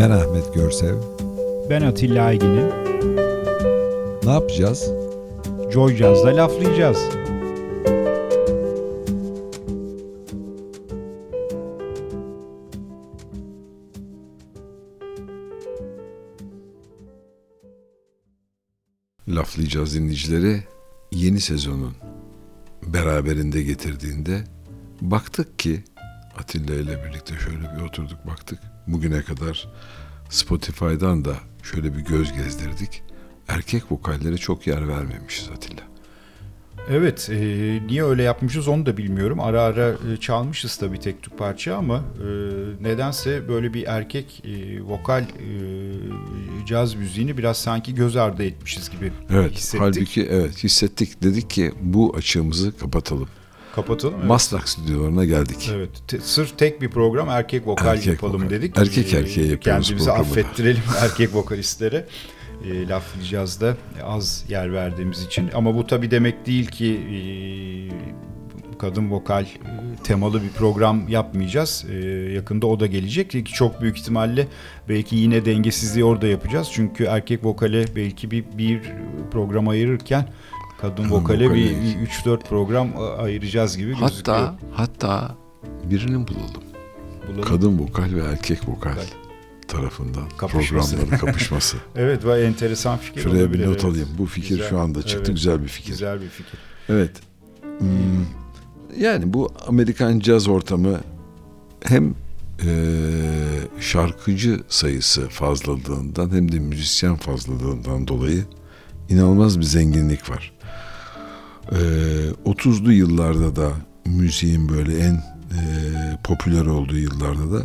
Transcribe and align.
Ben 0.00 0.10
Ahmet 0.10 0.54
Görsev. 0.54 0.94
Ben 1.70 1.82
Atilla 1.82 2.24
Aygin'im. 2.24 2.68
Ne 4.24 4.30
yapacağız? 4.30 4.90
Joy 5.72 5.96
Jazz'da 5.96 6.36
laflayacağız. 6.36 6.98
Laflayacağız 19.28 19.94
dinleyicileri 19.94 20.62
yeni 21.12 21.40
sezonun 21.40 21.94
beraberinde 22.86 23.62
getirdiğinde 23.62 24.44
baktık 25.00 25.58
ki 25.58 25.84
Atilla 26.40 26.74
ile 26.74 27.04
birlikte 27.04 27.34
şöyle 27.44 27.76
bir 27.76 27.82
oturduk 27.82 28.26
baktık. 28.26 28.58
Bugüne 28.86 29.22
kadar 29.22 29.68
Spotify'dan 30.30 31.24
da 31.24 31.34
şöyle 31.62 31.94
bir 31.96 32.00
göz 32.00 32.32
gezdirdik. 32.32 33.02
Erkek 33.48 33.92
vokallere 33.92 34.36
çok 34.36 34.66
yer 34.66 34.88
vermemişiz 34.88 35.48
Atilla. 35.56 35.80
Evet, 36.90 37.28
e, 37.32 37.36
niye 37.86 38.04
öyle 38.04 38.22
yapmışız 38.22 38.68
onu 38.68 38.86
da 38.86 38.96
bilmiyorum. 38.96 39.40
Ara 39.40 39.62
ara 39.62 39.88
e, 40.12 40.16
çalmışız 40.20 40.76
tabii 40.76 41.00
tek 41.00 41.22
tük 41.22 41.38
parça 41.38 41.76
ama 41.76 41.96
e, 41.96 42.26
nedense 42.82 43.48
böyle 43.48 43.74
bir 43.74 43.84
erkek 43.86 44.42
e, 44.44 44.82
vokal 44.82 45.22
e, 45.22 45.26
caz 46.66 46.94
müziğini 46.94 47.38
biraz 47.38 47.56
sanki 47.56 47.94
göz 47.94 48.16
ardı 48.16 48.42
etmişiz 48.44 48.90
gibi 48.90 49.12
Evet, 49.30 49.52
hissettik. 49.52 49.80
halbuki 49.80 50.26
evet 50.30 50.64
hissettik. 50.64 51.22
Dedik 51.22 51.50
ki 51.50 51.72
bu 51.82 52.14
açığımızı 52.16 52.78
kapatalım. 52.78 53.28
Kapatalım. 53.74 54.14
Evet. 54.18 54.26
Maslak 54.28 54.68
stüdyolarına 54.68 55.24
geldik. 55.24 55.70
Evet, 55.74 55.90
te- 56.08 56.20
sırf 56.20 56.58
tek 56.58 56.82
bir 56.82 56.88
program 56.90 57.28
erkek 57.28 57.66
vokal 57.66 57.86
Erkek 57.86 58.06
yapalım 58.06 58.34
vokal. 58.36 58.50
dedik. 58.50 58.78
Erkek 58.78 59.14
Ee, 59.14 59.16
erkeğe 59.18 59.46
yapıyoruz 59.46 59.86
Kendimizi 59.88 60.06
programı. 60.06 60.28
affettirelim 60.30 60.82
erkek 61.02 61.34
vokalistlere. 61.34 62.06
E, 62.64 62.88
laflayacağız 62.88 63.60
da 63.60 63.76
az 64.04 64.44
yer 64.48 64.72
verdiğimiz 64.72 65.22
için. 65.22 65.50
Ama 65.54 65.74
bu 65.74 65.86
tabii 65.86 66.10
demek 66.10 66.46
değil 66.46 66.66
ki 66.66 66.86
e, 66.94 67.18
kadın 68.78 69.10
vokal 69.10 69.42
e, 69.44 69.48
temalı 70.04 70.42
bir 70.42 70.48
program 70.48 71.08
yapmayacağız. 71.08 71.84
E, 71.90 71.94
yakında 72.32 72.66
o 72.66 72.80
da 72.80 72.86
gelecek. 72.86 73.30
Ki 73.30 73.44
çok 73.44 73.80
büyük 73.82 73.98
ihtimalle 73.98 74.46
belki 74.88 75.16
yine 75.16 75.44
dengesizliği 75.44 76.04
orada 76.04 76.26
yapacağız. 76.26 76.68
Çünkü 76.72 77.04
erkek 77.04 77.44
vokale 77.44 77.84
belki 77.96 78.30
bir, 78.30 78.44
bir 78.58 78.80
program 79.30 79.68
ayırırken 79.68 80.28
kadın 80.80 81.10
vokale 81.10 81.44
vokale 81.44 81.54
bir 81.54 81.70
iki. 81.70 81.98
3-4 82.28 82.42
program 82.48 82.88
ayıracağız 83.18 83.76
gibi 83.76 83.88
gözüküyor. 83.88 84.10
Hatta 84.18 84.54
hatta 84.72 85.34
birini 85.84 86.28
bulalım. 86.28 86.62
Bulalım. 87.28 87.42
Kadın 87.42 87.78
vokal 87.78 88.14
ve 88.14 88.20
erkek 88.20 88.68
vokal 88.68 88.90
Vokal. 88.90 89.02
tarafından 89.68 90.24
Kapışması. 90.38 90.96
programların 90.96 91.26
kapışması. 91.26 91.76
Evet 91.96 92.26
vay 92.26 92.46
enteresan 92.46 92.98
fikir 92.98 93.20
Şuraya 93.22 93.44
olabilir, 93.44 93.62
bir 93.62 93.66
not 93.66 93.74
evet. 93.74 93.84
alayım. 93.84 94.08
Bu 94.18 94.26
fikir 94.26 94.48
Güzel, 94.48 94.68
şu 94.68 94.78
anda 94.78 95.02
çıktı. 95.02 95.16
evet. 95.16 95.26
Güzel 95.26 95.62
bir 95.62 95.68
fikir. 95.68 95.90
Güzel 95.92 96.20
bir 96.20 96.28
fikir. 96.28 96.58
Evet. 96.88 97.10
Hmm, 97.78 97.88
yani 98.98 99.32
bu 99.32 99.50
Amerikan 99.66 100.18
caz 100.20 100.48
ortamı 100.48 101.00
hem 101.82 102.14
eee, 102.64 102.70
şarkıcı 103.80 104.60
sayısı 104.68 105.28
fazlalığından 105.28 106.30
hem 106.34 106.52
de 106.52 106.58
müzisyen 106.58 107.16
fazlalığından 107.16 108.08
dolayı 108.08 108.44
inanılmaz 109.08 109.58
bir 109.58 109.64
zenginlik 109.64 110.30
var. 110.30 110.52
Eee 111.72 111.78
30'lu 112.44 112.92
yıllarda 112.92 113.56
da 113.56 113.72
müziğin 114.06 114.68
böyle 114.68 114.98
en 114.98 115.12
eee, 115.12 116.18
popüler 116.24 116.66
olduğu 116.66 116.98
yıllarda 116.98 117.52
da 117.52 117.62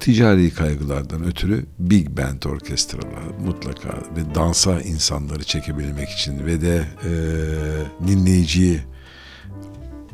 ticari 0.00 0.50
kaygılardan 0.50 1.24
ötürü 1.24 1.66
big 1.78 2.08
band 2.08 2.42
orkestralar 2.42 3.22
mutlaka 3.46 3.88
ve 3.88 4.34
dansa 4.34 4.80
insanları 4.80 5.44
çekebilmek 5.44 6.08
için 6.08 6.46
ve 6.46 6.60
de 6.60 6.84
eee, 7.04 8.08
dinleyiciyi 8.08 8.80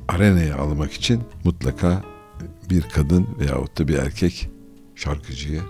arenaya 0.08 0.56
almak 0.56 0.92
için 0.92 1.20
mutlaka 1.44 2.02
bir 2.70 2.82
kadın 2.82 3.26
veyahut 3.40 3.78
da 3.78 3.88
bir 3.88 3.94
erkek 3.94 4.48
şarkıcıyı 4.94 5.60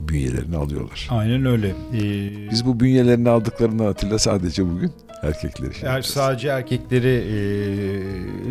bünyelerini 0.00 0.56
alıyorlar. 0.56 1.08
Aynen 1.10 1.44
öyle. 1.46 1.68
Ee, 1.94 2.50
Biz 2.50 2.66
bu 2.66 2.80
bünyelerini 2.80 3.28
aldıklarını 3.30 3.86
Atilla 3.88 4.18
sadece 4.18 4.66
bugün 4.70 4.92
erkekleri 5.22 5.74
şey 5.74 5.82
yapacağız. 5.82 6.06
sadece 6.06 6.48
erkekleri 6.48 7.08
e, 7.08 7.36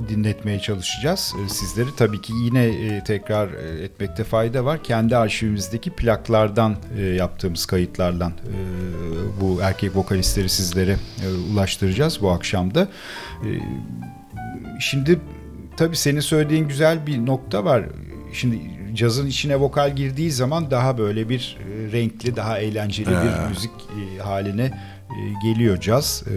dinletmeye 0.10 0.60
çalışacağız. 0.60 1.34
E, 1.46 1.50
sizleri 1.50 1.88
tabii 1.98 2.22
ki 2.22 2.34
yine 2.44 2.66
e, 2.66 3.04
tekrar 3.04 3.54
e, 3.54 3.84
etmekte 3.84 4.24
fayda 4.24 4.66
var. 4.66 4.84
Kendi 4.84 5.18
arşivimizdeki 5.18 5.90
plaklardan 5.92 6.76
e, 6.98 7.02
yaptığımız 7.02 7.66
kayıtlardan 7.66 8.32
e, 8.32 8.56
bu 9.42 9.62
erkek 9.62 9.96
vokalistleri 9.96 10.50
sizlere 10.50 10.98
e, 11.26 11.54
ulaştıracağız 11.54 12.22
bu 12.22 12.32
akşamda. 12.32 12.88
E, 13.44 13.50
şimdi 14.80 15.20
tabii 15.78 15.98
senin 15.98 16.20
söylediğin 16.20 16.68
güzel 16.68 17.08
bir 17.08 17.26
nokta 17.26 17.66
var. 17.66 17.84
Şimdi 18.34 18.62
cazın 18.94 19.28
içine 19.28 19.56
vokal 19.56 19.96
girdiği 19.96 20.32
zaman 20.32 20.72
daha 20.72 20.98
böyle 20.98 21.30
bir 21.30 21.58
e, 21.60 21.92
renkli, 21.92 22.36
daha 22.36 22.60
eğlenceli 22.60 23.10
bir 23.10 23.14
Ee. 23.14 23.50
müzik 23.50 23.72
e, 23.72 24.20
haline 24.20 24.95
geliyor 25.44 25.80
caz 25.80 26.24
E, 26.28 26.36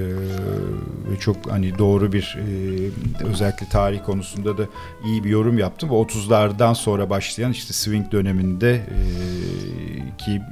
ve 1.10 1.18
çok 1.20 1.50
hani 1.50 1.78
doğru 1.78 2.12
bir 2.12 2.38
e, 2.38 3.24
özellikle 3.24 3.68
tarih 3.68 4.02
konusunda 4.04 4.58
da 4.58 4.62
iyi 5.04 5.24
bir 5.24 5.30
yorum 5.30 5.58
yaptım. 5.58 5.88
Bu 5.88 6.02
30'lardan 6.02 6.74
sonra 6.74 7.10
başlayan 7.10 7.52
işte 7.52 7.72
swing 7.72 8.12
döneminde 8.12 8.74
e, 8.74 9.00
ki 10.18 10.42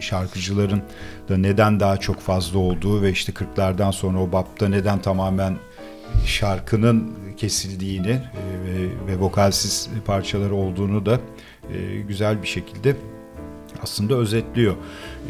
şarkıcıların 0.00 0.82
da 1.28 1.36
neden 1.36 1.80
daha 1.80 1.96
çok 1.96 2.20
fazla 2.20 2.58
olduğu 2.58 3.02
ve 3.02 3.10
işte 3.10 3.32
40'lardan 3.32 3.92
sonra 3.92 4.18
o 4.18 4.32
bapta 4.32 4.68
neden 4.68 5.02
tamamen 5.02 5.56
şarkının 6.26 7.14
kesildiğini 7.36 8.10
e, 8.10 8.20
ve, 8.64 9.06
ve 9.06 9.20
vokalsiz 9.20 9.88
parçaları 10.06 10.54
olduğunu 10.54 11.06
da 11.06 11.20
e, 11.72 12.00
güzel 12.08 12.42
bir 12.42 12.48
şekilde 12.48 12.96
aslında 13.82 14.14
özetliyor. 14.14 14.76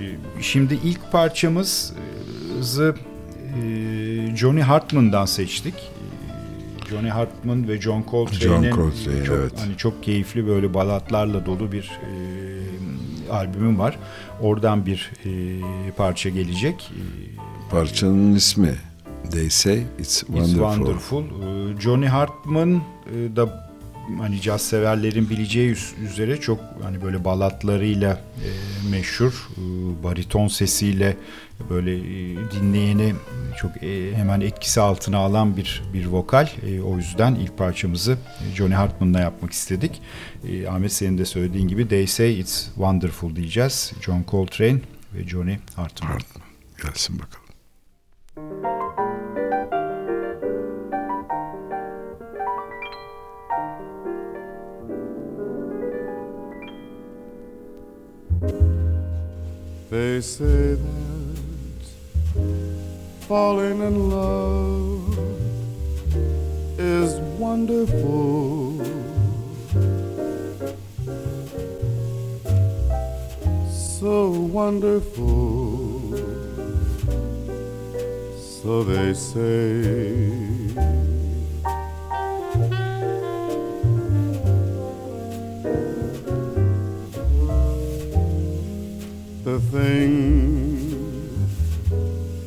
E, 0.01 0.43
Şimdi 0.43 0.79
ilk 0.85 1.13
parçamızı 1.13 2.95
e, 3.41 4.37
Johnny 4.37 4.61
Hartman'dan 4.61 5.25
seçtik. 5.25 5.75
E, 5.75 6.89
Johnny 6.91 7.09
Hartman 7.09 7.69
ve 7.69 7.81
John 7.81 8.05
Coltrane'in 8.11 8.63
John 8.63 8.77
Coltrane, 8.77 9.25
çok 9.25 9.37
evet. 9.37 9.53
hani 9.57 9.77
çok 9.77 10.03
keyifli 10.03 10.47
böyle 10.47 10.75
balatlarla 10.75 11.47
dolu 11.47 11.73
bir 11.73 11.83
e, 11.83 13.33
albümüm 13.33 13.79
var. 13.79 13.99
Oradan 14.41 14.87
bir 14.87 15.13
e, 15.25 15.91
parça 15.97 16.29
gelecek. 16.29 16.91
E, 16.93 17.01
Parçanın 17.71 18.35
ismi 18.35 18.75
They 19.31 19.51
Say 19.51 19.87
It's 19.99 20.21
Wonderful. 20.21 20.95
It's 20.95 21.09
Wonderful. 21.09 21.25
Ee, 21.25 21.81
Johnny 21.81 22.07
Hartman 22.07 22.75
e, 22.75 23.37
da 23.37 23.71
hani 24.19 24.41
caz 24.41 24.63
severlerin 24.63 25.31
bileceği 25.31 25.73
üz- 25.73 26.05
üzere 26.05 26.41
çok 26.41 26.61
hani 26.83 27.03
böyle 27.03 27.25
balatlarıyla 27.25 28.21
e, 28.45 28.49
meşhur 28.91 29.49
e, 29.57 29.63
bariton 30.05 30.49
sesiyle 30.49 31.17
böyle 31.71 31.97
e, 31.97 32.37
dinleyeni 32.51 33.15
çok 33.61 33.83
e, 33.83 34.15
hemen 34.17 34.41
etkisi 34.41 34.81
altına 34.81 35.19
alan 35.19 35.57
bir 35.57 35.83
bir 35.93 36.07
vokal. 36.07 36.49
E, 36.67 36.81
o 36.81 36.97
yüzden 36.97 37.35
ilk 37.35 37.59
parçamızı 37.59 38.13
e, 38.53 38.57
Johnny 38.57 38.75
Hartman'la 38.75 39.21
yapmak 39.21 39.53
istedik. 39.53 40.01
E, 40.49 40.69
Ahmet 40.69 40.93
senin 40.93 41.19
de 41.19 41.25
söylediğin 41.25 41.69
gibi 41.69 41.89
They 41.89 42.07
Say 42.07 42.41
It's 42.41 42.65
Wonderful 42.65 43.37
diyeceğiz. 43.37 43.93
John 44.01 44.25
Coltrane 44.31 44.79
ve 45.15 45.29
Johnny 45.29 45.59
Hartman. 45.77 46.09
Hartman. 46.11 46.45
Gelsin 46.83 47.19
bakalım. 47.19 47.44
They 60.15 60.21
say 60.21 60.75
that 60.75 61.87
falling 63.27 63.81
in 63.83 64.11
love 64.11 65.19
is 66.79 67.15
wonderful. 67.37 68.79
So 73.69 74.31
wonderful. 74.31 76.13
So 78.39 78.85
they 78.85 79.15
say. 79.15 81.04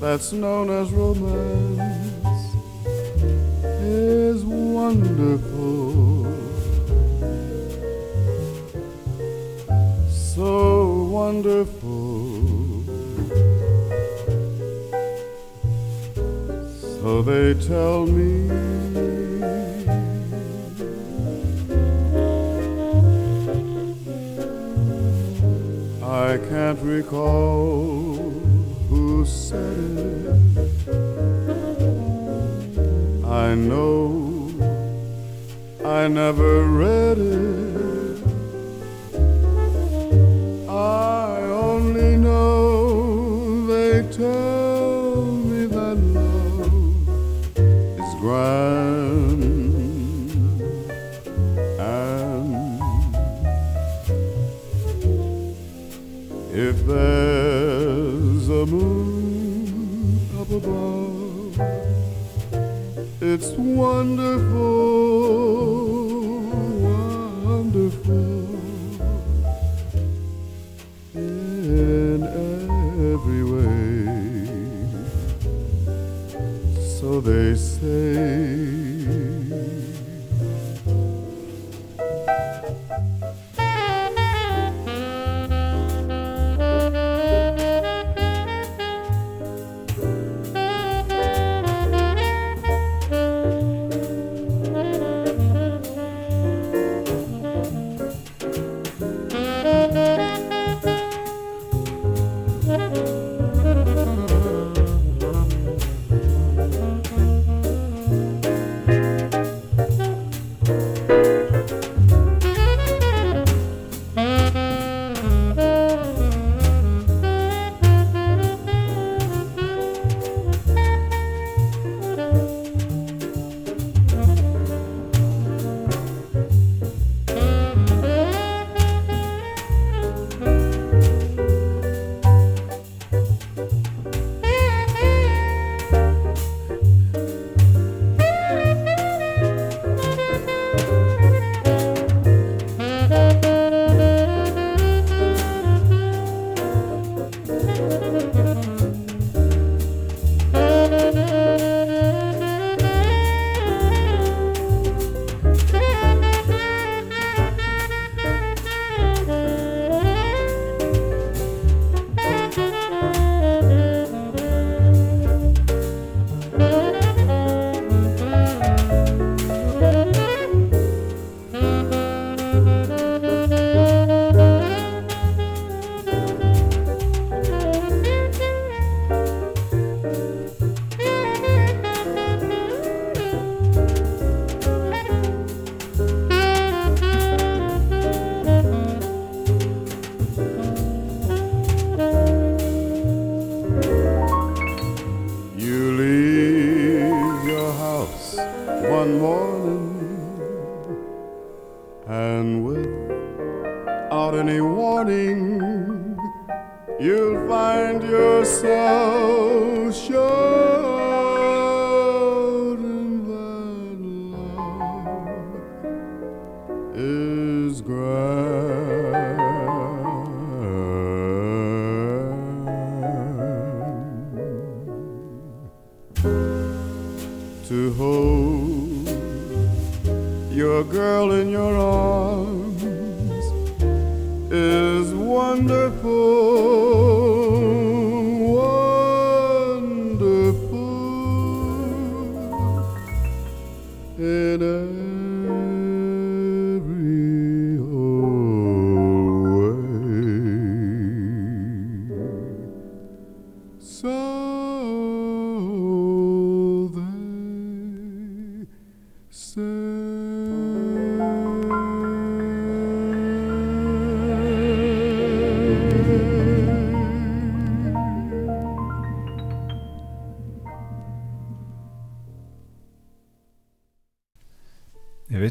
that's 0.09 0.31
known 0.31 0.69
as 0.69 0.89
romance 0.92 2.56
is 3.81 4.42
wonderful. 4.45 6.24
So 10.09 11.04
wonderful. 11.12 12.86
So 17.01 17.21
they 17.21 17.54
tell 17.56 18.06
me. 18.07 18.50
I 26.01 26.38
can't 26.50 26.80
recall 26.80 28.17
I 33.25 33.56
know 33.56 34.51
I 35.86 36.07
never 36.07 36.63
read 36.63 37.18
it. 37.18 37.67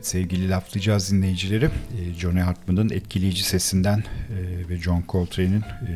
Sevgili 0.07 0.51
laflayacağız 0.51 1.13
dinleyicileri. 1.13 1.65
e, 1.65 2.15
Johnny 2.19 2.41
Hartman'ın 2.41 2.91
etkileyici 2.91 3.45
sesinden 3.45 3.99
e, 3.99 4.69
ve 4.69 4.77
John 4.77 5.05
Coltrane'in 5.09 5.61
e, 5.61 5.95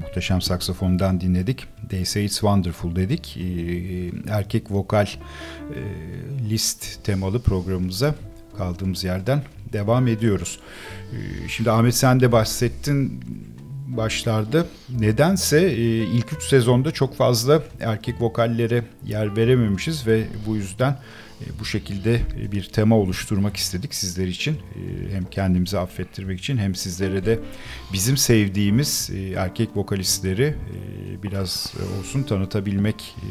muhteşem 0.00 0.42
saksafonundan 0.42 1.20
dinledik. 1.20 1.64
They 1.88 2.04
Say 2.04 2.24
It's 2.24 2.34
Wonderful 2.34 2.96
dedik. 2.96 3.38
Erkek 4.28 4.70
vokal 4.70 5.06
list 6.50 7.04
temalı 7.04 7.42
programımıza 7.42 8.14
kaldığımız 8.58 9.04
yerden 9.04 9.42
devam 9.72 10.08
ediyoruz. 10.08 10.60
Şimdi 11.48 11.70
Ahmet 11.70 11.94
sen 11.94 12.20
de 12.20 12.32
bahsettin. 12.32 13.20
başlarda 13.86 14.66
nedense 14.98 15.76
ilk 16.06 16.32
üç 16.32 16.42
sezonda 16.42 16.90
çok 16.90 17.16
fazla 17.16 17.62
erkek 17.80 18.20
vokallere 18.20 18.84
yer 19.06 19.36
verememişiz 19.36 20.06
ve 20.06 20.24
bu 20.46 20.56
yüzden 20.56 20.96
bu 21.60 21.64
şekilde 21.64 22.20
e, 22.40 22.52
bir 22.52 22.64
tema 22.64 22.96
oluşturmak 22.96 23.56
istedik 23.56 23.94
sizler 23.94 24.26
için. 24.26 24.52
E, 24.52 25.12
hem 25.14 25.24
kendimizi 25.24 25.78
affettirmek 25.78 26.38
için 26.38 26.56
hem 26.56 26.74
sizlere 26.74 27.26
de 27.26 27.38
bizim 27.92 28.16
sevdiğimiz 28.16 29.10
e, 29.14 29.30
erkek 29.30 29.68
vokalistleri 29.76 30.42
e, 30.44 31.22
biraz 31.22 31.72
olsun 32.00 32.22
tanıtabilmek. 32.22 33.16
E, 33.22 33.28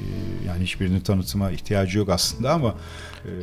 yani 0.48 0.64
hiçbirinin 0.64 1.00
tanıtıma 1.00 1.52
ihtiyacı 1.52 1.98
yok 1.98 2.10
aslında 2.10 2.54
ama 2.54 2.76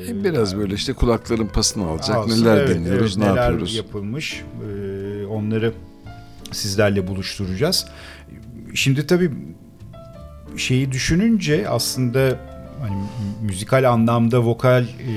e, 0.09 0.25
biraz 0.25 0.57
böyle 0.57 0.75
işte 0.75 0.93
kulakların 0.93 1.47
pasını 1.47 1.87
alacak. 1.87 2.17
Alsın, 2.17 2.45
neler 2.45 2.57
evet, 2.57 2.77
dinliyoruz, 2.77 3.17
evet, 3.17 3.27
ne 3.27 3.33
neler 3.33 3.43
yapıyoruz. 3.43 3.75
yapılmış 3.75 4.43
e, 4.43 5.27
onları 5.27 5.73
sizlerle 6.53 7.07
buluşturacağız. 7.07 7.87
Şimdi 8.75 9.07
tabii 9.07 9.31
şeyi 10.57 10.93
düşününce 10.93 11.69
aslında 11.69 12.52
hani 12.83 12.97
mü- 12.97 13.07
müzikal 13.47 13.91
anlamda 13.93 14.45
vokal 14.45 14.85
e, 14.85 15.17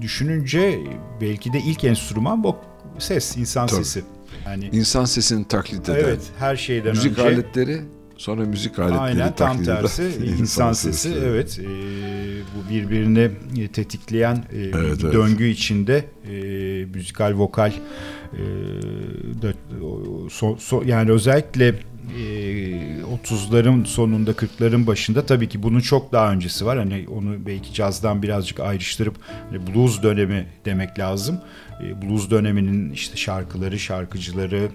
düşününce 0.00 0.78
belki 1.20 1.52
de 1.52 1.58
ilk 1.58 1.84
enstrüman 1.84 2.44
bu 2.44 2.56
ses, 2.98 3.36
insan 3.36 3.66
Tabii. 3.66 3.84
sesi. 3.84 4.04
Yani 4.46 4.68
İnsan 4.72 5.04
sesini 5.04 5.48
taklit 5.48 5.88
eden. 5.88 5.98
evet 5.98 6.20
her 6.38 6.56
şeyden 6.56 6.90
müzik 6.90 7.12
önce 7.18 7.22
aletleri 7.22 7.80
sonra 8.16 8.40
müzik 8.44 8.78
aletleri 8.78 9.00
Aynen 9.00 9.34
tam 9.34 9.64
tersi 9.64 10.02
insan 10.40 10.72
sesi 10.72 11.14
evet 11.24 11.58
e, 11.58 11.64
bu 12.56 12.70
birbirini 12.70 13.30
tetiklayan 13.72 14.36
e, 14.36 14.42
Evet, 14.60 14.98
evet. 15.04 15.12
döngü 15.14 15.46
içinde 15.48 16.04
e, 16.30 16.34
müzikal 16.94 17.34
vokal 17.34 17.72
e, 17.72 17.72
da, 19.42 19.52
so- 20.28 20.56
so- 20.58 20.88
yani 20.88 21.10
özellikle 21.10 21.68
e, 21.68 21.74
30'ların 23.24 23.84
sonunda 23.86 24.30
40'ların 24.30 24.86
başında 24.86 25.26
tabii 25.26 25.48
ki 25.48 25.62
bunun 25.62 25.80
çok 25.80 26.12
daha 26.12 26.32
öncesi 26.32 26.66
var 26.66 26.78
hani 26.78 27.06
onu 27.16 27.46
belki 27.46 27.74
cazdan 27.74 28.22
birazcık 28.22 28.60
ayrıştırıp 28.60 29.14
hani 29.50 29.66
blues 29.66 30.02
dönemi 30.02 30.46
demek 30.64 30.98
lazım 30.98 31.40
E, 31.84 32.02
blues 32.02 32.30
döneminin 32.30 32.90
işte 32.90 33.16
şarkıları 33.16 33.78
şarkıcıları 33.78 34.68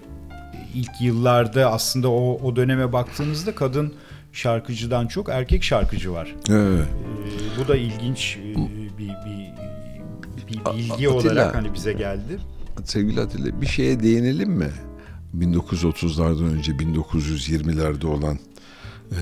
ilk 0.74 0.90
yıllarda 1.02 1.72
aslında 1.72 2.10
o, 2.10 2.40
o 2.44 2.56
döneme 2.56 2.94
baktığınızda 2.94 3.56
kadın 3.56 3.94
şarkıcıdan 4.34 5.08
çok 5.08 5.30
erkek 5.30 5.64
şarkıcı 5.64 6.14
var. 6.14 6.36
Evet. 6.50 6.86
Ee, 6.88 7.62
bu 7.64 7.68
da 7.68 7.76
ilginç 7.76 8.38
e, 8.38 8.56
bir, 8.98 9.10
bir, 9.10 9.48
bir 10.48 10.66
bilgi 10.78 11.10
Atilla. 11.10 11.12
olarak 11.12 11.56
hani 11.56 11.74
bize 11.74 11.94
geldi. 11.94 12.40
Sevgili 12.84 13.22
Atilla 13.22 13.62
bir 13.62 13.68
şeye 13.68 14.00
değinelim 14.04 14.50
mi? 14.52 14.70
1930'lardan 15.40 16.44
önce 16.44 16.72
1920'lerde 16.72 18.06
olan 18.06 18.40
e, 19.12 19.20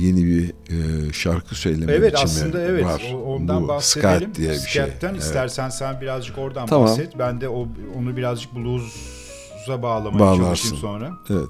yeni 0.00 0.26
bir 0.26 0.48
e, 0.48 1.12
şarkı 1.12 1.54
söyleme 1.54 1.92
Evet 1.92 2.12
biçimi 2.12 2.24
aslında 2.24 2.62
evet 2.62 2.84
var. 2.84 3.02
o- 3.14 3.16
ondan 3.16 3.62
Bu 3.64 3.68
bahsedelim. 3.68 4.20
scat 4.20 4.34
diye 4.36 4.50
bir 4.50 4.58
şey. 4.58 4.82
Evet. 4.82 5.16
istersen 5.18 5.68
sen 5.68 6.00
birazcık 6.00 6.38
oradan 6.38 6.66
Tamam. 6.66 6.86
bahset. 6.88 7.18
Ben 7.18 7.40
de 7.40 7.48
o 7.48 7.68
onu 7.98 8.16
birazcık 8.16 8.54
blues'a 8.56 9.82
bağlamaya 9.82 10.18
Bağlarsın. 10.20 10.44
çalışayım 10.44 10.76
sonra. 10.76 11.12
Evet. 11.30 11.48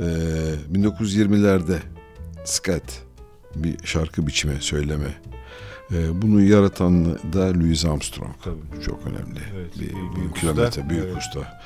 Ee, 0.00 0.78
1920'lerde 0.78 1.78
scat 2.44 3.02
bir 3.56 3.86
şarkı 3.86 4.26
biçimi 4.26 4.56
söyleme. 4.60 5.14
Ee, 5.92 6.22
bunu 6.22 6.42
yaratan 6.42 7.04
da 7.32 7.54
Louis 7.54 7.84
Armstrong. 7.84 8.30
Tabii. 8.44 8.82
Çok 8.86 9.00
önemli. 9.06 9.40
Evet, 9.56 9.74
bir, 9.74 9.80
büyük 9.80 10.16
büyük 10.16 10.34
usta. 10.36 10.40
kilometre 10.40 10.88
büyük 10.90 11.04
Evet. 11.04 11.16
usta. 11.16 11.60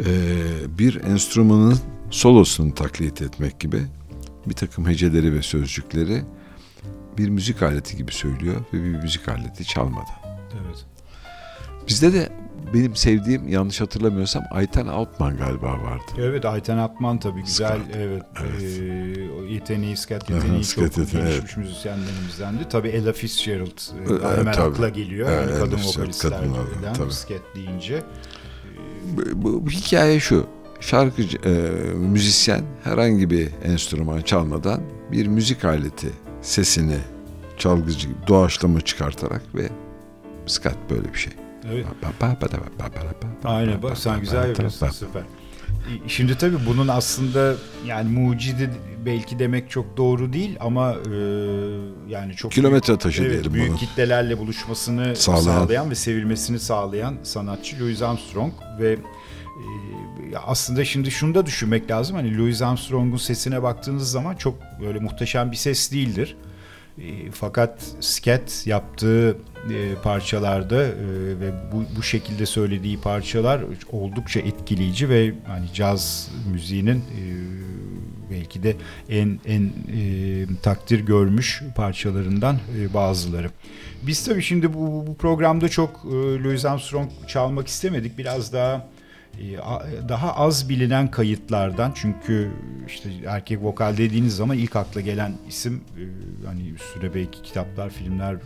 Ee, 0.00 0.78
bir 0.78 1.04
enstrümanın 1.04 1.78
solosunu 2.10 2.74
taklit 2.74 3.22
etmek 3.22 3.60
gibi 3.60 3.82
bir 4.46 4.54
takım 4.54 4.88
heceleri 4.88 5.32
ve 5.34 5.42
sözcükleri 5.42 6.22
bir 7.18 7.28
müzik 7.28 7.62
aleti 7.62 7.96
gibi 7.96 8.12
söylüyor 8.12 8.56
ve 8.72 8.84
bir 8.84 9.02
müzik 9.02 9.28
aleti 9.28 9.64
çalmadan. 9.64 10.14
Evet. 10.52 10.84
Bizde 11.88 12.12
de 12.12 12.32
benim 12.74 12.96
sevdiğim 12.96 13.48
yanlış 13.48 13.80
hatırlamıyorsam 13.80 14.44
Ayten 14.50 14.86
Altman 14.86 15.36
galiba 15.36 15.66
vardı. 15.66 16.02
Evet 16.18 16.44
Ayten 16.44 16.78
Atman 16.78 17.18
tabii 17.18 17.42
güzel 17.42 17.68
Skat. 17.68 17.96
evet, 17.96 18.22
Evet. 18.42 18.80
O 19.40 19.44
yeteneği 19.44 19.96
skat 19.96 20.30
yeteneği 20.30 20.64
çok 20.64 20.84
yeteneği, 20.98 21.26
gelişmiş 21.28 21.56
müzisyenlerimizdendi. 21.56 22.68
Tabii 22.70 22.88
Ella 22.88 23.12
Fitzgerald 23.12 23.66
e, 23.66 24.12
Evet, 24.12 24.38
hemen 24.38 24.52
tabii. 24.52 24.74
akla 24.74 24.88
geliyor. 24.88 25.28
Evet, 25.30 25.50
yani 25.50 25.58
kadın 25.58 26.10
kadınlardan, 26.20 26.94
tabii. 26.94 27.12
skat 27.12 27.40
deyince. 27.54 28.02
Bu, 29.16 29.42
bu- 29.42 29.66
bu 29.66 29.70
hikaye 29.70 30.20
şu. 30.20 30.46
Şarkıcı, 30.80 31.38
e, 31.44 31.50
müzisyen 31.94 32.62
herhangi 32.84 33.30
bir 33.30 33.48
enstrüman 33.64 34.20
çalmadan 34.20 34.80
bir 35.12 35.26
müzik 35.26 35.64
aleti 35.64 36.08
sesini 36.42 36.96
çalgıcı 37.58 38.08
doğaçlama 38.28 38.80
çıkartarak 38.80 39.42
ve 39.54 39.68
skat 40.46 40.76
böyle 40.90 41.12
bir 41.14 41.18
şey. 41.18 41.32
Evet. 41.72 41.86
Aynen 43.44 43.82
bak 43.82 43.98
sen 43.98 44.20
güzel 44.20 44.48
yapıyorsun 44.48 44.86
süper. 45.06 45.22
Şimdi 46.08 46.38
tabii 46.38 46.56
bunun 46.66 46.88
aslında 46.88 47.54
yani 47.86 48.10
mucidi 48.18 48.70
belki 49.06 49.38
demek 49.38 49.70
çok 49.70 49.96
doğru 49.96 50.32
değil 50.32 50.56
ama 50.60 50.92
e, 50.92 51.16
yani 52.08 52.34
çok 52.36 52.52
Kilometre 52.52 52.98
taşı 52.98 53.22
evet, 53.22 53.32
diyelim 53.32 53.54
büyük 53.54 53.68
bunu. 53.68 53.78
kitlelerle 53.78 54.38
buluşmasını 54.38 55.16
Sağlayan. 55.16 55.42
sağlayan. 55.42 55.90
ve 55.90 55.94
sevilmesini 55.94 56.60
sağlayan 56.60 57.14
sanatçı 57.22 57.80
Louis 57.80 58.02
Armstrong 58.02 58.52
ve 58.80 58.92
e, 58.92 58.98
aslında 60.46 60.84
şimdi 60.84 61.10
şunu 61.10 61.34
da 61.34 61.46
düşünmek 61.46 61.90
lazım 61.90 62.16
hani 62.16 62.38
Louis 62.38 62.62
Armstrong'un 62.62 63.16
sesine 63.16 63.62
baktığınız 63.62 64.10
zaman 64.10 64.34
çok 64.36 64.54
böyle 64.80 64.98
muhteşem 64.98 65.50
bir 65.50 65.56
ses 65.56 65.92
değildir. 65.92 66.36
E, 66.98 67.30
fakat 67.30 67.82
sket 68.00 68.62
yaptığı 68.66 69.36
e, 69.70 69.94
parçalarda 70.02 70.84
e, 70.84 70.94
ve 71.40 71.52
bu, 71.72 71.84
bu 71.96 72.02
şekilde 72.02 72.46
söylediği 72.46 73.00
parçalar 73.00 73.60
oldukça 73.92 74.40
etkileyici 74.40 75.08
ve 75.08 75.32
hani 75.46 75.66
caz 75.74 76.30
müziğinin 76.52 76.98
e, 76.98 77.22
belki 78.30 78.62
de 78.62 78.76
en 79.08 79.40
en 79.46 79.62
e, 79.62 80.46
takdir 80.62 81.00
görmüş 81.00 81.62
parçalarından 81.76 82.58
e, 82.78 82.94
bazıları. 82.94 83.50
Biz 84.02 84.24
tabii 84.24 84.42
şimdi 84.42 84.74
bu, 84.74 85.04
bu 85.06 85.14
programda 85.16 85.68
çok 85.68 86.04
e, 86.04 86.14
Louis 86.44 86.64
Armstrong 86.64 87.10
çalmak 87.26 87.68
istemedik. 87.68 88.18
Biraz 88.18 88.52
daha 88.52 88.86
daha 90.08 90.34
az 90.34 90.68
bilinen 90.68 91.10
kayıtlardan 91.10 91.92
çünkü 91.94 92.50
işte 92.88 93.10
erkek 93.26 93.62
vokal 93.62 93.96
dediğiniz 93.96 94.36
zaman 94.36 94.58
ilk 94.58 94.76
akla 94.76 95.00
gelen 95.00 95.32
isim 95.48 95.74
e, 95.98 96.02
hani 96.46 96.68
üstüne 96.68 97.14
belki 97.14 97.42
kitaplar, 97.42 97.90
filmler 97.90 98.36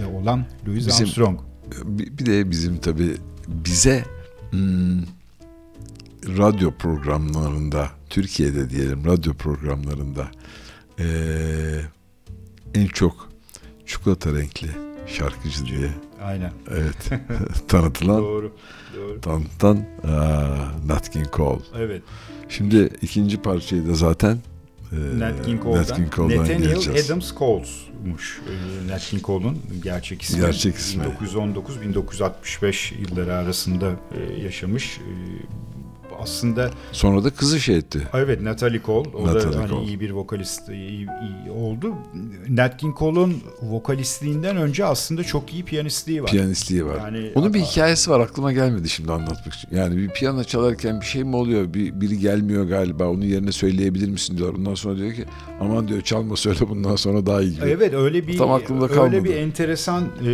de 0.00 0.06
olan 0.14 0.44
Louis 0.68 0.86
Bizim- 0.86 1.04
Armstrong. 1.04 1.40
Bir, 1.84 2.26
de 2.26 2.50
bizim 2.50 2.76
tabii 2.78 3.16
bize 3.48 4.04
hmm, 4.50 5.00
radyo 6.38 6.70
programlarında 6.70 7.88
Türkiye'de 8.10 8.70
diyelim 8.70 9.04
radyo 9.04 9.34
programlarında 9.34 10.28
eee, 10.98 11.80
en 12.74 12.86
çok 12.86 13.28
çikolata 13.86 14.32
renkli 14.34 14.68
şarkıcı 15.06 15.66
diye 15.66 15.90
Aynen. 16.22 16.52
evet 16.70 17.10
tanıtılan 17.68 18.22
Doğru. 18.22 18.56
Doğru. 18.96 19.20
tanıtılan 19.20 19.76
aa, 20.04 20.86
Nat 20.86 21.10
King 21.10 21.26
Cole. 21.32 21.60
Evet. 21.78 22.02
Şimdi 22.48 22.90
ikinci 23.02 23.42
parçayı 23.42 23.86
da 23.88 23.94
zaten 23.94 24.38
eee, 24.92 24.98
Nat 25.18 25.46
King 25.46 25.62
Cole'dan. 25.62 25.82
Nat 25.82 25.96
King 25.96 26.12
Cole'dan 26.14 26.42
Nathaniel 26.42 26.68
geleceğiz. 26.68 27.10
Adams 27.10 27.34
Coles'muş 27.38 28.40
e, 28.48 28.88
Nat 28.92 29.00
King 29.00 29.24
Cole'un 29.24 29.58
gerçek 29.82 30.22
ismi. 30.22 30.40
Gerçek 30.40 30.74
ismi. 30.76 31.04
1919-1965 31.84 32.94
yılları 33.00 33.34
arasında 33.34 33.90
e, 34.14 34.42
yaşamış. 34.42 35.00
Aslında 36.22 36.70
Sonra 36.92 37.24
da 37.24 37.30
kızı 37.30 37.60
şey 37.60 37.76
etti. 37.76 38.08
evet 38.14 38.40
Natalie 38.42 38.80
Cole 38.86 39.08
o 39.14 39.26
Natalie 39.26 39.52
da 39.52 39.58
hani 39.60 39.68
Cole. 39.70 39.84
iyi 39.86 40.00
bir 40.00 40.10
vokalist 40.10 40.68
iyi, 40.68 41.06
iyi 41.46 41.50
oldu. 41.50 41.94
Nat 42.48 42.76
King 42.76 42.98
Cole'un 42.98 43.36
vokalistliğinden 43.62 44.56
önce 44.56 44.84
aslında 44.84 45.24
çok 45.24 45.52
iyi 45.54 45.64
piyanistliği 45.64 46.22
var. 46.22 46.30
Piyanistliği 46.30 46.86
var. 46.86 46.96
Yani- 46.98 47.30
Onun 47.34 47.54
bir 47.54 47.60
hikayesi 47.60 48.10
var 48.10 48.20
aklıma 48.20 48.52
gelmedi 48.52 48.88
şimdi 48.88 49.12
anlatmak 49.12 49.54
için. 49.54 49.68
Yani 49.76 49.96
bir 49.96 50.08
piyano 50.08 50.44
çalarken 50.44 51.00
bir 51.00 51.06
şey 51.06 51.24
mi 51.24 51.36
oluyor? 51.36 51.74
Bir, 51.74 52.00
biri 52.00 52.18
gelmiyor 52.18 52.64
galiba. 52.64 53.08
Onun 53.08 53.22
yerine 53.22 53.52
söyleyebilir 53.52 54.08
misin 54.08 54.38
diyor. 54.38 54.54
Ondan 54.54 54.74
sonra 54.74 54.96
diyor 54.96 55.12
ki 55.12 55.24
aman 55.60 55.88
diyor 55.88 56.00
çalma 56.00 56.36
söyle 56.36 56.58
bundan 56.68 56.96
sonra 56.96 57.26
daha 57.26 57.42
iyi. 57.42 57.54
gibi. 57.54 57.64
Evet 57.66 57.94
öyle 57.94 58.26
bir 58.26 58.38
Tam 58.38 58.50
aklımda 58.52 58.88
kalmadı. 58.88 59.04
öyle 59.16 59.24
bir 59.24 59.36
enteresan 59.36 60.02
e, 60.26 60.30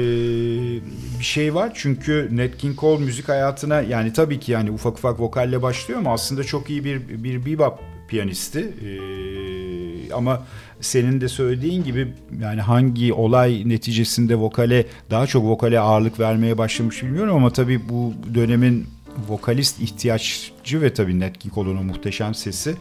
bir 1.18 1.24
şey 1.24 1.54
var 1.54 1.72
çünkü 1.74 2.28
Nat 2.32 2.56
King 2.58 2.80
Cole 2.80 3.04
müzik 3.04 3.28
hayatına 3.28 3.80
yani 3.80 4.12
tabii 4.12 4.40
ki 4.40 4.52
yani 4.52 4.70
ufak 4.70 4.98
ufak 4.98 5.20
vokalle 5.20 5.62
başlıyor 5.62 6.00
ama 6.00 6.12
aslında 6.12 6.44
çok 6.44 6.70
iyi 6.70 6.84
bir 6.84 7.24
bir 7.24 7.46
bebop 7.46 7.78
piyanisti. 8.08 8.58
E, 8.60 10.12
ama 10.12 10.42
senin 10.80 11.20
de 11.20 11.28
söylediğin 11.28 11.84
gibi 11.84 12.14
yani 12.42 12.60
hangi 12.60 13.12
olay 13.12 13.62
neticesinde 13.68 14.36
vokale 14.36 14.86
daha 15.10 15.26
çok 15.26 15.44
vokale 15.44 15.80
ağırlık 15.80 16.20
vermeye 16.20 16.58
başlamış 16.58 17.02
bilmiyorum 17.02 17.36
ama 17.36 17.50
tabii 17.50 17.88
bu 17.88 18.14
dönemin 18.34 18.86
vokalist 19.28 19.80
ihtiyaççı 19.80 20.82
ve 20.82 20.94
tabii 20.94 21.20
Nat 21.20 21.38
King 21.38 21.54
Cole'un 21.54 21.86
muhteşem 21.86 22.34
sesi 22.34 22.74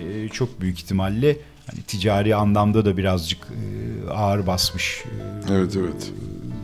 e, 0.00 0.28
çok 0.28 0.60
büyük 0.60 0.78
ihtimalle 0.78 1.36
hani 1.66 1.82
ticari 1.82 2.34
anlamda 2.34 2.84
da 2.84 2.96
birazcık 2.96 3.38
e, 3.38 4.10
ağır 4.10 4.46
basmış 4.46 5.04
e, 5.48 5.52
Evet 5.52 5.76
evet. 5.76 6.12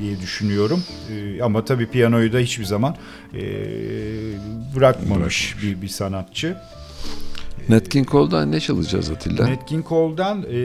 diye 0.00 0.20
düşünüyorum. 0.20 0.82
E, 1.12 1.42
ama 1.42 1.64
tabii 1.64 1.86
piyanoyu 1.90 2.32
da 2.32 2.38
hiçbir 2.38 2.64
zaman 2.64 2.96
e, 3.34 3.40
bırakmamış 4.76 5.56
bir, 5.62 5.82
bir 5.82 5.88
sanatçı. 5.88 6.56
Nat 7.68 7.88
King 7.88 8.08
Cole'dan 8.10 8.52
ne 8.52 8.60
çalacağız 8.60 9.10
Atilla? 9.10 9.50
Nat 9.50 9.66
King 9.66 9.88
Cole'dan 9.88 10.42
e, 10.42 10.58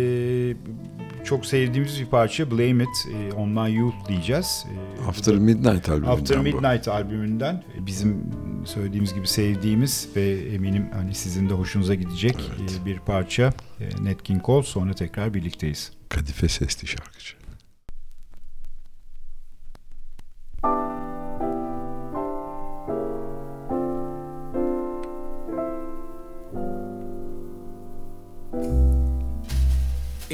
çok 1.23 1.45
sevdiğimiz 1.45 1.99
bir 2.01 2.05
parça 2.05 2.51
Blame 2.51 2.83
It 2.83 3.07
e, 3.13 3.33
On 3.33 3.49
My 3.49 3.75
Youth 3.75 4.07
diyeceğiz. 4.07 4.65
E, 5.01 5.07
After 5.07 5.35
Midnight 5.35 5.89
albümünden 5.89 6.11
After 6.11 6.37
bu. 6.37 6.43
Midnight 6.43 6.87
albümünden 6.87 7.63
e, 7.77 7.85
bizim 7.85 8.23
söylediğimiz 8.65 9.13
gibi 9.13 9.27
sevdiğimiz 9.27 10.07
ve 10.15 10.31
eminim 10.53 10.85
hani 10.93 11.15
sizin 11.15 11.49
de 11.49 11.53
hoşunuza 11.53 11.95
gidecek 11.95 12.35
e, 12.81 12.85
bir 12.85 12.99
parça 12.99 13.53
e, 13.79 14.03
Nat 14.05 14.23
King 14.23 14.45
Cole 14.45 14.63
sonra 14.63 14.93
tekrar 14.93 15.33
birlikteyiz. 15.33 15.91
Kadife 16.09 16.47
sesli 16.47 16.87
şarkıcı. 16.87 17.40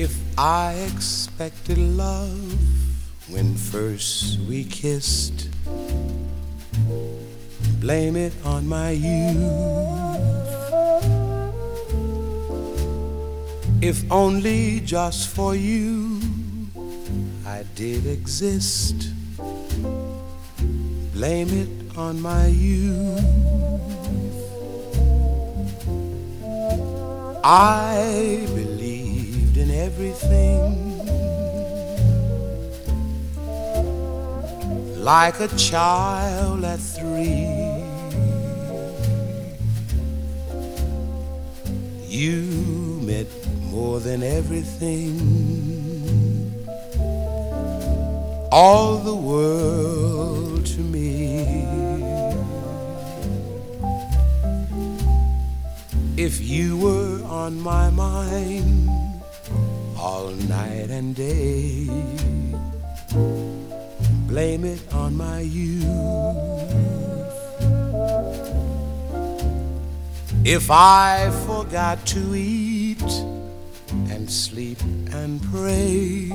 If 0.07 0.39
I 0.39 0.71
expected 0.87 1.77
love 1.77 2.53
when 3.27 3.55
first 3.55 4.39
we 4.47 4.63
kissed, 4.63 5.49
blame 7.81 8.15
it 8.15 8.31
on 8.45 8.65
my 8.69 8.91
youth. 8.91 9.35
If 13.81 14.09
only 14.09 14.79
just 14.79 15.27
for 15.35 15.55
you 15.55 16.21
I 17.45 17.65
did 17.75 18.07
exist, 18.07 19.11
blame 21.11 21.49
it 21.51 21.97
on 21.97 22.21
my 22.21 22.47
youth. 22.47 23.25
I 27.43 28.47
everything 29.77 30.97
like 34.97 35.39
a 35.39 35.47
child 35.55 36.65
at 36.65 36.79
three. 36.79 37.45
You 42.07 42.41
meant 43.03 43.29
more 43.71 43.99
than 43.99 44.23
everything, 44.23 45.13
all 48.51 48.97
the 48.97 49.15
world 49.15 50.65
to 50.65 50.79
me. 50.81 51.65
If 56.17 56.41
you 56.41 56.77
were 56.77 57.23
on 57.25 57.61
my 57.61 57.91
mind 57.91 59.06
all 59.99 60.29
night 60.47 60.89
and 60.89 61.15
day, 61.15 61.87
blame 64.27 64.65
it 64.65 64.81
on 64.93 65.15
my 65.17 65.41
youth. 65.41 65.85
If 70.43 70.69
I 70.71 71.29
forgot 71.45 72.05
to 72.07 72.35
eat 72.35 73.01
and 74.11 74.29
sleep 74.31 74.79
and 75.11 75.41
pray, 75.51 76.29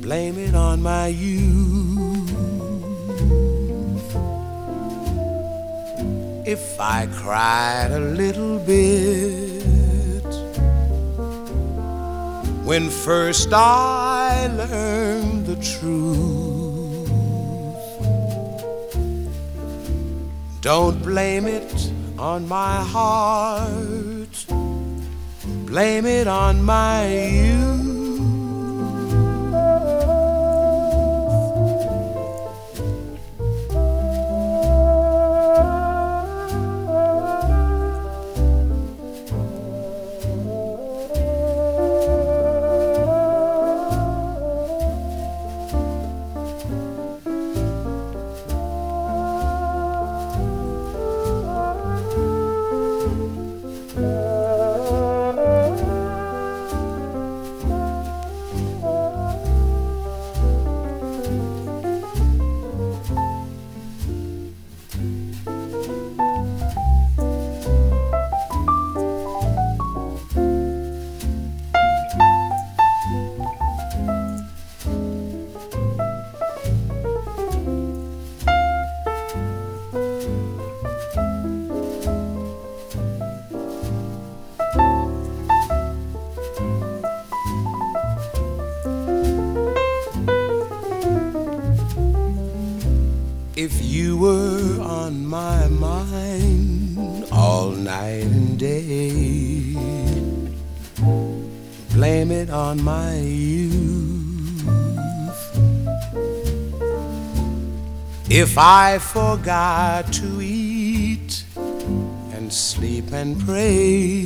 blame 0.00 0.38
it 0.38 0.54
on 0.54 0.82
my 0.82 1.08
youth. 1.08 1.90
if 6.50 6.80
I 6.80 7.06
cried 7.06 7.92
a 7.92 8.00
little 8.00 8.58
bit 8.58 9.39
when 12.70 12.88
first 12.88 13.52
I 13.52 14.46
learned 14.46 15.44
the 15.44 15.56
truth. 15.56 17.10
Don't 20.60 21.02
blame 21.02 21.46
it 21.46 21.92
on 22.16 22.46
my 22.46 22.76
heart, 22.76 24.46
blame 25.66 26.06
it 26.06 26.28
on 26.28 26.62
my 26.62 27.12
youth. 27.12 27.89
I 108.62 108.98
forgot 108.98 110.12
to 110.12 110.40
eat 110.42 111.44
and 111.56 112.52
sleep 112.52 113.10
and 113.12 113.40
pray, 113.40 114.24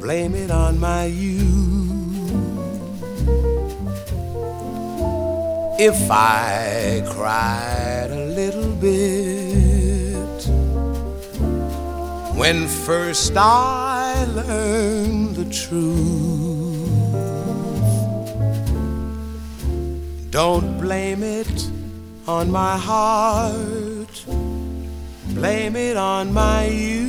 blame 0.00 0.34
it 0.34 0.50
on 0.50 0.80
my 0.80 1.04
youth. 1.04 1.84
if 5.78 6.08
I 6.08 7.02
cried 7.04 8.08
a 8.10 8.26
little 8.26 8.72
bit 8.76 10.46
when 12.38 12.68
first 12.68 13.36
I 13.36 14.24
learned 14.24 15.34
the 15.34 15.44
truth. 15.46 16.33
Don't 20.34 20.80
blame 20.80 21.22
it 21.22 21.70
on 22.26 22.50
my 22.50 22.76
heart, 22.76 24.24
blame 25.32 25.76
it 25.76 25.96
on 25.96 26.32
my 26.32 26.66
youth. 26.66 27.03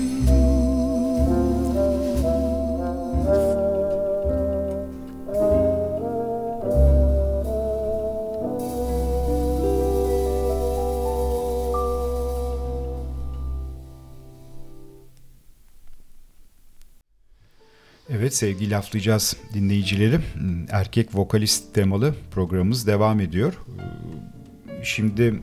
Evet 18.25 18.35
sevgili 18.35 18.71
laflayacağız 18.71 19.37
dinleyicileri. 19.53 20.19
Erkek 20.69 21.09
vokalist 21.13 21.73
temalı 21.73 22.15
programımız 22.31 22.87
devam 22.87 23.19
ediyor. 23.19 23.53
Şimdi 24.83 25.41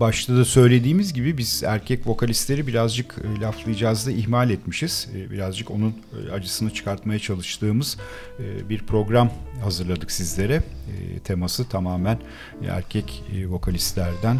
başta 0.00 0.36
da 0.36 0.44
söylediğimiz 0.44 1.12
gibi 1.12 1.38
biz 1.38 1.62
erkek 1.66 2.06
vokalistleri 2.06 2.66
birazcık 2.66 3.16
e, 3.24 3.40
laflayacağız 3.40 4.06
da 4.06 4.10
ihmal 4.10 4.50
etmişiz. 4.50 5.08
E, 5.16 5.30
birazcık 5.30 5.70
onun 5.70 5.94
e, 6.28 6.32
acısını 6.32 6.70
çıkartmaya 6.70 7.18
çalıştığımız 7.18 7.96
bir 8.68 8.78
program 8.78 9.30
hazırladık 9.62 10.10
sizlere. 10.10 10.62
Teması 11.24 11.68
tamamen 11.68 12.18
erkek 12.68 13.24
vokalistlerden 13.48 14.38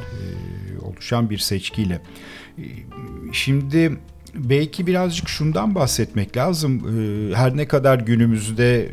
oluşan 0.83 1.31
bir 1.31 1.39
seçkiyle. 1.39 2.01
Şimdi 3.33 3.99
belki 4.37 4.87
birazcık 4.87 5.29
şundan 5.29 5.75
bahsetmek 5.75 6.37
lazım. 6.37 6.83
E, 7.31 7.35
her 7.35 7.57
ne 7.57 7.69
kadar 7.69 7.99
günümüzde 7.99 8.85
e, 8.85 8.91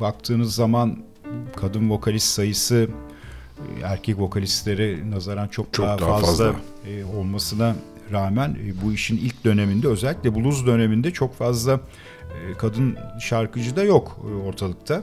baktığınız 0.00 0.54
zaman 0.54 0.98
kadın 1.56 1.90
vokalist 1.90 2.26
sayısı 2.26 2.88
e, 3.58 3.80
erkek 3.86 4.18
vokalistlere 4.18 5.10
nazaran 5.10 5.48
çok, 5.48 5.72
Çok 5.72 5.86
daha, 5.86 5.98
daha 5.98 6.18
fazla, 6.18 6.52
fazla. 6.52 6.58
e, 6.90 7.04
olmasına 7.04 7.76
rağmen 8.12 8.48
e, 8.66 8.82
bu 8.84 8.92
işin 8.92 9.16
ilk 9.16 9.44
döneminde 9.44 9.88
özellikle 9.88 10.34
blues 10.34 10.66
döneminde 10.66 11.10
çok 11.10 11.38
fazla 11.38 11.72
e, 11.72 12.52
kadın 12.58 12.96
şarkıcı 13.20 13.76
da 13.76 13.84
yok 13.84 14.20
e, 14.30 14.34
ortalıkta. 14.34 15.02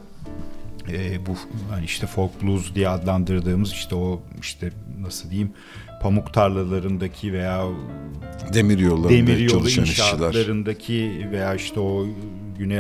E, 0.92 1.26
bu 1.26 1.32
hani 1.72 1.86
işte 1.86 2.08
folk 2.08 2.42
blues 2.44 2.76
diye 2.76 2.90
adlandırdığımız 2.90 3.72
işte 3.72 3.96
o 3.96 4.22
işte 4.42 4.72
nasıl 5.02 5.30
diyeyim 5.30 5.52
pamuk 6.02 6.34
tarlalarındaki 6.34 7.34
veya 7.34 7.66
Demir 8.54 8.80
yollarında 8.80 9.10
demir 9.10 9.38
yolu 9.38 9.50
çalışan 9.50 9.84
işçiler. 9.84 10.08
inşaatlarındaki 10.08 11.28
veya 11.32 11.56
işte 11.56 11.80
o 11.80 12.06
Güney 12.58 12.80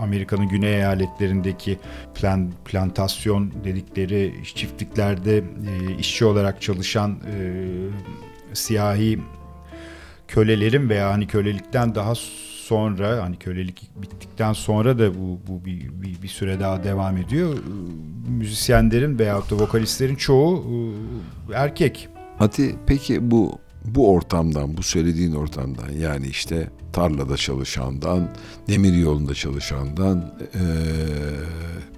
Amerika'nın 0.00 0.48
güney 0.48 0.74
eyaletlerindeki 0.74 1.78
plan, 2.14 2.52
plantasyon 2.64 3.52
dedikleri 3.64 4.34
çiftliklerde 4.54 5.36
e, 5.38 5.96
işçi 5.98 6.24
olarak 6.24 6.62
çalışan 6.62 7.10
e, 7.10 7.64
siyahi 8.52 9.18
kölelerin 10.28 10.88
veya 10.88 11.10
hani 11.12 11.26
kölelikten 11.26 11.94
daha 11.94 12.14
sonra 12.66 13.22
hani 13.22 13.36
kölelik 13.36 13.90
bittikten 13.96 14.52
sonra 14.52 14.98
da 14.98 15.14
bu, 15.14 15.40
bu 15.48 15.64
bir, 15.64 15.80
bir, 16.02 16.22
bir 16.22 16.28
süre 16.28 16.60
daha 16.60 16.84
devam 16.84 17.16
ediyor. 17.16 17.54
Müzisyenlerin 18.28 19.18
veyahut 19.18 19.50
da 19.50 19.54
vokalistlerin 19.56 20.16
çoğu 20.16 20.64
e, 21.50 21.54
erkek. 21.54 22.08
Hadi 22.38 22.76
peki 22.86 23.30
bu 23.30 23.58
bu 23.84 24.12
ortamdan, 24.12 24.76
bu 24.76 24.82
söylediğin 24.82 25.32
ortamdan 25.34 25.88
yani 26.00 26.26
işte 26.26 26.70
tarlada 26.92 27.36
çalışandan, 27.36 28.28
demir 28.68 28.92
yolunda 28.94 29.34
çalışandan 29.34 30.34
eee, 30.54 30.60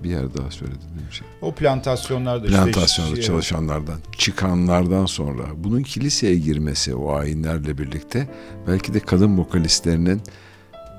bir 0.05 0.11
yer 0.11 0.35
daha 0.35 0.51
söyledin 0.51 0.81
değil 0.81 1.07
mi? 1.07 1.13
Şey? 1.13 1.27
O 1.43 1.55
plantasyonlarda 1.55 2.47
işte 2.47 2.57
Plantasyonda 2.63 3.15
şey- 3.15 3.25
çalışanlardan, 3.25 3.99
çıkanlardan 4.19 5.07
sonra 5.07 5.43
bunun 5.57 5.83
kiliseye 5.83 6.37
girmesi 6.37 6.95
o 6.95 7.13
ayinlerle 7.13 7.79
birlikte 7.79 8.29
belki 8.67 8.95
de 8.95 9.01
kadın 9.01 9.39
vokalistlerinin 9.39 10.23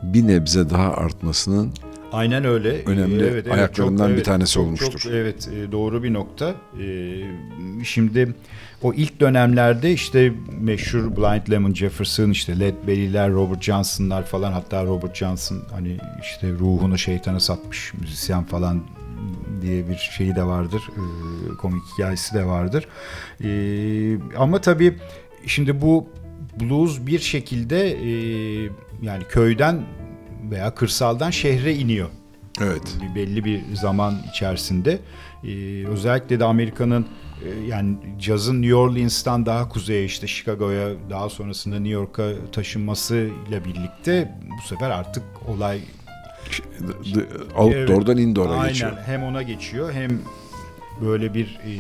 bir 0.04 0.28
nebze 0.28 0.70
daha 0.70 0.94
artmasının 0.94 1.74
Aynen 2.12 2.46
öyle. 2.46 2.84
Önemli 2.86 3.44
Ee, 3.48 3.52
ayaklarından 3.52 4.18
bir 4.18 4.24
tanesi 4.24 4.54
çok, 4.54 4.66
olmuştur. 4.66 5.00
Çok, 5.00 5.12
evet 5.12 5.50
e, 5.54 5.72
doğru 5.72 6.04
bir 6.04 6.14
nokta. 6.14 6.56
Ee, 6.82 7.24
Şimdi 7.84 8.34
o 8.82 8.94
ilk 8.94 9.20
dönemlerde 9.20 9.92
işte 9.94 10.34
meşhur 10.62 11.18
Blind 11.18 11.52
Lemon 11.52 11.74
Jefferson, 11.74 12.30
işte 12.30 12.60
Led 12.60 12.76
Belly'ler, 12.88 13.32
Robert 13.32 13.64
Johnson'lar 13.64 14.26
falan 14.26 14.52
hatta 14.52 14.86
Robert 14.86 15.16
Johnson 15.16 15.62
hani 15.72 15.98
işte 16.22 16.52
ruhunu 16.52 16.98
şeytana 16.98 17.40
satmış 17.40 17.94
müzisyen 17.94 18.44
falan 18.44 18.82
diye 19.62 19.90
bir 19.90 19.96
şeyi 19.96 20.36
de 20.36 20.44
vardır. 20.44 20.82
Ee, 20.90 21.56
komik 21.58 21.84
hikayesi 21.94 22.36
de 22.36 22.46
vardır. 22.46 22.88
Ama 24.38 24.62
tabii 24.62 24.98
şimdi 25.46 25.82
bu 25.82 26.08
blues 26.62 27.00
bir 27.06 27.20
şekilde 27.20 27.90
e, 27.90 28.10
yani 29.02 29.24
köyden 29.30 29.84
veya 30.52 30.76
kırsaldan 30.76 31.30
şehre 31.30 31.74
iniyor. 31.76 32.10
evet 32.62 32.98
belli 33.16 33.46
bir 33.46 33.62
zaman 33.76 34.16
içerisinde. 34.30 35.00
Ee, 35.44 35.86
özellikle 35.88 36.40
de 36.40 36.44
Amerika'nın 36.46 37.06
e, 37.46 37.66
yani 37.68 37.96
cazın 38.20 38.62
New 38.62 38.76
Orleans'tan 38.76 39.46
daha 39.46 39.70
kuzeye 39.70 40.06
işte 40.06 40.28
Chicago'ya 40.28 40.90
daha 41.10 41.30
sonrasında 41.30 41.76
New 41.76 41.90
York'a 41.94 42.30
taşınmasıyla 42.52 43.66
birlikte 43.66 44.32
bu 44.64 44.68
sefer 44.68 44.90
artık 44.90 45.24
olay 45.48 45.80
The- 47.14 47.56
outdoor'dan 47.58 48.18
indoor'a 48.18 48.54
Aynen. 48.54 48.68
geçiyor. 48.68 48.92
Hem 49.06 49.24
ona 49.24 49.42
geçiyor 49.42 49.94
hem 49.94 50.10
böyle 51.02 51.34
bir 51.34 51.46
e, 51.66 51.74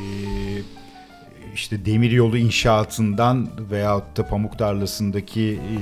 işte 1.56 1.86
demir 1.86 2.12
yolu 2.12 2.38
inşaatından 2.38 3.50
veyahut 3.72 4.18
da 4.18 4.26
pamuk 4.28 4.58
tarlasındaki 4.60 5.42
e, 5.42 5.78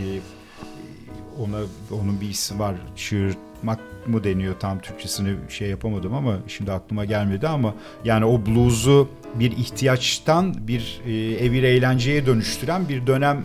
ona 1.39 1.57
onun 1.91 2.21
bir 2.21 2.29
ismi 2.29 2.59
var. 2.59 2.75
Çığırtmak 2.95 3.79
mı 4.07 4.23
deniyor 4.23 4.55
tam 4.59 4.79
Türkçesini 4.79 5.35
şey 5.49 5.69
yapamadım 5.69 6.13
ama 6.13 6.35
şimdi 6.47 6.71
aklıma 6.71 7.05
gelmedi 7.05 7.47
ama 7.47 7.73
yani 8.05 8.25
o 8.25 8.45
blues'u 8.45 9.09
bir 9.35 9.51
ihtiyaçtan 9.51 10.55
bir 10.67 11.01
e, 11.05 11.11
evir 11.45 11.63
eğlenceye 11.63 12.25
dönüştüren 12.25 12.89
bir 12.89 13.07
dönem 13.07 13.43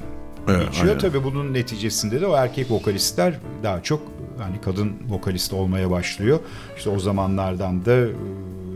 Evet, 0.49 0.67
geçiyor. 0.67 0.99
Tabii 0.99 1.25
bunun 1.25 1.55
neticesinde 1.55 2.21
de 2.21 2.27
o 2.27 2.37
erkek 2.37 2.71
vokalistler 2.71 3.35
daha 3.63 3.83
çok 3.83 4.03
hani 4.39 4.61
kadın 4.61 4.93
vokalist 5.09 5.53
olmaya 5.53 5.91
başlıyor. 5.91 6.41
İşte 6.77 6.91
o 6.91 6.99
zamanlardan 6.99 7.85
da 7.85 7.97
e, 7.97 8.11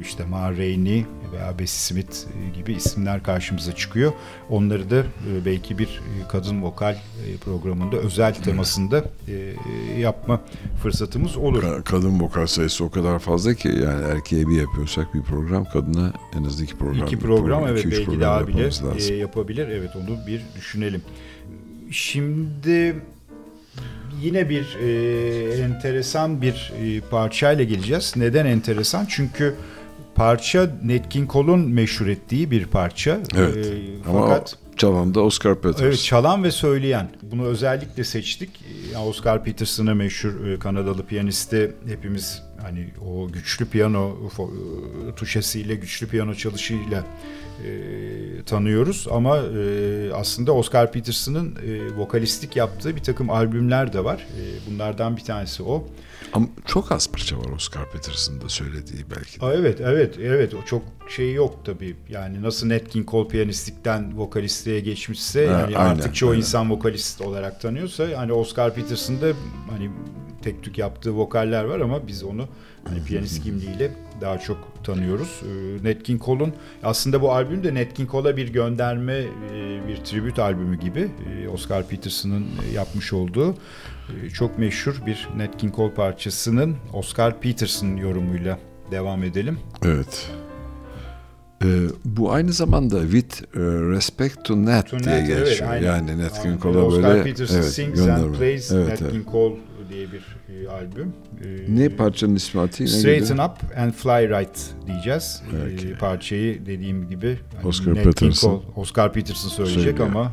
işte 0.03 0.25
Ma 0.25 0.51
Rainey 0.53 1.05
veya 1.33 1.59
Bessie 1.59 1.95
Smith 1.95 2.17
e, 2.17 2.59
gibi 2.59 2.73
isimler 2.73 3.23
karşımıza 3.23 3.73
çıkıyor. 3.73 4.13
Onları 4.51 4.91
da 4.91 4.99
e, 4.99 5.45
belki 5.45 5.79
bir 5.79 5.87
e, 5.87 6.29
kadın 6.29 6.63
vokal 6.63 6.97
programında 7.45 7.97
özel 7.97 8.35
temasında 8.35 9.05
yapma 9.99 10.41
fırsatımız 10.83 11.37
olur. 11.37 11.63
Ka- 11.63 11.83
Kadın 11.85 12.21
vokal 12.21 12.47
sayısı 12.47 12.85
o 12.85 12.91
kadar 12.91 13.19
fazla 13.19 13.55
ki 13.55 13.69
yani 13.69 14.05
erkeğe 14.05 14.49
bir 14.49 14.61
yapıyorsak 14.61 15.15
bir 15.15 15.23
program 15.23 15.65
kadına 15.65 16.13
en 16.39 16.45
az 16.45 16.61
iki 16.61 16.77
program. 16.79 17.07
İki 17.07 17.19
program 17.19 17.67
evet 17.69 17.79
iki, 17.81 17.91
belki 17.91 18.05
program 18.05 18.21
daha 18.23 18.49
bile 18.49 18.63
lazım. 18.63 19.19
yapabilir. 19.19 19.69
Evet 19.69 19.91
onu 19.97 20.27
bir 20.27 20.41
düşünelim. 20.57 21.03
Şimdi 21.91 22.97
yine 24.23 24.51
bir 24.51 24.77
e, 24.83 25.63
enteresan 25.63 26.43
bir 26.43 26.73
e, 26.83 27.01
parçayla 27.01 27.65
geleceğiz. 27.65 28.13
Neden 28.17 28.47
enteresan? 28.47 29.07
Çünkü 29.09 29.55
parça 30.17 30.71
Nat 30.85 31.09
King 31.09 31.33
Cole'un 31.33 31.61
meşhur 31.61 32.07
ettiği 32.07 32.51
bir 32.51 32.67
parça. 32.67 33.21
Evet. 33.37 33.67
E, 33.67 33.73
Ama 34.11 34.21
fakat 34.21 34.59
çalan 34.77 35.15
da 35.15 35.21
Oscar 35.21 35.61
Peters. 35.61 35.83
Evet 35.83 36.03
çalan 36.03 36.45
ve 36.45 36.51
söyleyen. 36.51 37.11
Bunu 37.23 37.45
özellikle 37.45 38.05
seçtik. 38.05 38.51
Oscar 39.07 39.45
Peterson'ı 39.45 39.95
meşhur 39.95 40.47
e, 40.47 40.59
Kanadalı 40.59 41.07
piyanisti 41.07 41.73
hepimiz 41.89 42.43
hani 42.63 42.89
o 43.07 43.29
güçlü 43.29 43.67
piyano 43.67 44.17
e, 45.11 45.15
tuşesiyle 45.15 45.75
güçlü 45.75 46.07
piyano 46.07 46.35
çalışıyla 46.35 47.05
e, 47.65 48.43
tanıyoruz 48.43 49.07
ama 49.11 49.37
e, 49.39 50.13
aslında 50.15 50.53
Oscar 50.53 50.93
Peterson'ın 50.93 51.57
e, 51.67 51.97
vokalistlik 51.97 52.57
yaptığı 52.57 52.97
bir 52.97 53.03
takım 53.03 53.31
albümler 53.31 53.93
de 53.93 54.05
var. 54.05 54.17
E, 54.41 54.71
bunlardan 54.71 55.17
bir 55.17 55.23
tanesi 55.23 55.63
o. 55.63 55.89
Ama 56.33 56.47
çok 56.67 56.93
az 56.93 57.11
parça 57.13 57.39
var 57.39 57.53
Oscar 57.57 57.91
Peterson'da 57.91 58.49
söylediği 58.49 59.05
belki 59.17 59.41
de. 59.41 59.47
Aa, 59.47 59.55
evet, 59.55 59.81
evet, 59.81 60.19
evet. 60.23 60.55
O 60.55 60.65
çok 60.65 60.83
şey 61.09 61.33
yok 61.35 61.59
tabii. 61.65 61.97
Yani 62.09 62.43
nasıl 62.43 62.69
Nat 62.69 62.89
King 62.89 63.11
Cole 63.11 63.29
piyanistlikten 63.29 64.19
vokalistliğe 64.19 64.81
geçmişse, 64.81 65.47
Ha, 65.47 65.61
yani 65.61 65.79
aynen, 65.79 65.91
artık 65.91 66.15
çoğu 66.15 66.31
aynen. 66.31 66.41
insan 66.41 66.71
vokalist 66.71 67.21
olarak 67.21 67.61
tanıyorsa, 67.61 68.07
hani 68.17 68.33
Oscar 68.33 68.75
Peterson'da 68.75 69.27
hani 69.71 69.91
tek 70.43 70.63
tük 70.63 70.79
yaptığı 70.79 71.17
vokaller 71.17 71.65
var 71.65 71.81
ama 71.81 72.07
biz 72.07 72.25
onu 72.25 72.49
hani 72.89 73.05
piyanist 73.05 73.43
kimliğiyle 73.43 73.91
daha 74.21 74.39
çok 74.39 74.85
tanıyoruz. 74.85 75.43
Ee, 75.43 75.89
Nat 75.89 76.03
King 76.03 76.25
Cole'un 76.25 76.53
aslında 76.83 77.23
bu 77.23 77.33
albüm 77.33 77.65
de 77.65 77.75
Nat 77.75 77.95
King 77.95 78.11
Cole'a 78.11 78.37
bir 78.37 78.53
gönderme, 78.53 79.15
e, 79.55 79.89
bir 79.89 79.97
tribüt 79.97 80.39
albümü 80.39 80.79
gibi. 80.79 81.09
Ee, 81.31 81.49
Oscar 81.49 81.89
Peterson'ın 81.89 82.47
e, 82.71 82.73
yapmış 82.75 83.13
olduğu 83.13 83.55
e, 84.25 84.31
çok 84.31 84.59
meşhur 84.59 85.03
bir 85.07 85.29
Nat 85.37 85.59
King 85.59 85.77
Cole 85.77 85.95
parçasının 85.95 86.77
Oscar 86.93 87.41
Peterson 87.41 87.97
yorumuyla 87.97 88.59
devam 88.91 89.23
edelim. 89.25 89.59
Evet. 89.85 90.31
Ee, 91.65 91.69
bu 92.05 92.33
aynı 92.33 92.53
zamanda 92.53 93.03
with 93.03 93.43
e, 93.43 93.61
respect 93.91 94.45
to 94.45 94.65
Nat 94.65 94.91
To 94.91 94.99
diye 94.99 95.23
Nat, 95.23 95.31
evet, 95.31 95.49
geçiyor. 95.49 95.71
aynen. 95.71 95.87
yani 95.87 96.19
Nat 96.19 96.43
King. 96.43 96.63
Cole'a 96.63 96.83
Oscar 96.83 97.03
böyle 97.05 97.23
Peterson 97.23 97.57
evet, 97.57 97.67
Sings 97.67 97.99
gönderme. 98.01 98.25
and 98.27 98.35
Plays 98.35 98.73
Evet, 98.73 98.89
Nat 98.89 99.03
evet. 99.03 99.13
King 99.13 99.31
Cole 99.33 99.55
diye 99.89 100.07
bir 100.13 100.37
e, 100.55 100.69
albüm. 100.69 101.13
E, 101.45 101.49
Ne 101.69 101.89
parçanın 101.89 102.35
ismi 102.35 102.61
ne 102.61 102.87
Straighten? 102.87 103.39
Up 103.39 103.79
and 103.79 103.93
Fly 103.93 104.29
Right 104.29 104.75
diyeceğiz. 104.87 105.43
E, 105.63 105.69
Peki. 105.69 105.95
parçayı 105.99 106.67
dediğim 106.67 107.09
gibi 107.09 107.39
hani 107.57 107.67
Oscar 107.67 107.91
Nat 107.95 108.03
King 108.03 108.15
Peterson. 108.15 108.51
Cole, 108.51 108.65
Oscar 108.77 109.13
Peterson 109.13 109.49
söyleyecek 109.49 109.83
Söylüyor. 109.83 110.09
ama 110.09 110.33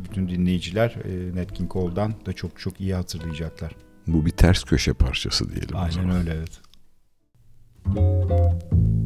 e, 0.00 0.04
bütün 0.04 0.28
dinleyiciler 0.28 0.96
e, 1.04 1.36
Nat 1.36 1.52
King 1.52 1.72
Cole'dan 1.72 2.14
da 2.26 2.32
çok 2.32 2.58
çok 2.58 2.80
iyi 2.80 2.94
hatırlayacaklar. 2.94 3.72
Bu 4.06 4.26
bir 4.26 4.30
ters 4.30 4.64
köşe 4.64 4.92
parçası 4.92 5.50
diyelim. 5.50 5.74
o 5.74 5.78
Aynen 5.78 5.90
zaman. 5.90 6.16
öyle 6.16 6.34
evet. 6.34 6.60
Thank 7.84 9.01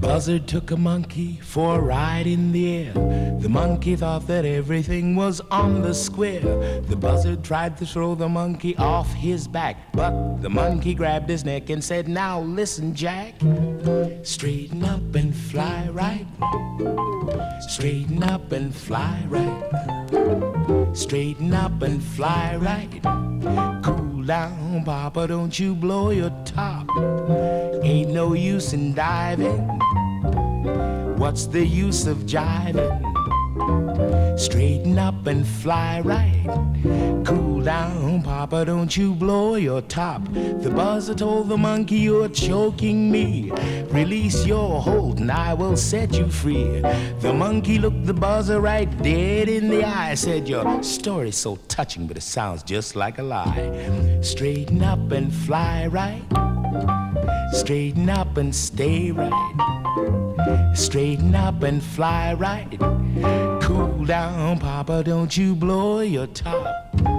buzzard 0.00 0.46
took 0.46 0.70
a 0.70 0.76
monkey 0.76 1.38
for 1.42 1.78
a 1.78 1.80
ride 1.80 2.26
in 2.26 2.52
the 2.52 2.76
air. 2.76 2.92
The 3.40 3.48
monkey 3.48 3.96
thought 3.96 4.26
that 4.26 4.44
everything 4.44 5.16
was 5.16 5.40
on 5.50 5.82
the 5.82 5.94
square. 5.94 6.40
The 6.80 6.96
buzzard 6.96 7.42
tried 7.44 7.76
to 7.78 7.86
throw 7.86 8.14
the 8.14 8.28
monkey 8.28 8.76
off 8.76 9.12
his 9.12 9.48
back, 9.48 9.92
but 9.92 10.40
the 10.40 10.50
monkey 10.50 10.94
grabbed 10.94 11.28
his 11.28 11.44
neck 11.44 11.70
and 11.70 11.82
said, 11.82 12.08
Now 12.08 12.40
listen, 12.40 12.94
Jack. 12.94 13.34
Straighten 14.22 14.84
up 14.84 15.14
and 15.14 15.34
fly 15.34 15.88
right. 15.90 16.26
Straighten 17.60 18.22
up 18.22 18.52
and 18.52 18.74
fly 18.74 19.24
right. 19.28 20.96
Straighten 20.96 21.54
up 21.54 21.82
and 21.82 22.02
fly 22.02 22.56
right. 22.56 23.82
Cool 23.82 24.07
down, 24.28 24.84
Papa, 24.84 25.26
don't 25.26 25.58
you 25.58 25.74
blow 25.74 26.10
your 26.10 26.28
top. 26.44 26.86
Ain't 27.82 28.10
no 28.10 28.34
use 28.34 28.74
in 28.74 28.92
diving. 28.92 29.66
What's 31.16 31.46
the 31.46 31.64
use 31.64 32.06
of 32.06 32.18
jiving? 32.26 33.17
Straighten 34.36 34.98
up 34.98 35.26
and 35.26 35.46
fly 35.46 36.00
right. 36.00 36.44
Cool 37.24 37.62
down, 37.62 38.22
Papa, 38.22 38.64
don't 38.64 38.96
you 38.96 39.14
blow 39.14 39.56
your 39.56 39.82
top. 39.82 40.22
The 40.32 40.70
buzzer 40.74 41.14
told 41.14 41.48
the 41.48 41.56
monkey, 41.56 41.96
You're 41.96 42.28
choking 42.28 43.10
me. 43.10 43.50
Release 43.90 44.46
your 44.46 44.80
hold, 44.80 45.18
and 45.18 45.30
I 45.30 45.54
will 45.54 45.76
set 45.76 46.14
you 46.14 46.28
free. 46.28 46.80
The 47.20 47.32
monkey 47.32 47.78
looked 47.78 48.06
the 48.06 48.14
buzzer 48.14 48.60
right 48.60 48.90
dead 49.02 49.48
in 49.48 49.68
the 49.68 49.84
eye. 49.84 50.14
Said, 50.14 50.48
Your 50.48 50.82
story's 50.82 51.36
so 51.36 51.56
touching, 51.68 52.06
but 52.06 52.16
it 52.16 52.22
sounds 52.22 52.62
just 52.62 52.96
like 52.96 53.18
a 53.18 53.22
lie. 53.22 54.20
Straighten 54.22 54.82
up 54.82 55.10
and 55.10 55.32
fly 55.32 55.88
right. 55.88 56.47
Straighten 57.52 58.08
up 58.08 58.36
and 58.36 58.54
stay 58.54 59.10
right. 59.10 60.72
Straighten 60.74 61.34
up 61.34 61.62
and 61.62 61.82
fly 61.82 62.34
right. 62.34 62.78
Cool 63.60 64.04
down, 64.04 64.58
Papa, 64.58 65.02
don't 65.04 65.36
you 65.36 65.54
blow 65.54 66.00
your 66.00 66.26
top. 66.28 67.17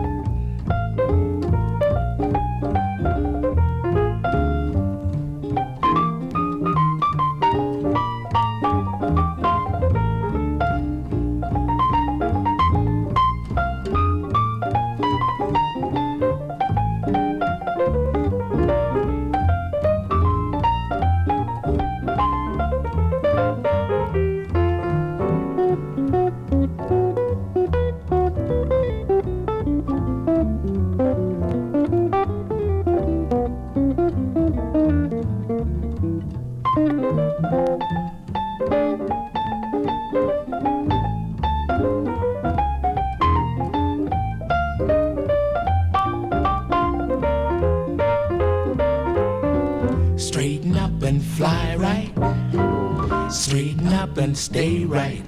Stay 54.39 54.85
right. 54.85 55.23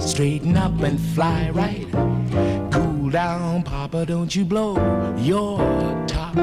Straighten 0.00 0.56
up 0.56 0.80
and 0.82 0.98
fly 1.14 1.50
right. 1.54 1.86
Cool 2.72 3.10
down, 3.10 3.62
Papa, 3.62 4.06
don't 4.06 4.34
you 4.34 4.44
blow 4.44 4.76
your 5.22 5.58
top. 6.06 6.36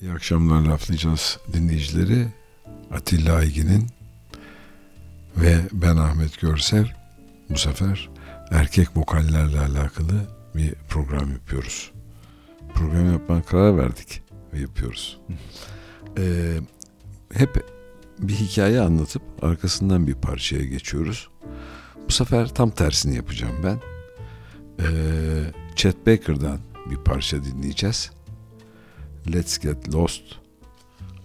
İyi 0.00 0.12
akşamlar 0.12 0.60
laflayacağız 0.60 1.38
dinleyicileri. 1.52 2.26
Atilla 2.90 3.34
Aygin'in 3.34 3.86
ve 5.36 5.60
ben 5.72 5.96
Ahmet 5.96 6.40
Görsev 6.40 6.84
bu 7.50 7.58
sefer 7.58 8.08
erkek 8.50 8.96
vokallerle 8.96 9.60
alakalı 9.60 10.14
bir 10.54 10.74
program 10.88 11.32
yapıyoruz. 11.32 11.93
Program 12.74 13.12
yapmaya 13.12 13.42
karar 13.42 13.78
verdik 13.78 14.22
ve 14.52 14.60
yapıyoruz. 14.60 15.20
Ee, 16.18 16.54
hep 17.32 17.66
bir 18.18 18.34
hikaye 18.34 18.80
anlatıp 18.80 19.22
arkasından 19.42 20.06
bir 20.06 20.14
parçaya 20.14 20.64
geçiyoruz. 20.64 21.28
Bu 22.08 22.12
sefer 22.12 22.48
tam 22.48 22.70
tersini 22.70 23.16
yapacağım 23.16 23.54
ben. 23.64 23.80
Ee, 24.80 24.84
Chet 25.76 26.06
Baker'dan 26.06 26.58
bir 26.90 26.96
parça 26.96 27.44
dinleyeceğiz. 27.44 28.10
Let's 29.34 29.58
Get 29.58 29.94
Lost. 29.94 30.22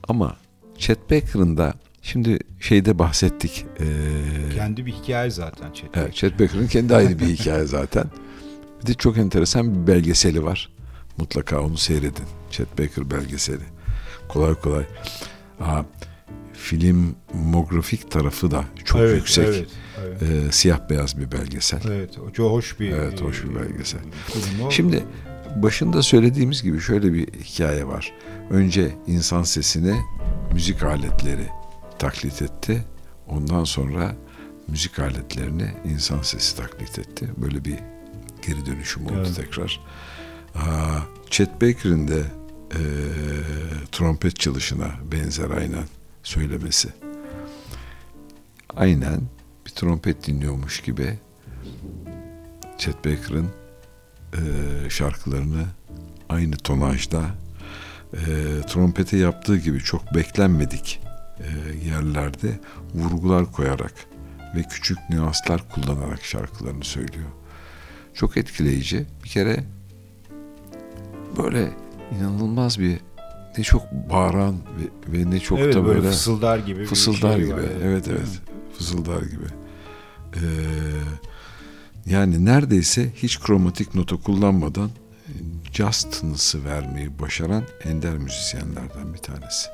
Ama 0.07 0.37
Chet 0.77 1.11
Baker'ın 1.11 1.57
da 1.57 1.73
şimdi 2.01 2.39
şeyde 2.59 2.99
bahsettik. 2.99 3.65
Ee, 3.79 3.85
Kendi 4.55 4.85
bir 4.85 4.91
hikaye 4.91 5.29
zaten 5.29 5.73
Chet. 5.73 5.89
evet, 5.93 6.13
Chet 6.13 6.39
Baker'ın 6.39 6.67
kendi 6.67 6.95
ayrı 6.95 7.19
bir 7.19 7.25
hikaye 7.27 7.65
zaten. 7.65 8.05
Bir 8.81 8.87
de 8.87 8.93
çok 8.93 9.17
enteresan 9.17 9.75
bir 9.75 9.87
belgeseli 9.87 10.43
var. 10.43 10.69
Mutlaka 11.19 11.61
onu 11.61 11.77
seyredin. 11.77 12.25
Chet 12.51 12.79
Baker 12.79 13.11
belgeseli. 13.11 13.63
Kolay 14.29 14.55
kolay. 14.55 14.85
Aa, 15.59 15.83
filmografik 16.53 18.11
tarafı 18.11 18.51
da 18.51 18.63
çok 18.85 19.01
Evet, 19.01 19.15
yüksek. 19.15 19.47
Evet, 19.47 19.67
evet. 19.99 20.21
Ee, 20.23 20.51
siyah 20.51 20.89
beyaz 20.89 21.17
bir 21.17 21.31
belgesel. 21.31 21.79
Evet, 21.87 22.19
o 22.19 22.31
çok 22.31 22.51
hoş 22.51 22.79
bir 22.79 22.91
Evet, 22.91 23.21
hoş 23.21 23.43
bir 23.43 23.55
e, 23.55 23.55
belgesel. 23.61 23.99
o. 24.63 24.71
Şimdi 24.71 25.03
başında 25.55 26.03
söylediğimiz 26.03 26.63
gibi 26.63 26.79
şöyle 26.81 27.13
bir 27.13 27.27
hikaye 27.43 27.87
var. 27.87 28.13
Önce 28.49 28.91
insan 29.07 29.43
sesini 29.43 29.95
müzik 30.53 30.83
aletleri 30.83 31.47
taklit 31.99 32.41
etti. 32.41 32.83
Ondan 33.27 33.63
sonra 33.63 34.15
müzik 34.67 34.99
aletlerini 34.99 35.71
insan 35.85 36.21
sesi 36.21 36.57
taklit 36.57 36.99
etti. 36.99 37.29
Böyle 37.37 37.65
bir 37.65 37.75
geri 38.47 38.65
dönüşüm 38.65 39.05
oldu 39.05 39.13
Evet. 39.17 39.35
tekrar. 39.35 39.79
Aa, 40.59 40.99
Chet 41.29 41.61
Baker'ın 41.61 42.07
da 42.07 42.19
e, 42.73 42.81
trompet 43.91 44.39
çalışına 44.39 44.91
benzer 45.11 45.49
aynen 45.49 45.85
söylemesi. 46.23 46.89
Aynen 48.75 49.21
bir 49.65 49.71
trompet 49.71 50.27
dinliyormuş 50.27 50.81
gibi 50.81 51.19
Chet 52.77 52.97
Baker'ın 53.05 53.49
e, 54.33 54.39
şarkılarını 54.89 55.65
aynı 56.29 56.57
tonajda 56.57 57.25
e, 58.13 58.19
trompete 58.67 59.17
yaptığı 59.17 59.57
gibi 59.57 59.79
çok 59.79 60.15
beklenmedik 60.15 61.01
e, 61.39 61.47
yerlerde 61.87 62.59
vurgular 62.93 63.51
koyarak 63.51 63.93
ve 64.55 64.63
küçük 64.63 64.97
nüanslar 65.09 65.69
kullanarak 65.69 66.23
şarkılarını 66.23 66.83
söylüyor. 66.83 67.29
Çok 68.13 68.37
etkileyici. 68.37 69.05
Bir 69.23 69.29
kere 69.29 69.63
böyle 71.43 71.69
inanılmaz 72.17 72.79
bir 72.79 72.99
ne 73.57 73.63
çok 73.63 73.91
bağıran 73.91 74.55
ve, 74.55 75.17
ve 75.17 75.31
ne 75.31 75.39
çok 75.39 75.59
evet, 75.59 75.75
da 75.75 75.85
böyle 75.85 75.97
böyle 75.99 76.09
fısıldar 76.09 76.57
gibi 76.57 76.85
fısıldar 76.85 77.35
şey 77.35 77.45
gibi. 77.45 77.53
var. 77.53 77.61
Evet 77.83 78.07
evet. 78.07 78.41
Fısıldar 78.77 79.21
gibi. 79.21 79.45
Ee, 80.35 80.39
yani 82.05 82.45
neredeyse 82.45 83.09
hiç 83.15 83.39
kromatik 83.39 83.95
nota 83.95 84.15
kullanmadan 84.15 84.89
e, 85.27 85.33
justness'ı 85.73 86.65
vermeyi 86.65 87.19
başaran 87.19 87.63
ender 87.83 88.17
müzisyenlerden 88.17 89.13
bir 89.13 89.19
tanesi. 89.19 89.67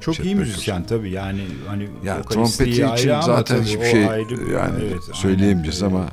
Çok 0.00 0.14
Chet 0.14 0.26
iyi 0.26 0.34
Baker. 0.34 0.48
müzisyen 0.48 0.84
tabii 0.84 1.10
yani 1.10 1.40
hani 1.66 1.88
Ya 2.04 2.22
trompeti 2.22 2.70
için 2.70 3.20
zaten 3.20 3.44
tabii 3.44 3.64
hiçbir 3.64 3.84
şey 3.84 4.08
ayrı 4.08 4.50
yani 4.52 4.84
evet, 4.84 5.02
söyleyemeyeceğiz 5.12 5.82
aynen. 5.82 5.94
ama 5.94 6.08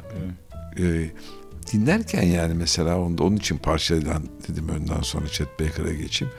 Evet. 0.79 1.11
e, 1.11 1.11
dinlerken 1.67 2.23
yani 2.23 2.53
mesela 2.53 2.99
onu, 2.99 3.23
onun 3.23 3.35
için 3.35 3.57
parçadan 3.57 4.23
dedim 4.47 4.69
önden 4.69 5.01
sonra 5.01 5.27
Chet 5.27 5.59
Baker'a 5.59 5.93
geçeyim. 5.93 6.33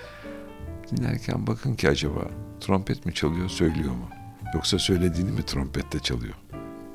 Dinlerken 0.91 1.47
bakın 1.47 1.75
ki 1.75 1.89
acaba 1.89 2.21
trompet 2.61 3.07
mi 3.07 3.15
çalıyor 3.15 3.49
söylüyor 3.49 3.91
mu? 3.91 4.09
Yoksa 4.55 4.79
söylediğini 4.79 5.31
mi 5.31 5.43
trompette 5.47 5.99
çalıyor? 5.99 6.35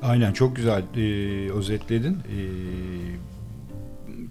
Aynen 0.02 0.32
çok 0.32 0.56
güzel 0.56 0.82
e, 0.96 1.02
özetledin. 1.52 2.14
E, 2.14 2.38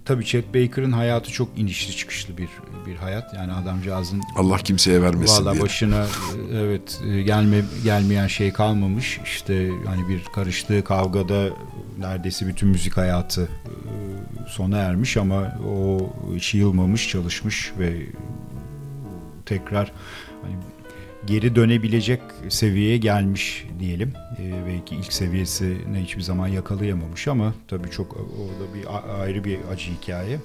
tabii 0.04 0.24
Chet 0.24 0.54
Baker'ın 0.54 0.92
hayatı 0.92 1.32
çok 1.32 1.58
inişli 1.58 1.96
çıkışlı 1.96 2.36
bir 2.38 2.48
bir 2.86 2.96
hayat. 2.96 3.34
Yani 3.34 3.52
adamcağızın 3.52 4.22
Allah 4.36 4.58
kimseye 4.58 5.02
vermesin 5.02 5.44
Valla 5.44 5.52
diye. 5.52 5.62
başına 5.62 6.04
e, 6.52 6.56
evet 6.56 7.00
e, 7.08 7.22
gelme 7.22 7.62
gelmeyen 7.84 8.26
şey 8.26 8.52
kalmamış. 8.52 9.20
İşte 9.24 9.70
hani 9.86 10.08
bir 10.08 10.24
karıştığı 10.24 10.84
kavgada 10.84 11.48
neredeyse 11.98 12.46
bütün 12.46 12.68
müzik 12.68 12.96
hayatı 12.96 13.42
e, 13.42 13.48
sona 14.48 14.78
ermiş 14.78 15.16
ama 15.16 15.58
o 15.68 15.98
hiç 16.34 16.54
yılmamış, 16.54 17.08
çalışmış 17.08 17.72
ve 17.78 18.06
tekrar 19.46 19.92
hani 20.42 20.54
geri 21.26 21.56
dönebilecek 21.56 22.20
seviyeye 22.48 22.96
gelmiş 22.96 23.66
diyelim. 23.80 24.12
Ee, 24.38 24.52
belki 24.66 24.96
ilk 24.96 25.12
seviyesine 25.12 26.02
hiçbir 26.02 26.22
zaman 26.22 26.48
yakalayamamış 26.48 27.28
ama 27.28 27.54
tabii 27.68 27.90
çok 27.90 28.16
orada 28.16 28.74
bir 28.74 28.86
ayrı 29.22 29.44
bir 29.44 29.58
acı 29.72 29.90
hikaye. 30.02 30.34
Ee, 30.34 30.40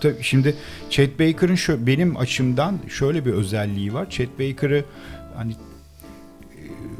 tabii 0.00 0.22
şimdi 0.22 0.54
Chet 0.90 1.20
Baker'ın 1.20 1.56
şö- 1.56 1.86
benim 1.86 2.16
açımdan 2.16 2.78
şöyle 2.88 3.24
bir 3.26 3.32
özelliği 3.32 3.94
var. 3.94 4.10
Chet 4.10 4.38
Baker'ı 4.38 4.84
hani 5.36 5.52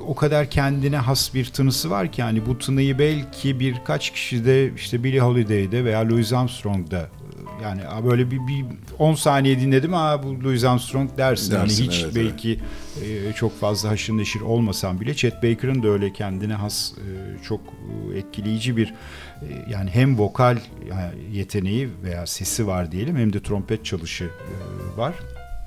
o 0.07 0.15
kadar 0.15 0.51
kendine 0.51 0.97
has 0.97 1.35
bir 1.35 1.45
tınısı 1.45 1.91
var 1.91 2.13
ki 2.13 2.23
hani 2.23 2.47
bu 2.47 2.59
tınıyı 2.59 2.99
belki 2.99 3.61
birkaç 3.61 4.11
kişide 4.11 4.75
işte 4.75 5.05
Billie 5.05 5.21
Holiday'de 5.21 5.85
veya 5.85 6.09
Louis 6.09 6.33
Armstrong'da 6.33 6.99
e, 7.01 7.18
yani 7.63 7.83
böyle 8.05 8.31
bir, 8.31 8.37
bir 8.37 8.65
10 8.99 9.15
saniye 9.15 9.61
dinledim 9.61 9.93
ha 9.93 10.23
bu 10.23 10.45
Louis 10.45 10.65
Armstrong 10.65 11.11
dersin. 11.19 11.53
Dersin, 11.53 11.85
hani 11.87 11.93
hiç 11.93 12.03
evet, 12.05 12.15
belki 12.15 12.61
e, 13.05 13.33
çok 13.33 13.61
fazla 13.61 13.89
haşır 13.89 14.13
neşir 14.13 14.41
olmasam 14.41 15.01
bile 15.01 15.15
Chet 15.15 15.43
Baker'ın 15.43 15.83
da 15.83 15.89
öyle 15.89 16.13
kendine 16.13 16.55
has 16.55 16.93
e, 16.93 17.43
çok 17.45 17.61
etkileyici 18.15 18.77
bir 18.77 18.95
e, 19.43 19.47
yani 19.71 19.91
hem 19.91 20.19
vokal 20.19 20.59
yeteneği 21.33 21.89
veya 22.03 22.27
sesi 22.27 22.67
var 22.67 22.93
diyelim 22.93 23.17
hem 23.17 23.33
de 23.33 23.43
trompet 23.43 23.85
çalışı 23.85 24.25
e, 24.25 24.99
var. 24.99 25.15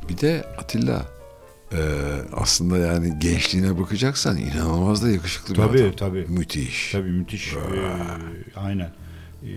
Bir 0.09 0.17
de 0.17 0.45
Atilla 0.57 1.05
e, 1.73 1.79
aslında 2.33 2.77
yani 2.77 3.19
gençliğine 3.19 3.79
bakacaksan 3.79 4.37
inanılmaz 4.37 5.03
da 5.03 5.09
yakışıklı 5.09 5.53
bir 5.53 5.59
Tabii, 5.59 5.81
adam. 5.81 5.91
tabii. 5.91 6.25
Müthiş. 6.29 6.91
Tabii 6.91 7.09
müthiş. 7.09 7.53
Ee, 7.53 8.59
aynen. 8.59 8.89
Ee, 9.43 9.47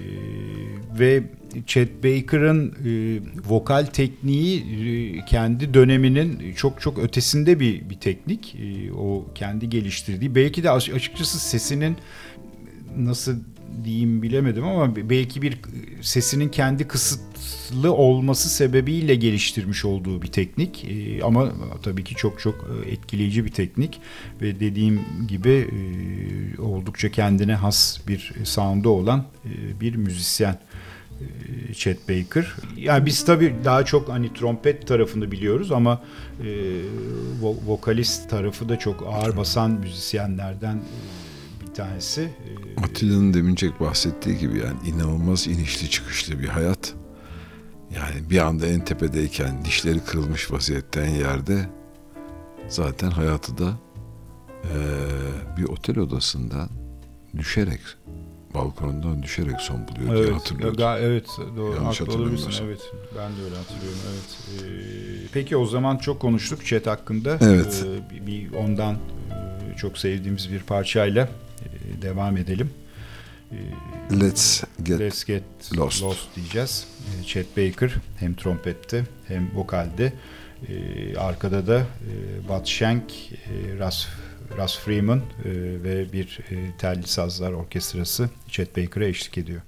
ve 0.98 1.22
Chet 1.66 2.04
Baker'ın 2.04 2.74
e, 2.84 3.20
vokal 3.48 3.86
tekniği 3.86 4.60
e, 4.60 5.24
kendi 5.24 5.74
döneminin 5.74 6.54
çok 6.54 6.80
çok 6.80 6.98
ötesinde 6.98 7.60
bir 7.60 7.90
bir 7.90 8.00
teknik. 8.00 8.54
E, 8.54 8.92
o 8.92 9.26
kendi 9.34 9.70
geliştirdiği. 9.70 10.34
Belki 10.34 10.62
de 10.62 10.70
açıkçası 10.70 11.38
sesinin 11.38 11.96
nasıl 12.96 13.36
diyeyim 13.84 14.22
bilemedim 14.22 14.64
ama 14.64 14.96
belki 14.96 15.42
bir 15.42 15.58
sesinin 16.00 16.48
kendi 16.48 16.88
kısıtlı 16.88 17.92
olması 17.94 18.48
sebebiyle 18.48 19.14
geliştirmiş 19.14 19.84
olduğu 19.84 20.22
bir 20.22 20.26
teknik 20.26 20.84
Ee, 20.84 21.22
ama 21.22 21.52
tabii 21.82 22.04
ki 22.04 22.14
çok 22.14 22.40
çok 22.40 22.54
e, 22.86 22.90
etkileyici 22.90 23.44
bir 23.44 23.50
teknik 23.50 24.00
ve 24.42 24.60
dediğim 24.60 25.00
gibi 25.28 25.50
e, 25.50 26.60
oldukça 26.60 27.10
kendine 27.10 27.54
has 27.54 28.08
bir 28.08 28.32
sound'u 28.44 28.88
olan 28.88 29.26
e, 29.44 29.80
bir 29.80 29.96
müzisyen 29.96 30.52
e, 30.52 30.93
Chet 31.74 32.08
Baker. 32.08 32.54
Yani 32.76 33.06
biz 33.06 33.24
tabii 33.24 33.54
daha 33.64 33.84
çok 33.84 34.08
hani 34.08 34.34
trompet 34.34 34.86
tarafını 34.86 35.32
biliyoruz 35.32 35.72
ama 35.72 36.02
e, 36.40 36.44
vo- 37.42 37.66
vokalist 37.66 38.30
tarafı 38.30 38.68
da 38.68 38.78
çok 38.78 39.06
ağır 39.06 39.36
basan 39.36 39.70
müzisyenlerden 39.70 40.76
e, 40.76 41.66
bir 41.66 41.74
tanesi. 41.74 42.20
E, 42.22 42.80
Atilla'nın 42.84 43.34
demincek 43.34 43.80
bahsettiği 43.80 44.38
gibi 44.38 44.58
yani 44.58 44.88
inanılmaz 44.88 45.46
inişli 45.46 45.90
çıkışlı 45.90 46.40
bir 46.40 46.48
hayat. 46.48 46.94
Yani 47.94 48.30
bir 48.30 48.38
anda 48.38 48.66
en 48.66 48.84
tepedeyken 48.84 49.64
dişleri 49.64 50.00
kırılmış 50.00 50.50
vaziyetten 50.52 51.08
yerde 51.08 51.68
zaten 52.68 53.10
hayatı 53.10 53.58
da 53.58 53.72
eee, 54.64 54.70
bir 55.56 55.64
otel 55.64 55.98
odasından 55.98 56.68
düşerek 57.38 57.80
balkonundan 58.54 59.22
düşerek 59.22 59.60
son 59.60 59.88
buluyor 59.88 60.14
diye 60.16 60.24
Evet, 60.26 60.34
hatırlıyorum. 60.34 60.76
ga- 60.78 61.00
evet 61.00 61.26
doğru. 61.56 61.74
Yanlış 61.76 62.00
hatırlamıyorsam. 62.00 62.66
Evet, 62.66 62.80
ben 63.18 63.30
de 63.36 63.42
öyle 63.44 63.56
hatırlıyorum. 63.56 63.98
Evet. 64.12 64.38
Ee, 64.64 65.28
peki 65.32 65.56
o 65.56 65.66
zaman 65.66 65.96
çok 65.96 66.20
konuştuk 66.20 66.66
chat 66.66 66.86
hakkında. 66.86 67.38
Evet. 67.40 67.84
Ee, 68.20 68.26
bir- 68.26 68.52
ondan 68.52 68.94
e, 68.94 69.76
çok 69.76 69.98
sevdiğimiz 69.98 70.52
bir 70.52 70.60
parçayla 70.60 71.28
e, 71.98 72.02
devam 72.02 72.36
edelim. 72.36 72.70
Ee, 73.52 73.56
Let's 74.20 74.62
get 74.82 75.00
Let's 75.00 75.24
Get 75.24 75.42
Lost. 75.76 76.02
Lost, 76.02 76.36
diyeceğiz. 76.36 76.86
Ee, 77.20 77.24
Chet 77.26 77.56
Baker 77.56 77.94
hem 78.20 78.34
trompette 78.34 79.04
hem 79.28 79.50
vokalde. 79.54 80.12
Ee, 80.68 81.16
arkada 81.16 81.66
da 81.66 81.78
e, 81.78 82.48
Bud 82.48 82.66
Shank, 82.66 83.02
e, 83.32 83.78
Russ, 84.58 84.78
Freeman 84.78 85.18
e, 85.18 85.22
ve 85.84 86.12
bir 86.12 86.40
e, 86.50 86.76
telli 86.78 87.06
sazlar 87.06 87.52
orkestrası 87.52 88.30
Chet 88.48 88.76
Baker'a 88.76 89.04
eşlik 89.04 89.38
ediyor. 89.38 89.62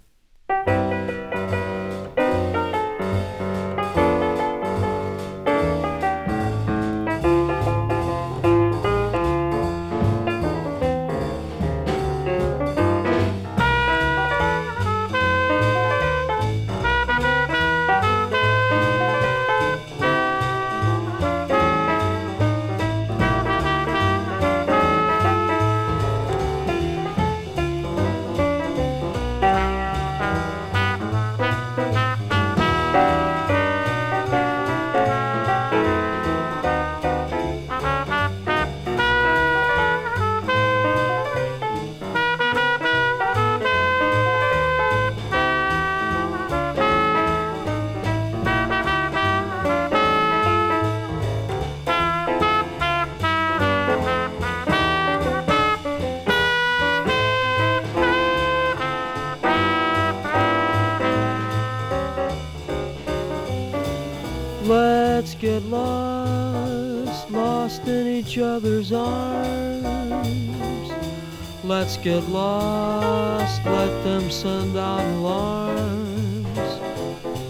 Get 72.07 72.29
lost, 72.29 73.64
let 73.64 73.90
them 74.05 74.31
send 74.31 74.77
out 74.77 75.05
alarms. 75.16 76.57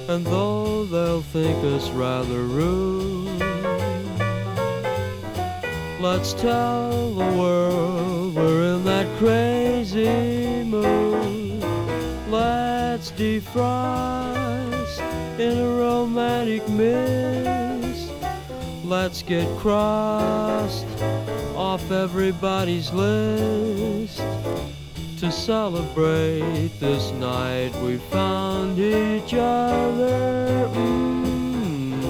And 0.09 0.25
though 0.25 0.87
they'll 0.87 1.21
think 1.21 1.62
us 1.62 1.90
rather 1.90 2.45
rude, 2.45 3.38
let's 6.01 6.33
tell 6.33 7.12
the 7.12 7.38
world 7.38 8.35
we're 8.35 8.77
in 8.77 8.85
that 8.85 9.07
crazy 9.19 10.64
mood. 10.64 11.62
Let's 12.31 13.11
defrost 13.11 15.01
in 15.38 15.59
a 15.59 15.69
romantic 15.69 16.66
mist. 16.71 18.11
Let's 18.85 19.21
get 19.21 19.47
crossed 19.59 20.87
off 21.55 21.90
everybody's 21.90 22.90
list 22.95 24.26
to 25.27 25.33
celebrate 25.33 26.71
this 26.79 27.11
night 27.12 27.75
we 27.83 27.97
found 27.97 28.79
each 28.79 29.35
other. 29.35 30.68
Mm, 30.72 32.01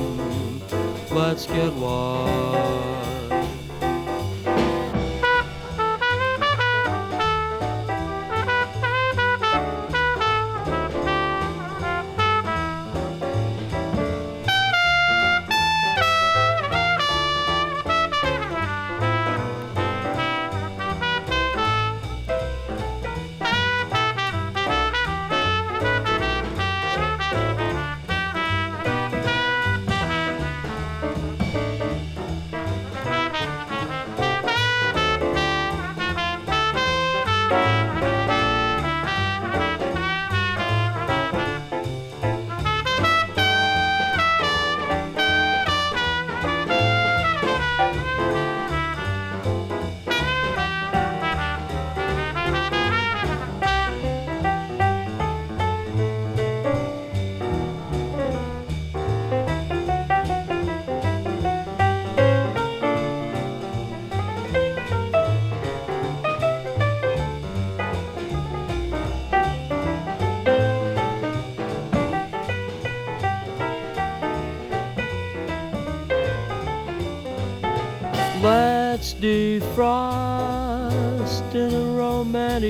let's 1.10 1.46
get 1.46 1.72
lost. 1.76 2.95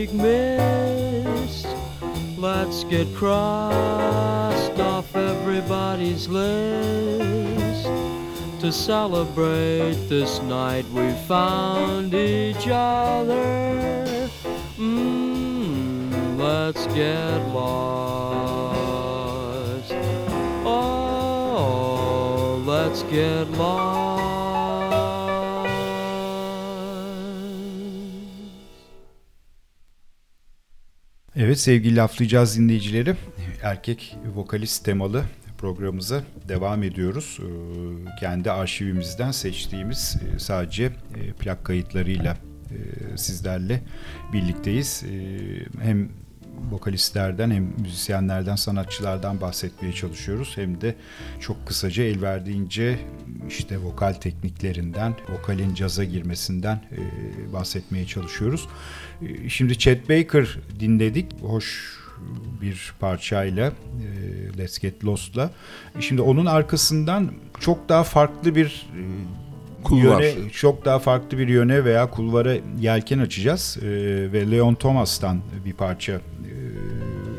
Romantic 0.06 0.12
mist. 0.12 1.66
Let's 2.38 2.84
get 2.84 3.12
crossed 3.14 4.78
off 4.78 5.14
everybody's 5.16 6.28
list. 6.28 7.88
To 8.60 8.72
celebrate 8.72 9.94
this 10.08 10.40
night 10.42 10.84
we 10.90 11.12
found 11.26 12.14
each 12.14 12.68
other. 12.68 14.30
Mm, 14.78 16.38
let's 16.38 16.86
get 16.88 17.38
lost. 17.48 18.76
Oh, 20.64 22.62
let's 22.64 23.02
get 23.04 23.45
Evet 31.38 31.60
sevgili 31.60 31.96
laflayacağız 31.96 32.58
dinleyicileri. 32.58 33.14
Erkek 33.62 34.16
vokalist 34.34 34.84
temalı 34.84 35.24
programımıza 35.58 36.22
devam 36.48 36.82
ediyoruz. 36.82 37.38
Ee, 37.40 38.20
Kendi 38.20 38.50
arşivimizden 38.50 39.30
seçtiğimiz 39.30 40.16
e, 40.36 40.38
sadece 40.38 40.84
e, 40.84 41.32
plak 41.32 41.64
kayıtlarıyla 41.64 42.36
e, 42.70 42.76
sizlerle 43.16 43.82
birlikteyiz. 44.32 45.04
Hem 45.82 46.08
vokalistlerden 46.70 47.50
hem 47.50 47.72
müzisyenlerden, 47.78 48.56
sanatçılardan 48.56 49.40
bahsetmeye 49.40 49.92
çalışıyoruz. 49.92 50.52
Hem 50.56 50.80
de 50.80 50.94
çok 51.40 51.66
kısaca 51.66 52.02
el 52.02 52.22
verdiğince 52.22 52.98
işte 53.48 53.78
vokal 53.78 54.12
tekniklerinden, 54.12 55.14
vokalin 55.28 55.74
caza 55.74 56.04
girmesinden 56.04 56.76
e, 56.76 57.52
bahsetmeye 57.52 58.06
çalışıyoruz. 58.06 58.68
E, 59.22 59.48
Şimdi 59.48 59.78
Chet 59.78 60.08
Baker 60.10 60.58
dinledik. 60.80 61.42
Hoş 61.42 61.96
bir 62.62 62.92
parçayla 63.00 63.66
e, 63.66 64.58
Let's 64.58 64.78
Get 64.78 65.04
Lost'la. 65.04 65.50
Şimdi 66.00 66.22
onun 66.22 66.46
arkasından 66.46 67.32
çok 67.60 67.88
daha 67.88 68.04
farklı 68.04 68.54
bir 68.54 68.66
e, 68.66 69.02
Kulvar. 69.86 70.22
yöne, 70.22 70.50
çok 70.50 70.84
daha 70.84 70.98
farklı 70.98 71.38
bir 71.38 71.48
yöne 71.48 71.84
veya 71.84 72.10
kulvara 72.10 72.54
yelken 72.80 73.18
açacağız 73.18 73.78
E, 73.82 73.86
ve 74.32 74.50
Leon 74.50 74.74
Thomas'tan 74.74 75.40
bir 75.64 75.72
parça 75.72 76.12
e, 76.12 76.20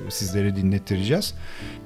sizlere 0.10 0.56
dinlettireceğiz. 0.56 1.34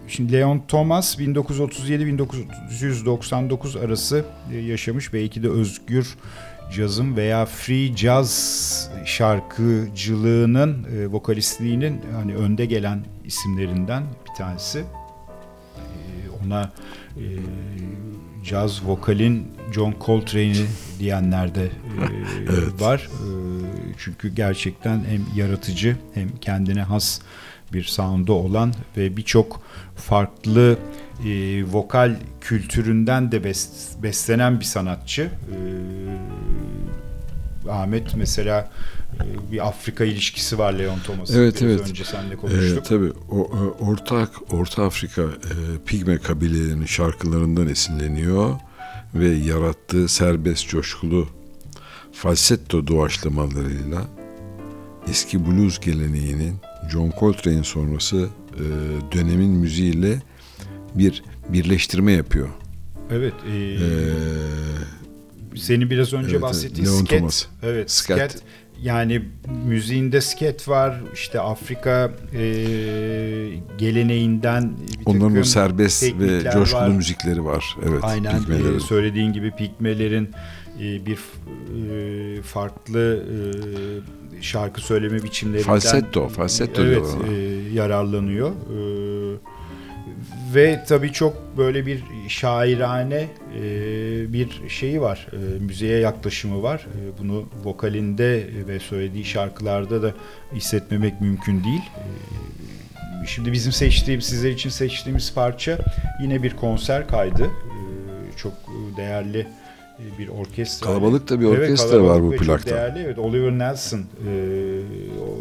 Şimdi 0.08 0.34
Leon 0.34 0.64
Thomas 0.68 1.20
1937-1999 1.20 3.86
arası 3.86 4.26
e, 4.54 4.58
yaşamış 4.58 5.14
belki 5.14 5.44
de 5.44 5.50
özgür 5.50 6.18
cazın 6.72 7.18
veya 7.18 7.46
free 7.46 7.98
jazz 7.98 8.90
şarkıcılığının 9.06 10.84
e, 10.84 11.08
vokalistliğinin 11.08 12.02
hani 12.14 12.36
önde 12.36 12.66
gelen 12.66 13.06
isimlerinden 13.26 14.04
bir 14.30 14.34
tanesi. 14.38 14.80
E, 14.80 14.84
ona 16.46 16.72
e, 17.18 17.26
caz 18.44 18.88
vokalin 18.88 19.48
John 19.72 19.96
Coltrane'i 20.06 20.66
diyenler 21.00 21.56
de 21.56 21.64
e, 21.66 22.82
var. 22.82 23.10
E, 23.12 23.28
çünkü 23.98 24.30
gerçekten 24.36 24.98
hem 25.10 25.22
yaratıcı 25.36 25.98
hem 26.14 26.30
kendine 26.42 26.82
has 26.82 27.20
bir 27.74 27.84
sound'u 27.84 28.34
olan 28.34 28.74
ve 28.98 29.18
birçok 29.18 29.62
farklı 29.96 30.78
e, 31.26 31.64
vokal 31.64 32.16
kültüründen 32.42 33.32
de 33.32 33.38
bes- 33.38 34.04
beslenen 34.04 34.60
bir 34.60 34.66
sanatçı. 34.66 35.22
E, 35.22 35.58
Ahmet 37.70 38.16
mesela 38.16 38.70
e, 39.20 39.52
bir 39.52 39.68
Afrika 39.68 40.04
ilişkisi 40.06 40.58
var 40.60 40.74
Leon 40.74 41.00
Thomas'ın. 41.00 41.40
Evet, 41.40 41.62
Biraz 41.62 41.72
evet. 41.72 41.90
önce 41.90 42.04
seninle 42.04 42.34
Ee, 42.34 42.38
konuştuk. 42.38 42.86
tabii 42.86 43.12
o, 43.30 43.38
e, 43.40 43.84
ortak 43.84 44.54
Orta 44.54 44.86
Afrika 44.86 45.22
e, 45.22 45.28
Pigme 45.86 46.18
kabilelerinin 46.18 46.86
şarkılarından 46.86 47.68
esinleniyor 47.68 48.56
ve 49.16 49.30
yarattığı 49.30 50.08
serbest 50.08 50.70
coşkulu 50.70 51.28
falsetto 52.14 52.88
doğaçlamalarıyla 52.88 54.08
eski 55.10 55.46
blues 55.46 55.80
geleneğinin 55.80 56.56
John 56.92 57.12
Coltrane 57.20 57.64
sonrası 57.64 58.30
e, 58.56 58.64
dönemin 59.16 59.50
müziğiyle 59.50 60.22
bir 60.96 61.24
birleştirme 61.50 62.12
yapıyor. 62.12 62.50
Evet. 63.12 63.34
e, 63.52 63.56
Ee, 63.56 63.78
senin 65.56 65.90
biraz 65.90 66.14
önce 66.14 66.32
evet, 66.32 66.42
bahsettiğin 66.42 66.88
Leon 66.88 67.06
sket. 67.06 67.20
Thomas. 67.20 67.46
Evet, 67.64 67.92
Sket. 67.92 68.32
sket. 68.32 68.44
Yani 68.84 69.22
müziğinde 69.66 70.22
sket 70.22 70.68
var. 70.68 71.02
İşte 71.14 71.40
Afrika 71.40 72.12
e, 72.34 72.42
geleneğinden 73.78 74.74
bir 75.00 75.06
onların 75.06 75.38
o 75.38 75.44
serbest 75.44 76.04
ve 76.20 76.52
coşkulu 76.54 76.82
var. 76.82 76.88
müzikleri 76.88 77.46
var. 77.46 77.78
Evet, 77.90 78.00
Aynen 78.04 78.36
e, 78.76 78.80
söylediğin 78.80 79.34
gibi 79.34 79.52
pigmelerin 79.52 80.30
e, 80.80 81.06
bir 81.06 81.18
e, 81.18 82.42
farklı 82.42 83.24
e, 84.38 84.42
şarkı 84.42 84.82
söyleme 84.82 85.24
biçimlerinden 85.24 85.68
Falsetto, 85.68 86.28
falsetto 86.30 86.82
evet, 86.82 87.06
e, 87.30 87.34
yararlanıyor. 87.74 88.50
E, 88.50 89.11
ve 90.56 90.84
tabii 90.88 91.12
çok 91.12 91.58
böyle 91.58 91.86
bir 91.86 92.04
şairane 92.28 93.28
e, 93.58 93.64
bir 94.34 94.62
şeyi 94.68 95.02
var. 95.02 95.28
E, 95.34 95.60
müziğe 95.60 96.00
yaklaşımı 96.00 96.64
var. 96.64 96.80
E, 96.80 97.20
bunu 97.20 97.46
vokalinde 97.64 98.44
ve 98.68 98.80
söylediği 98.80 99.26
şarkılarda 99.26 100.04
da 100.04 100.14
hissetmemek 100.54 101.22
mümkün 101.22 101.64
değil. 101.64 101.82
Şimdi 103.28 103.52
bizim 103.52 103.72
seçtiğimiz, 103.72 104.26
sizler 104.26 104.50
için 104.50 104.70
seçtiğimiz 104.70 105.34
parça 105.34 105.78
yine 106.22 106.44
bir 106.44 106.56
konser 106.56 107.08
kaydı. 107.08 107.50
Çok 108.38 108.54
değerli 108.98 109.48
bir 110.20 110.28
orkestra. 110.28 110.86
Kalabalık 110.86 111.30
da 111.30 111.40
bir 111.40 111.46
Evet, 111.46 111.60
orkestra 111.60 111.90
kalabalık 111.90 112.24
var 112.24 112.40
bu 112.40 112.44
plakta. 112.44 112.76
Değerli, 112.76 113.00
evet. 113.00 113.20
Oliver 113.20 113.52
Nelson 113.52 114.06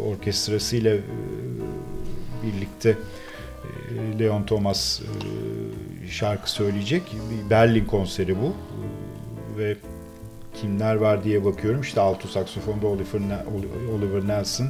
orkestrasıyla 0.07 0.97
birlikte 2.43 2.89
e, 2.89 3.20
Leon 4.19 4.43
Thomas 4.43 5.01
e, 5.01 6.07
şarkı 6.11 6.51
söyleyecek. 6.51 7.03
Berlin 7.49 7.85
konseri 7.85 8.35
bu. 8.41 8.47
E, 8.47 9.57
Ve 9.57 9.75
kimler 10.61 10.95
var 10.95 11.23
diye 11.23 11.45
bakıyorum. 11.45 11.81
İşte 11.81 12.01
alto 12.01 12.27
saksafonda 12.27 12.87
Oliver, 12.87 13.21
Ne- 13.21 13.43
Oliver 13.97 14.27
Nelson, 14.27 14.67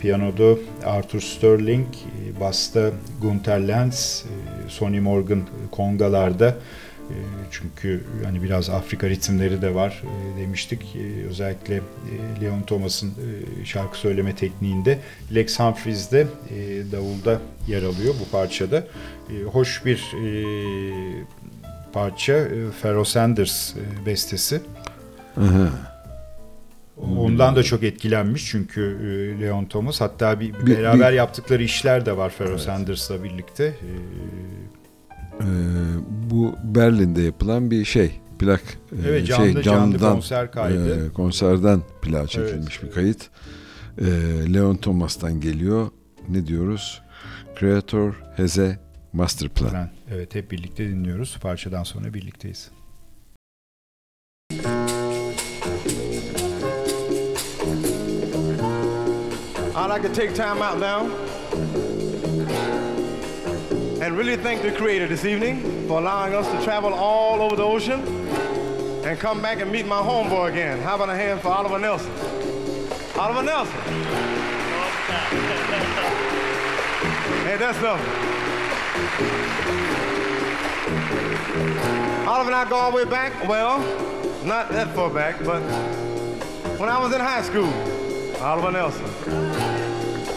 piyanoda 0.00 0.58
Arthur 0.84 1.20
Sterling, 1.20 1.86
e, 1.94 2.40
basta 2.40 2.90
Gunther 3.22 3.68
Lenz, 3.68 4.24
e, 4.66 4.70
Sonny 4.70 5.00
Morgan 5.00 5.42
kongalarda. 5.70 6.56
E, 7.10 7.16
Çünkü 7.50 8.04
hani 8.24 8.42
biraz 8.42 8.70
Afrika 8.70 9.08
ritimleri 9.08 9.62
de 9.62 9.74
var 9.74 10.02
e, 10.36 10.40
demiştik. 10.40 10.96
E, 10.96 11.26
Özellikle 11.28 11.74
e, 11.76 11.80
Leon 12.42 12.62
Thomas'ın 12.62 13.08
e, 13.10 13.64
şarkı 13.64 13.98
söyleme 13.98 14.34
tekniğinde. 14.34 14.98
Lex 15.34 15.58
Humphries 15.60 16.12
de 16.12 16.26
davulda 16.92 17.40
yer 17.68 17.82
alıyor 17.82 18.14
bu 18.20 18.30
parçada. 18.30 18.84
Hoş 19.52 19.84
bir 19.84 20.04
parça. 21.92 22.48
Pharoah 22.82 23.04
Sanders 23.04 23.74
bestesi. 24.06 24.60
Aha. 25.36 25.68
Ondan 27.16 27.56
da 27.56 27.62
çok 27.62 27.82
etkilenmiş 27.82 28.46
çünkü 28.50 28.80
Leon 29.40 29.64
Thomas. 29.64 30.00
Hatta 30.00 30.40
bir, 30.40 30.54
Bir- 30.66 30.76
beraber 30.76 31.10
bir- 31.10 31.16
yaptıkları 31.16 31.62
işler 31.62 32.06
de 32.06 32.16
var 32.16 32.32
Pharoah 32.38 32.58
Sanders'la 32.58 33.24
birlikte. 33.24 33.74
E, 35.40 35.46
bu 36.30 36.54
Berlin'de 36.64 37.22
yapılan 37.22 37.70
bir 37.70 37.84
şey 37.84 38.20
plak 38.38 38.62
e, 38.92 39.08
Evet, 39.08 39.26
canlı- 39.26 39.52
şey 39.52 39.62
canlı 39.62 39.98
konser 39.98 40.52
kaydı. 40.52 41.06
e, 41.06 41.12
konserden 41.12 41.82
plak 42.02 42.30
çekilmiş 42.30 42.78
Evet, 42.82 42.90
bir 42.90 42.94
kayıt. 42.94 43.30
Ee, 44.00 44.04
Leon 44.54 44.76
Thomas'tan 44.76 45.40
geliyor. 45.40 45.88
Ne 46.28 46.46
diyoruz? 46.46 47.02
Creator 47.60 48.14
has 48.36 48.58
a 48.58 48.76
master 49.12 49.48
plan. 49.48 49.72
ben- 49.74 49.90
evet 50.14 50.34
hep 50.34 50.50
birlikte 50.50 50.88
dinliyoruz. 50.88 51.36
Parçadan 51.42 51.82
sonra 51.82 52.14
birlikteyiz. 52.14 52.70
I'd 59.74 59.86
like 59.90 60.02
to 60.02 60.08
take 60.12 60.34
time 60.34 60.60
out 60.62 60.78
now 60.78 61.08
and 64.08 64.16
really 64.16 64.36
thank 64.38 64.62
the 64.62 64.72
Creator 64.72 65.06
this 65.06 65.26
evening 65.26 65.86
for 65.86 65.98
allowing 65.98 66.34
us 66.34 66.50
to 66.50 66.64
travel 66.64 66.94
all 66.94 67.42
over 67.42 67.54
the 67.54 67.62
ocean 67.62 68.00
and 69.04 69.18
come 69.18 69.42
back 69.42 69.60
and 69.60 69.70
meet 69.70 69.86
my 69.86 70.00
homeboy 70.00 70.48
again. 70.48 70.80
How 70.80 70.94
about 70.94 71.10
a 71.10 71.14
hand 71.14 71.42
for 71.42 71.48
Oliver 71.48 71.78
Nelson? 71.78 72.10
Oliver 73.18 73.42
Nelson. 73.42 73.74
hey, 77.44 77.58
that's 77.58 77.82
lovely. 77.82 78.08
Oliver 82.26 82.50
and 82.50 82.54
I 82.54 82.66
go 82.66 82.76
all 82.76 82.90
the 82.90 82.96
way 82.96 83.04
back. 83.04 83.46
Well, 83.46 83.80
not 84.42 84.70
that 84.70 84.94
far 84.94 85.10
back, 85.10 85.44
but 85.44 85.60
when 86.80 86.88
I 86.88 86.98
was 86.98 87.14
in 87.14 87.20
high 87.20 87.42
school. 87.42 87.70
Oliver 88.40 88.72
Nelson. 88.72 89.04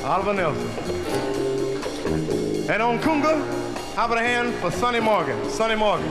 Oliver 0.03 0.34
Nelson. 0.34 0.91
And 2.69 2.82
on 2.82 2.99
Kunga, 2.99 3.61
how 3.95 4.05
about 4.05 4.17
a 4.19 4.21
hand 4.21 4.53
for 4.55 4.71
Sonny 4.71 4.99
Morgan? 5.01 5.49
Sonny 5.49 5.75
Morgan. 5.75 6.07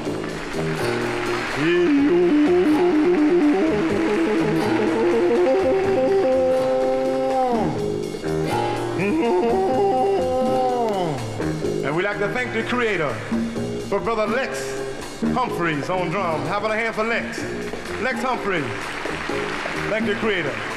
And 11.84 11.96
we'd 11.96 12.04
like 12.04 12.18
to 12.18 12.28
thank 12.32 12.52
the 12.52 12.62
creator 12.64 13.12
for 13.88 13.98
brother 13.98 14.26
Lex 14.26 14.78
Humphreys 15.32 15.88
on 15.88 16.10
drums. 16.10 16.46
How 16.48 16.58
about 16.58 16.72
a 16.72 16.76
hand 16.76 16.94
for 16.94 17.04
Lex? 17.04 17.42
Lex 18.02 18.22
Humphreys. 18.22 18.64
Thank 19.88 20.06
the 20.06 20.14
creator. 20.16 20.69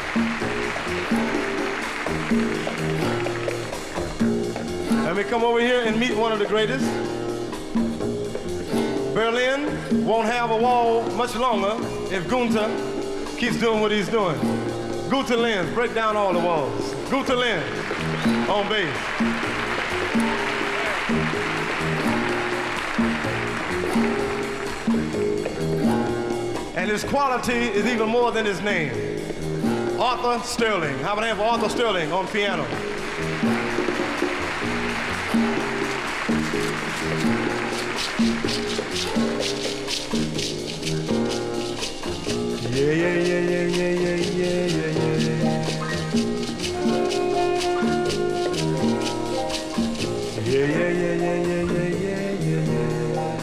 Let 5.13 5.25
me 5.25 5.29
come 5.29 5.43
over 5.43 5.59
here 5.59 5.83
and 5.83 5.99
meet 5.99 6.17
one 6.17 6.31
of 6.31 6.39
the 6.39 6.47
greatest. 6.47 6.83
Berlin 9.13 9.67
won't 10.07 10.25
have 10.25 10.49
a 10.49 10.57
wall 10.57 11.03
much 11.11 11.35
longer 11.35 11.77
if 12.11 12.27
Gunther 12.27 12.67
keeps 13.37 13.59
doing 13.59 13.79
what 13.79 13.91
he's 13.91 14.09
doing. 14.09 14.35
Gunther 15.11 15.37
Lins, 15.37 15.71
break 15.75 15.93
down 15.93 16.17
all 16.17 16.33
the 16.33 16.39
walls. 16.39 16.95
Gunther 17.11 17.35
Lins 17.35 18.49
on 18.49 18.67
bass. 18.67 18.97
And 26.75 26.89
his 26.89 27.03
quality 27.03 27.53
is 27.53 27.85
even 27.85 28.09
more 28.09 28.31
than 28.31 28.47
his 28.47 28.61
name. 28.61 29.21
Arthur 29.99 30.43
Sterling. 30.43 30.97
How 31.03 31.13
about 31.13 31.25
hand 31.25 31.37
for 31.37 31.43
Arthur 31.43 31.69
Sterling 31.69 32.11
on 32.11 32.27
piano? 32.29 32.65
Yeah, 42.73 42.91
yeah, 42.91 43.13
yeah, 43.13 43.39
yeah, 43.39 43.67
yeah, 43.67 43.91
yeah, 43.91 44.15
yeah, 44.15 44.65
yeah, 44.65 45.17
yeah. 45.19 45.45
Yeah, 50.43 50.65
yeah, 50.65 50.89
yeah, 50.89 51.13
yeah, 51.13 51.37
yeah, 51.49 51.63
yeah, 51.69 51.89
yeah, 52.01 52.31
yeah, 52.41 52.61
yeah. 52.73 53.37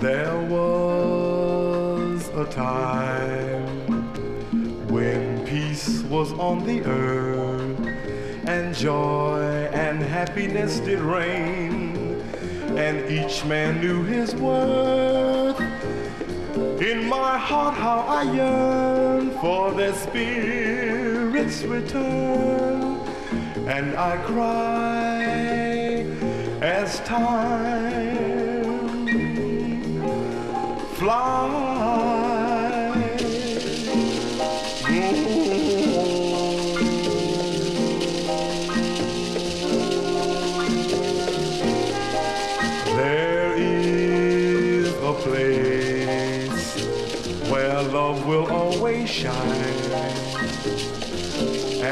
There 0.00 0.38
was 0.48 2.22
a 2.28 2.44
time 2.44 3.66
when 4.86 5.44
peace 5.44 6.02
was 6.04 6.32
on 6.34 6.64
the 6.64 6.84
earth 6.84 7.80
and 8.46 8.72
joy 8.76 9.68
and 9.72 10.00
happiness 10.00 10.78
did 10.78 11.00
reign 11.00 11.75
and 12.76 13.10
each 13.10 13.44
man 13.44 13.80
knew 13.80 14.02
his 14.04 14.34
worth. 14.34 15.60
In 16.80 17.08
my 17.08 17.38
heart, 17.38 17.74
how 17.74 18.00
I 18.00 18.22
yearn 18.34 19.30
for 19.40 19.72
their 19.72 19.94
spirit's 19.94 21.62
return, 21.62 22.98
and 23.66 23.96
I 23.96 24.16
cry 24.18 26.04
as 26.60 27.00
time 27.00 28.25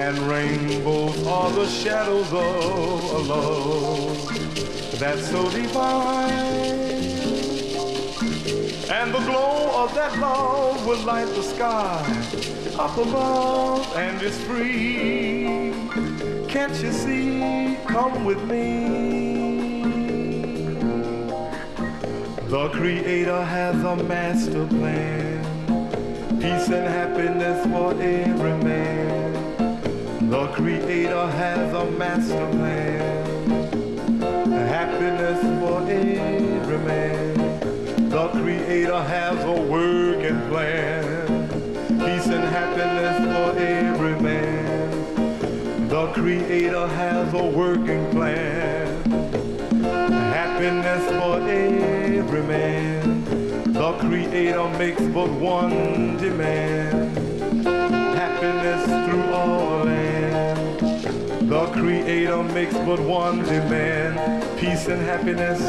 and 0.04 0.18
rainbows 0.28 1.26
are 1.26 1.50
the 1.52 1.66
shadows 1.66 2.30
of 2.30 3.14
a 3.14 3.18
love 3.32 4.98
that's 4.98 5.30
so 5.30 5.50
divine. 5.50 6.20
And 8.90 9.14
the 9.14 9.20
glow 9.20 9.82
of 9.82 9.94
that 9.94 10.18
love 10.18 10.86
will 10.86 11.02
light 11.06 11.28
the 11.28 11.42
sky 11.42 12.04
up 12.78 12.94
above, 12.98 13.96
and 13.96 14.20
it's 14.20 14.38
free. 14.42 15.72
Can't 16.48 16.76
you 16.82 16.92
see? 16.92 17.78
Come 17.86 18.26
with 18.26 18.42
me. 18.44 19.84
The 22.48 22.68
Creator 22.74 23.42
has 23.42 23.82
a 23.82 23.96
master 24.04 24.66
plan, 24.66 25.40
peace 26.42 26.68
and 26.68 26.86
happiness 26.98 27.66
for 27.72 27.92
every 27.92 28.56
man. 28.62 29.13
The 30.54 30.60
Creator 30.60 31.26
has 31.26 31.72
a 31.74 31.90
master 31.90 32.46
plan, 32.52 33.50
happiness 34.68 35.40
for 35.58 35.82
every 35.90 36.78
man. 36.78 38.08
The 38.08 38.28
Creator 38.28 39.02
has 39.02 39.44
a 39.44 39.62
working 39.62 40.40
plan, 40.48 41.48
peace 41.88 42.26
and 42.28 42.44
happiness 42.54 43.18
for 43.34 43.58
every 43.58 44.20
man. 44.20 45.88
The 45.88 46.12
Creator 46.12 46.86
has 46.86 47.34
a 47.34 47.44
working 47.44 48.08
plan 48.12 49.02
happiness 50.30 51.04
for 51.18 51.40
every 51.50 52.42
man. 52.44 53.24
The 53.72 53.92
Creator 53.94 54.68
makes 54.78 55.02
but 55.02 55.30
one 55.30 56.16
demand 56.16 57.16
happiness 58.16 58.84
through 59.08 59.32
all. 59.32 59.83
The 61.54 61.66
Creator 61.66 62.42
makes 62.42 62.74
but 62.74 62.98
one 62.98 63.38
demand 63.44 64.18
peace 64.58 64.88
and 64.88 65.00
happiness 65.00 65.60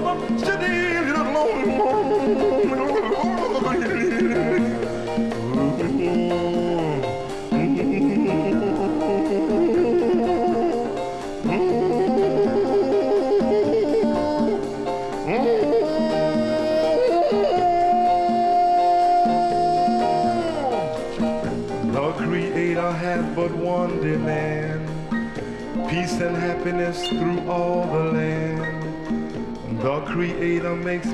mama, 0.00 0.38
steady 0.38 1.06
little 1.06 1.24
lonely 1.32 1.78
woman. 1.78 1.95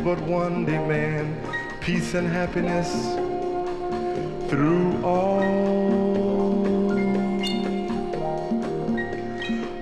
But 0.04 0.20
one 0.22 0.64
demand 0.64 1.36
peace 1.80 2.14
and 2.14 2.26
happiness 2.26 2.90
through 4.50 5.04
all. 5.04 6.88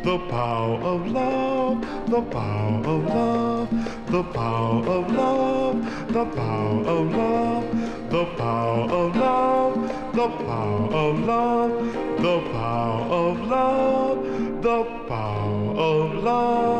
The 0.02 0.18
power 0.28 0.78
of 0.82 1.06
love, 1.10 1.80
the 2.10 2.22
power 2.22 2.84
of 2.84 3.04
love, 3.06 3.70
the 4.10 4.22
power 4.24 4.86
of 4.86 5.12
love, 5.12 6.12
the 6.12 6.24
power 6.26 6.84
of 6.84 7.14
love, 7.14 8.10
the 8.10 8.24
power 8.36 8.90
of 8.90 9.16
love, 9.16 10.12
the 10.12 10.28
power 10.28 10.92
of 10.92 11.18
love, 11.20 12.22
the 12.22 12.40
power 12.52 13.02
of 13.22 13.40
love, 13.46 14.62
the 14.62 14.84
power 15.08 15.74
of 15.76 16.14
love, 16.24 16.79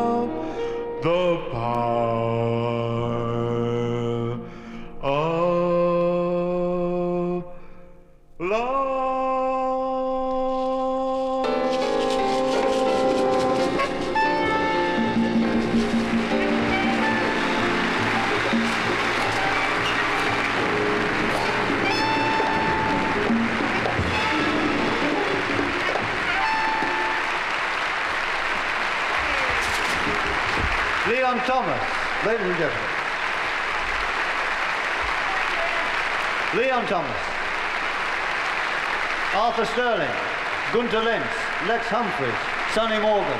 Gunter 40.73 41.03
Lentz, 41.03 41.27
Lex 41.67 41.85
Humphries, 41.87 42.33
Sonny 42.73 42.97
Morgan, 42.97 43.39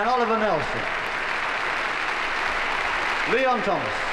and 0.00 0.08
Oliver 0.08 0.38
Nelson. 0.38 0.80
Leon 3.34 3.60
Thomas. 3.62 4.09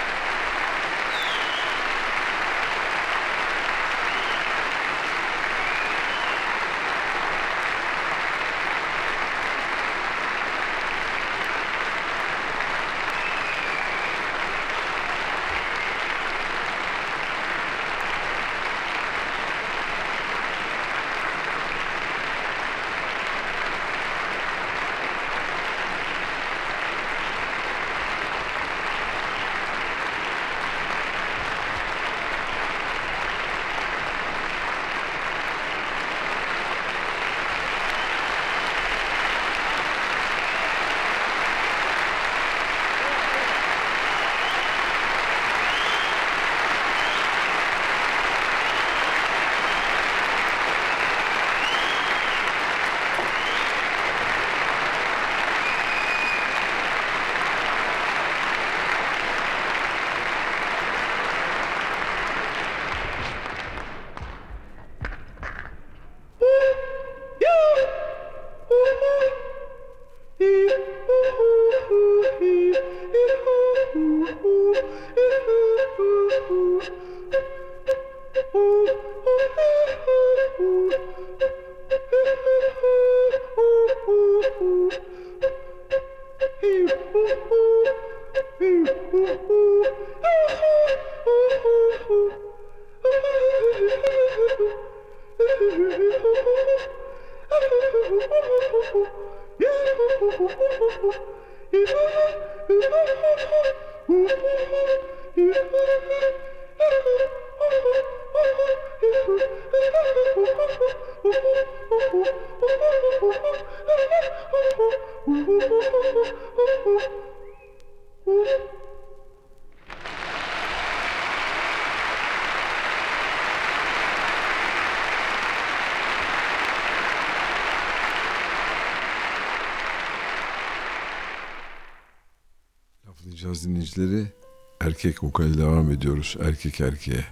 Erkek 134.97 135.23
vokali 135.23 135.57
devam 135.57 135.91
ediyoruz. 135.91 136.37
Erkek 136.41 136.81
erkeğe. 136.81 137.25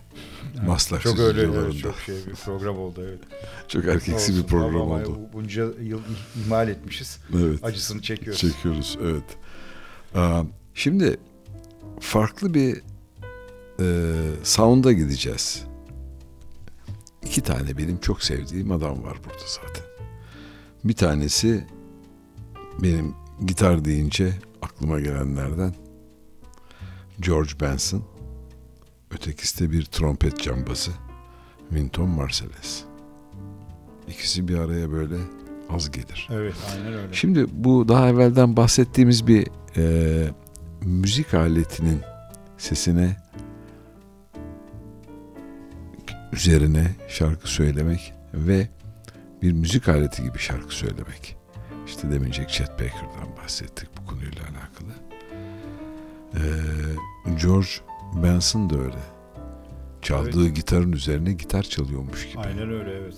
Maslak 0.65 1.01
Çok 1.01 1.19
öyle 1.19 1.41
evet, 1.41 1.79
çok 1.79 1.95
şey 1.99 2.15
bir 2.15 2.35
program 2.35 2.77
oldu 2.77 3.01
evet. 3.07 3.19
Çok 3.67 3.85
erkeksi 3.85 4.33
bir 4.33 4.37
Olsun, 4.37 4.47
program 4.47 4.81
ama 4.81 4.95
oldu. 4.95 5.19
Bunca 5.33 5.63
yıl 5.81 6.01
ihmal 6.35 6.67
etmişiz. 6.67 7.19
Evet. 7.35 7.63
Acısını 7.63 8.01
çekiyoruz. 8.01 8.41
Çekiyoruz 8.41 8.97
evet. 9.01 9.23
Aa, 10.15 10.43
şimdi 10.73 11.17
farklı 11.99 12.53
bir 12.53 12.81
e, 13.79 13.85
sound'a 14.43 14.91
gideceğiz. 14.91 15.63
İki 17.23 17.41
tane 17.41 17.77
benim 17.77 17.99
çok 17.99 18.23
sevdiğim 18.23 18.71
adam 18.71 19.03
var 19.03 19.17
burada 19.25 19.45
zaten. 19.47 19.85
Bir 20.83 20.95
tanesi 20.95 21.67
benim 22.79 23.13
gitar 23.45 23.85
deyince 23.85 24.33
aklıma 24.61 24.99
gelenlerden 24.99 25.73
George 27.25 27.51
Benson. 27.61 28.03
Ötekisi 29.11 29.59
de 29.59 29.71
bir 29.71 29.85
trompet 29.85 30.43
cambazı 30.43 30.91
Wynton 31.69 32.09
Marsalis. 32.09 32.83
İkisi 34.07 34.47
bir 34.47 34.57
araya 34.57 34.91
böyle 34.91 35.15
az 35.69 35.91
gelir. 35.91 36.29
Evet 36.31 36.55
aynen 36.73 36.93
öyle. 36.93 37.13
Şimdi 37.13 37.45
bu 37.51 37.87
daha 37.87 38.09
evvelden 38.09 38.57
bahsettiğimiz 38.57 39.27
bir 39.27 39.47
e, 39.77 40.27
müzik 40.81 41.33
aletinin 41.33 42.01
sesine 42.57 43.17
üzerine 46.33 46.95
şarkı 47.07 47.49
söylemek 47.49 48.13
ve 48.33 48.67
bir 49.41 49.51
müzik 49.51 49.89
aleti 49.89 50.23
gibi 50.23 50.39
şarkı 50.39 50.75
söylemek. 50.75 51.37
İşte 51.87 52.11
demince 52.11 52.47
Chet 52.47 52.71
Baker'dan 52.71 53.37
bahsettik 53.43 53.89
bu 53.97 54.05
konuyla 54.05 54.41
alakalı. 54.41 55.04
Ee, 56.35 57.31
George 57.41 57.67
Benson 58.23 58.69
da 58.69 58.77
öyle. 58.77 58.99
Çaldığı 60.01 60.49
gitarın 60.49 60.91
üzerine 60.91 61.33
gitar 61.33 61.63
çalıyormuş 61.63 62.27
gibi. 62.27 62.39
Aynen 62.39 62.69
öyle 62.69 62.91
evet. 62.91 63.15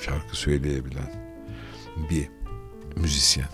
Şarkı 0.00 0.36
söyleyebilen 0.36 1.34
bir 2.10 2.28
müzisyen. 2.96 3.48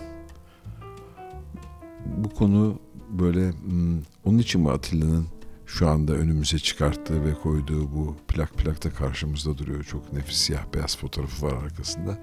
Bu 2.05 2.29
konu 2.29 2.79
böyle 3.09 3.51
hmm, 3.51 4.01
onun 4.25 4.37
için 4.37 4.61
mi 4.61 4.71
Atilla'nın 4.71 5.27
şu 5.65 5.87
anda 5.87 6.13
önümüze 6.13 6.59
çıkarttığı 6.59 7.25
ve 7.25 7.33
koyduğu 7.33 7.91
bu 7.91 8.15
plak 8.27 8.53
plakta 8.57 8.93
karşımızda 8.93 9.57
duruyor. 9.57 9.83
Çok 9.83 10.13
nefis 10.13 10.37
siyah 10.37 10.63
beyaz 10.73 10.97
fotoğrafı 10.97 11.45
var 11.45 11.63
arkasında. 11.63 12.19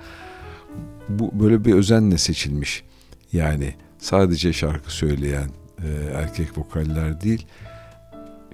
Bu 1.08 1.40
böyle 1.40 1.64
bir 1.64 1.74
özenle 1.74 2.18
seçilmiş. 2.18 2.84
Yani 3.32 3.74
sadece 3.98 4.52
şarkı 4.52 4.92
söyleyen 4.92 5.50
e, 5.84 6.12
erkek 6.14 6.58
vokaller 6.58 7.20
değil, 7.20 7.46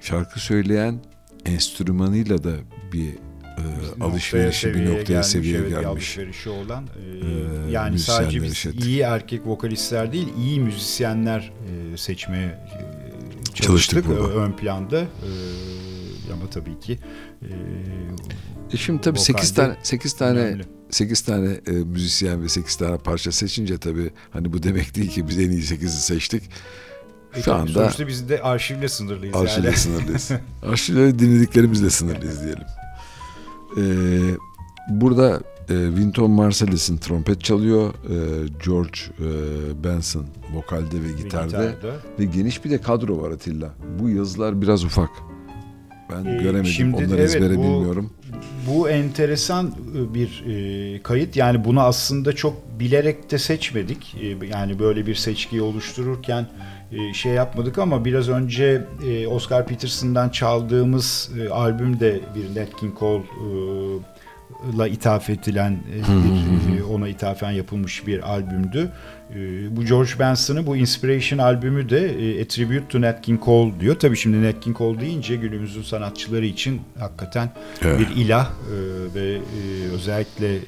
şarkı 0.00 0.40
söyleyen 0.40 0.98
enstrümanıyla 1.46 2.44
da 2.44 2.52
bir 2.92 3.08
e, 3.08 3.64
alışverişi 4.04 4.74
bir 4.74 4.86
noktaya 4.90 5.22
seviye 5.22 5.56
evet, 5.56 5.64
bir 5.66 5.70
gelmiş. 5.70 5.86
alışverişi 5.86 6.50
olan 6.50 6.84
e, 6.84 7.26
Ee, 7.26 7.70
yani 7.70 7.98
sadece 7.98 8.42
biz 8.42 8.66
iyi 8.86 9.00
erkek 9.00 9.46
vokalistler 9.46 10.12
değil 10.12 10.28
iyi 10.38 10.60
müzisyenler 10.60 11.52
e, 11.92 11.96
seçmeye 11.96 12.46
e, 12.46 12.54
çalıştık, 13.44 13.64
Çalıştık 13.66 14.08
burada. 14.08 14.28
ön 14.34 14.52
planda 14.52 15.00
E, 15.00 15.30
ama 16.32 16.50
tabii 16.50 16.80
ki 16.80 16.98
e, 17.42 17.48
E 18.72 18.76
şimdi 18.76 19.00
tabii 19.00 19.18
8 19.18 19.52
vokalde 19.52 19.68
tane 19.72 19.76
8 19.82 20.12
tane 20.16 20.38
önemli. 20.40 20.64
8 20.90 21.20
tane 21.20 21.60
e, 21.66 21.70
müzisyen 21.70 22.42
ve 22.42 22.48
8 22.48 22.76
tane 22.76 22.98
parça 22.98 23.32
seçince 23.32 23.78
tabii 23.78 24.10
hani 24.30 24.52
bu 24.52 24.62
demek 24.62 24.94
değil 24.94 25.10
ki 25.10 25.28
biz 25.28 25.38
en 25.38 25.50
iyi 25.50 25.62
8'i 25.62 25.88
seçtik. 25.88 26.42
E, 27.36 27.42
Şu 27.42 27.54
anda 27.54 27.72
sonuçta 27.72 28.06
biz 28.06 28.28
de 28.28 28.42
arşivle 28.42 28.88
sınırlıyız 28.88 29.36
arşivle 29.36 29.66
yani. 29.66 29.76
sınırlıyız. 29.76 30.30
Arşivle 30.62 31.18
dinlediklerimizle 31.18 31.90
sınırlıyız 31.90 32.40
diyelim. 32.42 32.64
E, 33.76 33.84
burada 34.90 35.40
e, 35.68 35.86
Wynton 35.88 36.30
Marsalis'in 36.30 36.96
trompet 36.96 37.40
çalıyor. 37.44 37.94
e, 37.94 38.16
George 38.66 38.98
e, 39.18 39.84
Benson 39.84 40.26
vokalde 40.54 41.02
ve 41.02 41.22
gitarda. 41.22 41.46
Gitarda. 41.46 41.96
Ve 42.18 42.24
geniş 42.24 42.64
bir 42.64 42.70
de 42.70 42.80
kadro 42.80 43.22
var 43.22 43.30
Atilla. 43.30 43.70
Bu 44.00 44.08
yazılar 44.10 44.62
biraz 44.62 44.84
ufak. 44.84 45.10
Ben 46.12 46.24
Ee, 46.24 46.42
göremedim. 46.42 46.64
şimdi 46.72 46.96
Onları 46.96 47.08
evet, 47.20 47.20
ezbere 47.34 47.56
bu- 47.58 47.62
bilmiyorum. 47.62 48.10
Bu 48.68 48.88
enteresan 48.90 49.74
e, 49.96 50.14
bir 50.14 50.44
e, 50.46 51.02
kayıt. 51.02 51.36
Yani 51.36 51.64
bunu 51.64 51.80
aslında 51.80 52.32
çok 52.32 52.54
bilerek 52.80 53.30
de 53.30 53.38
seçmedik. 53.38 54.16
E, 54.20 54.46
yani 54.46 54.78
böyle 54.78 55.06
bir 55.06 55.14
seçkiyi 55.14 55.62
oluştururken 55.62 56.46
şey 57.14 57.32
yapmadık 57.32 57.78
ama 57.78 58.04
biraz 58.04 58.28
önce 58.28 58.84
e, 59.08 59.26
Oscar 59.26 59.66
Peterson'dan 59.66 60.28
çaldığımız 60.28 61.30
e, 61.40 61.48
albüm 61.48 62.00
de 62.00 62.20
bir 62.34 62.60
Nat 62.60 62.76
King 62.80 62.98
Cole 62.98 63.22
e, 63.22 64.78
la 64.78 64.88
ithaf 64.88 65.30
edilen 65.30 65.72
e, 65.72 65.98
bir, 65.98 66.78
e, 66.78 66.84
ona 66.84 67.08
ithafen 67.08 67.50
yapılmış 67.50 68.06
bir 68.06 68.30
albümdü. 68.30 68.90
E, 69.34 69.36
Bu 69.76 69.84
George 69.84 70.10
Benson'ın 70.18 70.66
bu 70.66 70.76
Inspiration 70.76 71.38
albümü 71.38 71.88
de 71.88 71.98
e, 72.38 72.42
A 72.42 72.48
Tribute 72.48 72.88
to 72.88 73.00
Nat 73.00 73.22
King 73.22 73.44
Cole 73.44 73.72
diyor. 73.80 73.98
Tabii 73.98 74.16
şimdi 74.16 74.42
Nat 74.48 74.60
King 74.60 74.78
Cole 74.78 75.00
deyince 75.00 75.36
günümüzün 75.36 75.82
sanatçıları 75.82 76.46
için 76.46 76.80
hakikaten 76.98 77.50
Evet. 77.82 78.00
bir 78.00 78.16
ilah 78.16 78.50
e, 78.50 78.54
ve 79.14 79.34
e, 79.34 79.40
özellikle 79.94 80.54
e, 80.56 80.60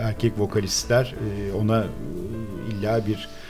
erkek 0.00 0.32
vokalistler 0.38 1.14
e, 1.48 1.52
ona 1.52 1.80
e, 1.80 1.86
illa 2.70 3.06
bir 3.06 3.14
e, 3.14 3.43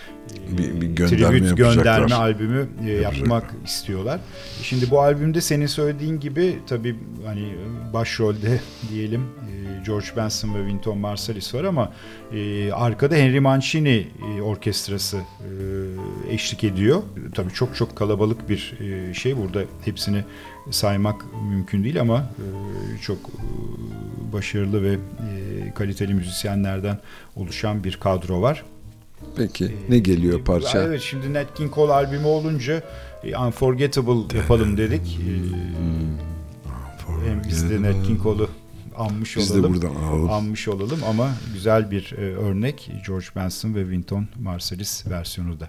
Bir- 0.58 0.80
bir 0.80 0.86
gönderme 0.86 1.24
yapacaklar. 1.48 1.74
gönderme 1.74 2.14
albümü 2.14 2.68
e, 2.84 2.90
Yapacaklar. 2.90 3.18
yapmak 3.18 3.44
istiyorlar. 3.64 4.20
Şimdi 4.62 4.90
bu 4.90 5.00
albümde 5.00 5.40
senin 5.40 5.66
söylediğin 5.66 6.20
gibi 6.20 6.58
tabii 6.66 6.96
hani 7.26 7.54
başrolde 7.92 8.60
diyelim 8.90 9.20
e, 9.22 9.84
George 9.86 10.06
Benson 10.16 10.54
ve 10.54 10.58
Wynton 10.58 10.98
Marsalis 10.98 11.54
var 11.54 11.64
ama 11.64 11.92
e, 12.32 12.72
arkada 12.72 13.14
Henry 13.16 13.40
Mancini 13.40 14.06
orkestrası 14.42 15.18
eşlik 16.30 16.64
ediyor. 16.64 17.02
Tabii 17.34 17.52
çok 17.52 17.76
çok 17.76 17.96
kalabalık 17.96 18.48
bir 18.48 18.74
şey 19.14 19.36
burada 19.36 19.62
hepsini 19.84 20.24
saymak 20.70 21.24
mümkün 21.50 21.84
değil 21.84 22.00
ama 22.00 22.30
çok 23.02 23.18
başarılı 24.32 24.82
ve 24.82 24.96
kaliteli 25.74 26.14
müzisyenlerden 26.14 26.98
oluşan 27.36 27.84
bir 27.84 27.96
kadro 27.96 28.42
var. 28.42 28.64
Peki 29.36 29.76
ne 29.88 29.98
geliyor 29.98 30.40
E, 30.40 30.44
parça? 30.44 30.82
Evet 30.82 31.00
şimdi 31.00 31.34
Nat 31.34 31.54
King 31.54 31.74
Cole 31.74 31.92
albümü 31.92 32.26
olunca 32.26 32.82
e, 33.24 33.36
Unforgettable 33.38 34.38
yapalım 34.38 34.76
dedik. 34.76 35.18
E, 35.20 35.30
hem 37.28 37.42
biz 37.48 37.70
de 37.70 37.82
Nat 37.82 38.06
King 38.06 38.22
Cole'u 38.22 38.48
anmış 38.96 39.36
Biz 39.36 39.54
de 39.54 39.58
olalım. 39.58 39.74
buradan 39.74 39.94
alalım. 39.94 40.30
Anmış 40.30 40.68
olalım 40.68 41.00
ama 41.08 41.30
güzel 41.54 41.90
bir 41.90 42.12
örnek 42.18 42.90
George 43.06 43.26
Benson 43.36 43.74
ve 43.74 43.80
Wynton 43.82 44.26
Marsalis 44.42 45.06
versiyonu 45.10 45.60
da. 45.60 45.68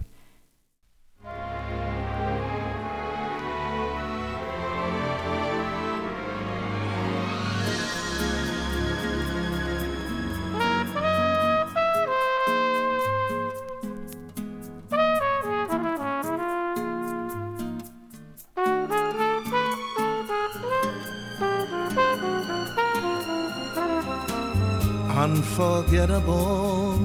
Unforgettable, 25.76 26.98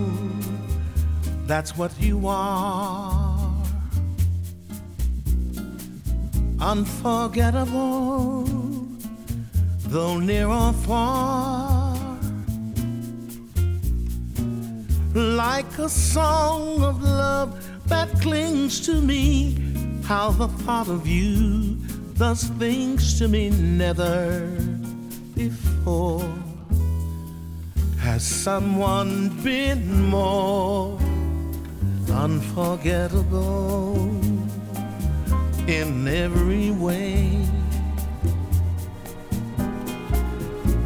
that's 1.44 1.76
what 1.76 1.90
you 2.00 2.28
are. 2.28 3.52
Unforgettable, 6.60 8.44
though 9.88 10.20
near 10.20 10.46
or 10.46 10.72
far. 10.72 11.96
Like 15.14 15.78
a 15.80 15.88
song 15.88 16.84
of 16.84 17.02
love 17.02 17.52
that 17.88 18.08
clings 18.20 18.78
to 18.86 19.00
me, 19.00 19.56
how 20.04 20.30
the 20.30 20.46
thought 20.46 20.86
of 20.88 21.08
you 21.08 21.74
does 22.16 22.44
things 22.60 23.18
to 23.18 23.26
me 23.26 23.50
never 23.50 24.46
before. 25.34 26.39
Has 28.20 28.28
someone 28.28 29.30
been 29.42 30.02
more 30.10 30.98
unforgettable 32.12 33.96
in 35.66 36.06
every 36.06 36.70
way? 36.70 37.42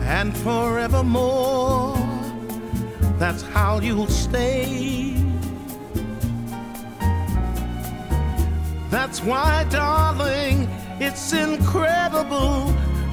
And 0.03 0.37
forevermore, 0.37 1.97
that's 3.19 3.43
how 3.43 3.81
you'll 3.81 4.07
stay. 4.07 5.17
That's 8.91 9.21
why, 9.25 9.67
darling, 9.71 10.69
it's 11.01 11.33
incredible 11.33 12.73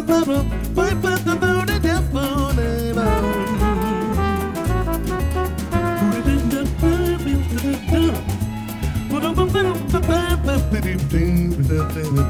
da 0.00 0.24
da 0.24 0.36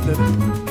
da 0.07 0.66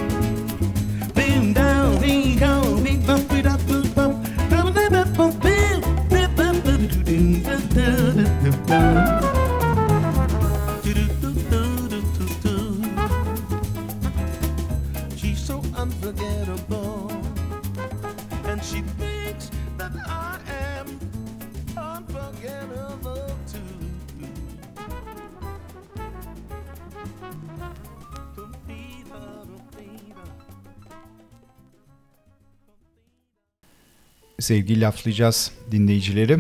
Sevgili 34.45 34.81
laflayacağız 34.81 35.51
dinleyicileri. 35.71 36.39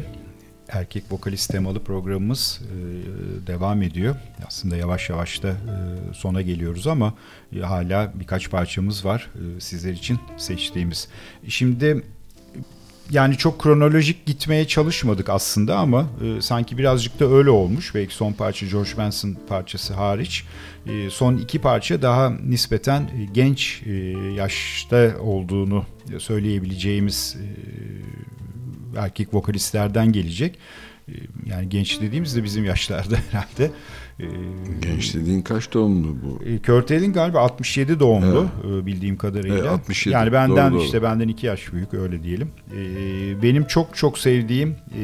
Erkek 0.69 1.03
vokalist 1.11 1.51
temalı 1.51 1.83
programımız 1.83 2.61
e, 2.61 3.47
devam 3.47 3.81
ediyor. 3.81 4.15
Aslında 4.47 4.77
yavaş 4.77 5.09
yavaş 5.09 5.43
da 5.43 5.49
e, 5.49 6.13
sona 6.13 6.41
geliyoruz 6.41 6.87
ama 6.87 7.13
e, 7.55 7.59
hala 7.59 8.11
birkaç 8.15 8.49
parçamız 8.49 9.05
var 9.05 9.31
sizler 9.59 9.93
için 9.93 10.19
seçtiğimiz. 10.37 11.07
Şimdi 11.47 12.03
yani 13.11 13.37
çok 13.37 13.59
kronolojik 13.59 14.25
gitmeye 14.25 14.67
çalışmadık 14.67 15.29
aslında 15.29 15.77
ama 15.77 16.09
e, 16.23 16.41
sanki 16.41 16.77
birazcık 16.77 17.19
da 17.19 17.25
öyle 17.25 17.49
olmuş. 17.49 17.95
Belki 17.95 18.15
son 18.15 18.33
parça 18.33 18.65
George 18.65 18.89
Benson 18.97 19.37
parçası 19.47 19.93
hariç. 19.93 20.43
E, 20.87 21.09
son 21.09 21.37
iki 21.37 21.59
parça 21.59 22.01
daha 22.01 22.29
nispeten 22.29 23.01
e, 23.01 23.25
genç 23.33 23.81
e, 23.85 23.91
yaşta 24.35 25.13
olduğunu 25.19 25.85
söyleyebileceğimiz 26.19 27.37
e, 27.39 27.45
erkek 28.99 29.33
vokalistlerden 29.33 30.11
gelecek. 30.11 30.59
E, 31.07 31.13
yani 31.45 31.69
genç 31.69 32.01
dediğimizde 32.01 32.43
bizim 32.43 32.65
yaşlarda 32.65 33.15
herhalde. 33.31 33.71
E, 34.19 34.25
Genç 34.81 35.15
dediğin 35.15 35.41
kaç 35.41 35.73
doğumlu 35.73 36.15
bu? 36.23 36.43
e, 36.45 36.61
Kurt 36.61 36.91
Elling 36.91 37.15
galiba 37.15 37.39
67 37.39 37.99
doğumlu 37.99 38.47
e, 38.67 38.85
bildiğim 38.85 39.17
kadarıyla. 39.17 39.57
Evet, 39.57 39.67
67. 39.69 40.13
Yani 40.13 40.31
benden 40.31 40.71
Doğru, 40.71 40.79
doğru. 40.79 40.85
işte 40.85 41.03
benden 41.03 41.27
2 41.27 41.45
yaş 41.45 41.73
büyük 41.73 41.93
öyle 41.93 42.23
diyelim. 42.23 42.49
E, 42.77 42.81
benim 43.41 43.65
çok 43.65 43.95
çok 43.95 44.19
sevdiğim 44.19 44.69
e, 44.69 45.01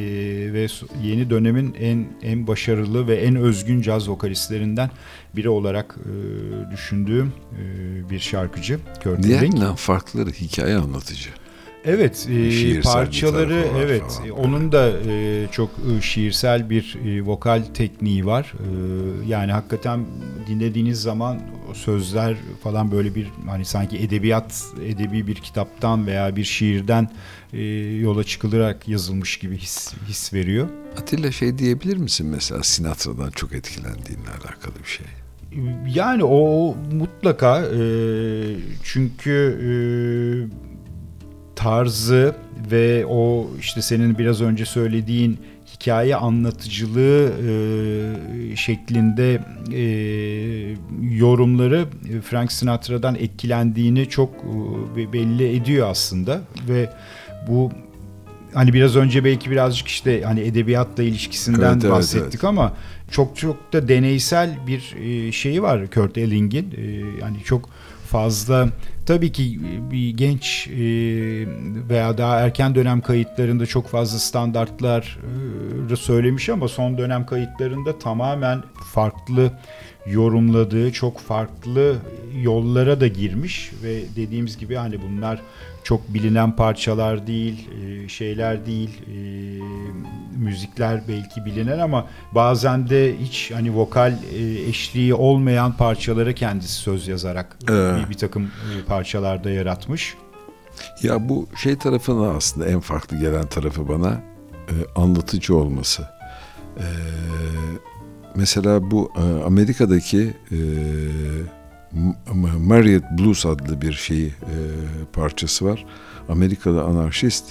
ve 0.53 0.67
yeni 1.03 1.29
dönemin 1.29 1.75
en 1.79 2.05
en 2.23 2.47
başarılı 2.47 3.07
ve 3.07 3.15
en 3.15 3.35
özgün 3.35 3.81
caz 3.81 4.09
vokalistlerinden 4.09 4.89
biri 5.35 5.49
olarak 5.49 5.95
e, 6.05 6.71
düşündüğüm 6.71 7.33
e, 7.51 8.09
bir 8.09 8.19
şarkıcı 8.19 8.79
Kurt 9.03 9.05
Elling. 9.19 9.23
Diğerinden 9.23 9.75
farkları 9.75 10.29
hikaye 10.29 10.75
anlatıcı. 10.75 11.29
Evet, 11.85 12.27
e, 12.31 12.81
parçaları 12.81 13.65
evet. 13.79 14.01
falan. 14.01 14.27
e, 14.27 14.31
Onun 14.31 14.71
da 14.71 14.91
e, 15.07 15.47
çok 15.51 15.69
e, 15.69 16.01
şiirsel 16.01 16.69
bir 16.69 16.97
e, 17.05 17.21
vokal 17.21 17.63
tekniği 17.73 18.25
var. 18.25 18.53
E, 18.59 18.67
yani 19.27 19.51
hakikaten 19.51 20.05
dinlediğiniz 20.47 21.01
zaman 21.01 21.39
sözler 21.73 22.35
falan 22.63 22.91
böyle 22.91 23.15
bir 23.15 23.27
hani 23.47 23.65
sanki 23.65 23.97
edebiyat 23.97 24.63
edebi 24.85 25.27
bir 25.27 25.35
kitaptan 25.35 26.07
veya 26.07 26.35
bir 26.35 26.43
şiirden 26.43 27.09
e, 27.53 27.61
yola 27.99 28.23
çıkılarak 28.23 28.87
yazılmış 28.87 29.37
gibi 29.37 29.57
his 29.57 29.93
his 30.07 30.33
veriyor. 30.33 30.67
Atilla 31.01 31.31
şey 31.31 31.57
diyebilir 31.57 31.97
misin 31.97 32.27
mesela 32.27 32.63
Sinatra'dan 32.63 33.31
çok 33.31 33.53
etkilendiğinle 33.53 34.29
alakalı 34.29 34.73
bir 34.83 34.89
şey? 34.89 35.05
Yani 35.95 36.23
o 36.23 36.75
mutlaka 36.91 37.61
e, 37.61 37.81
çünkü 38.83 39.57
e, 39.63 39.71
tarzı 41.63 42.35
ve 42.71 43.05
o 43.05 43.47
işte 43.59 43.81
senin 43.81 44.17
biraz 44.17 44.41
önce 44.41 44.65
söylediğin 44.65 45.39
hikaye 45.73 46.15
anlatıcılığı 46.15 47.31
e, 48.51 48.55
şeklinde 48.55 49.41
e, 49.73 49.81
yorumları 51.15 51.85
Frank 52.23 52.51
Sinatra'dan 52.51 53.15
etkilendiğini 53.15 54.09
çok 54.09 54.29
e, 54.97 55.13
belli 55.13 55.55
ediyor 55.55 55.89
aslında 55.89 56.41
ve 56.67 56.89
bu 57.47 57.71
hani 58.53 58.73
biraz 58.73 58.95
önce 58.95 59.23
belki 59.23 59.51
birazcık 59.51 59.87
işte 59.87 60.21
hani 60.23 60.39
edebiyatla 60.39 61.03
ilişkisinden 61.03 61.73
Evet, 61.73 61.83
evet, 61.83 61.91
bahsettik 61.91 62.33
evet. 62.33 62.43
ama 62.43 62.73
çok 63.11 63.37
çok 63.37 63.73
da 63.73 63.87
deneysel 63.87 64.57
bir 64.67 64.95
şeyi 65.31 65.61
var 65.61 65.91
Kurt 65.91 66.17
Elling'in. 66.17 66.75
Yani 67.21 67.37
çok 67.45 67.69
fazla 68.07 68.69
tabii 69.05 69.31
ki 69.31 69.59
bir 69.91 70.09
genç 70.09 70.67
e, 70.67 70.79
veya 71.89 72.17
daha 72.17 72.39
erken 72.39 72.75
dönem 72.75 73.01
kayıtlarında 73.01 73.65
çok 73.65 73.87
fazla 73.87 74.19
standartlar 74.19 75.19
e, 75.91 75.95
söylemiş 75.95 76.49
ama 76.49 76.67
son 76.67 76.97
dönem 76.97 77.25
kayıtlarında 77.25 77.99
tamamen 77.99 78.63
farklı 78.93 79.51
yorumladığı 80.05 80.91
çok 80.91 81.19
farklı 81.19 81.95
yollara 82.41 83.01
da 83.01 83.07
girmiş 83.07 83.71
ve 83.83 84.01
dediğimiz 84.15 84.57
gibi 84.57 84.75
hani 84.75 85.01
bunlar 85.01 85.41
çok 85.83 86.13
bilinen 86.13 86.55
parçalar 86.55 87.27
değil, 87.27 87.69
e, 87.83 88.07
şeyler 88.07 88.65
değil, 88.65 88.89
e, 89.07 89.17
müzikler 90.37 91.01
belki 91.07 91.45
bilinen 91.45 91.79
ama 91.79 92.07
bazen 92.31 92.89
de 92.89 93.15
hiç 93.21 93.51
hani 93.53 93.75
vokal 93.75 94.13
eşliği 94.69 95.13
olmayan 95.13 95.77
parçalara 95.77 96.33
kendisi 96.33 96.73
söz 96.73 97.07
yazarak 97.07 97.57
Evet. 97.69 98.05
bir, 98.05 98.09
bir 98.09 98.17
takım 98.17 98.51
parçalarda 98.91 99.49
yaratmış. 99.49 100.15
Ya 101.03 101.29
bu 101.29 101.47
şey 101.63 101.75
tarafına 101.75 102.29
aslında 102.29 102.67
en 102.67 102.79
farklı 102.79 103.17
gelen 103.17 103.47
tarafı 103.47 103.87
bana 103.87 104.21
e, 104.67 104.75
anlatıcı 104.95 105.55
olması. 105.55 106.09
E, 106.77 106.85
mesela 108.35 108.91
bu 108.91 109.11
e, 109.17 109.43
Amerika'daki 109.43 110.33
e, 110.51 110.57
Marriott 112.57 113.03
Blues 113.19 113.45
adlı 113.45 113.81
bir 113.81 113.93
şeyi 113.93 114.27
e, 114.27 114.55
parçası 115.13 115.65
var. 115.65 115.85
Amerikalı 116.29 116.83
anarşist 116.83 117.45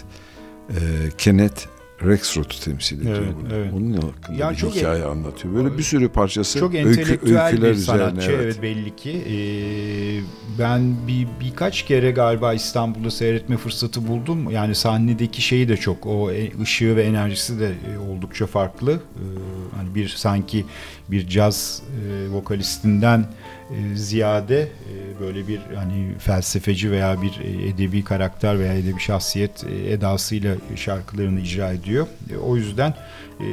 e, 0.69 0.77
Kenneth 1.19 1.67
Rexroth'u 2.05 2.61
temsil 2.65 3.01
ediyor. 3.01 3.17
Evet, 3.19 3.35
burada. 3.43 3.57
evet. 3.57 3.73
Onun 3.77 3.93
hakkında 3.93 4.37
Ya 4.39 4.51
bir 4.51 4.57
çok 4.57 4.75
hikaye 4.75 5.05
anlatıyor. 5.05 5.55
Böyle 5.55 5.79
bir 5.79 5.83
sürü 5.83 6.09
parçası 6.09 6.59
Çok 6.59 6.75
öykü- 6.75 6.89
entelektüel 6.89 7.47
öyküler 7.47 7.71
bir 7.73 7.77
sanatçı 7.79 8.21
üzerine, 8.21 8.43
evet. 8.43 8.63
belli 8.63 8.97
ki. 8.97 9.11
Ee, 9.11 10.21
ben 10.59 10.95
bir 11.09 11.27
birkaç 11.41 11.83
kere 11.83 12.11
galiba 12.11 12.55
İstanbul'da 12.55 13.11
seyretme 13.11 13.57
fırsatı 13.57 14.09
buldum. 14.09 14.51
Yani 14.51 14.75
sahnedeki 14.75 15.43
şeyi 15.43 15.69
de 15.69 15.77
çok 15.77 16.07
o 16.07 16.31
e- 16.33 16.61
ışığı 16.63 16.97
ve 16.97 17.03
enerjisi 17.03 17.61
de 17.61 17.67
e, 17.95 17.99
oldukça 17.99 18.47
farklı. 18.47 18.93
Ee, 18.93 19.23
hani 19.77 19.95
bir 19.95 20.09
sanki 20.09 20.65
bir 21.11 21.29
caz 21.29 21.83
e, 22.07 22.29
vokalistinden 22.31 23.27
ziyade 23.95 24.61
e, 24.61 25.21
böyle 25.21 25.49
bir 25.49 25.61
hani 25.75 26.19
felsefeci 26.19 26.91
veya 26.91 27.23
bir 27.23 27.41
e, 27.45 27.69
edebi 27.69 28.05
karakter 28.05 28.59
veya 28.59 28.75
edebi 28.75 29.01
şahsiyet 29.01 29.65
e, 29.65 29.93
edasıyla 29.93 30.57
şarkılarını 30.77 31.41
icra 31.41 31.73
ediyor. 31.73 32.07
E, 32.33 32.37
o 32.37 32.57
yüzden 32.57 32.95
e, 33.41 33.49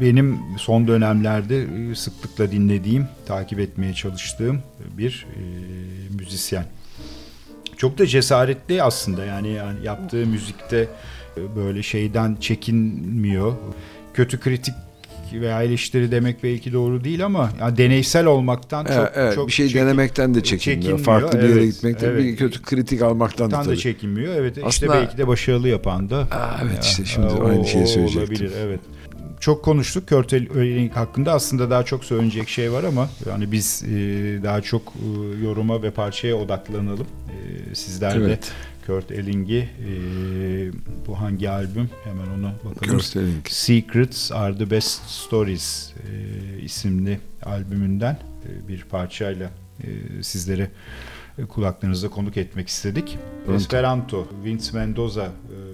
benim 0.00 0.38
son 0.58 0.88
dönemlerde 0.88 1.62
e, 1.62 1.94
sıklıkla 1.94 2.52
dinlediğim, 2.52 3.08
takip 3.26 3.60
etmeye 3.60 3.94
çalıştığım 3.94 4.62
bir 4.98 5.26
e, 5.36 5.42
müzisyen. 6.18 6.64
Çok 7.76 7.98
da 7.98 8.06
cesaretli 8.06 8.82
aslında 8.82 9.24
yani, 9.24 9.58
yaptığı 9.82 10.26
müzikte 10.26 10.88
e, 11.36 11.56
böyle 11.56 11.82
şeyden 11.82 12.36
çekinmiyor. 12.40 13.52
Kötü 14.14 14.40
kritik 14.40 14.74
veya 15.40 15.62
eleştiri 15.62 16.10
demek 16.10 16.42
belki 16.42 16.72
doğru 16.72 17.04
değil 17.04 17.24
ama 17.24 17.50
yani 17.60 17.76
deneysel 17.76 18.26
olmaktan 18.26 18.84
çok 18.84 18.94
Evet, 18.96 19.12
evet, 19.14 19.34
çok 19.34 19.46
bir 19.48 19.52
şey 19.52 19.66
çekin- 19.68 19.78
denemekten 19.80 20.34
de 20.34 20.42
çekinmiyor. 20.42 20.82
çekinmiyor. 20.82 20.98
Farklı 21.06 21.38
bir 21.38 21.48
yere 21.48 21.52
Evet, 21.60 21.74
gitmekten 21.74 22.08
evet. 22.08 22.24
bir 22.24 22.36
kötü 22.36 22.62
kritik 22.62 23.02
almaktan 23.02 23.50
da 23.50 23.64
da 23.64 23.76
çekinmiyor. 23.76 24.34
Evet 24.34 24.56
işte 24.56 24.66
Aslında- 24.66 24.92
belki 24.92 25.18
de 25.18 25.26
başarılı 25.26 25.68
yapan 25.68 26.10
da. 26.10 26.18
Aa, 26.18 26.58
evet 26.64 26.84
işte 26.84 27.04
şimdi 27.04 27.26
o- 27.26 27.48
aynı 27.48 27.66
şeyi 27.66 27.84
o 27.84 27.86
söyleyecektim. 27.86 28.22
Olabilir 28.22 28.52
evet. 28.66 28.80
Çok 29.40 29.64
konuştuk 29.64 30.08
Kurt 30.08 30.32
Elling 30.32 30.92
hakkında 30.92 31.32
aslında 31.32 31.70
daha 31.70 31.82
çok 31.82 32.04
söylenecek 32.04 32.48
şey 32.48 32.72
var 32.72 32.84
ama 32.84 33.08
yani 33.28 33.52
biz 33.52 33.82
e, 33.82 33.88
daha 34.42 34.60
çok 34.60 34.82
e, 34.82 35.44
yoruma 35.44 35.82
ve 35.82 35.90
parçaya 35.90 36.36
odaklanalım. 36.36 37.06
E, 37.70 37.74
sizler 37.74 38.20
de 38.20 38.24
Evet. 38.24 38.52
Kurt 38.86 39.10
Elling'i 39.10 39.58
e, 39.58 39.92
bu 41.06 41.20
hangi 41.20 41.50
albüm 41.50 41.90
hemen 42.04 42.26
ona 42.26 42.54
bakalım. 42.64 42.98
Kurt 42.98 43.16
Elling. 43.16 43.48
Secrets 43.48 44.32
Are 44.32 44.58
the 44.58 44.70
Best 44.70 45.02
Stories 45.08 45.92
e, 45.92 46.60
isimli 46.60 47.20
albümünden 47.42 48.18
e, 48.44 48.68
bir 48.68 48.84
parçayla 48.84 49.50
e, 49.80 50.22
sizlere 50.22 50.70
kulaklarınıza 51.48 52.08
konuk 52.10 52.36
etmek 52.36 52.68
istedik. 52.68 53.18
Evet. 53.48 53.60
Esperanto, 53.60 54.28
Vince 54.44 54.72
Mendoza 54.72 55.32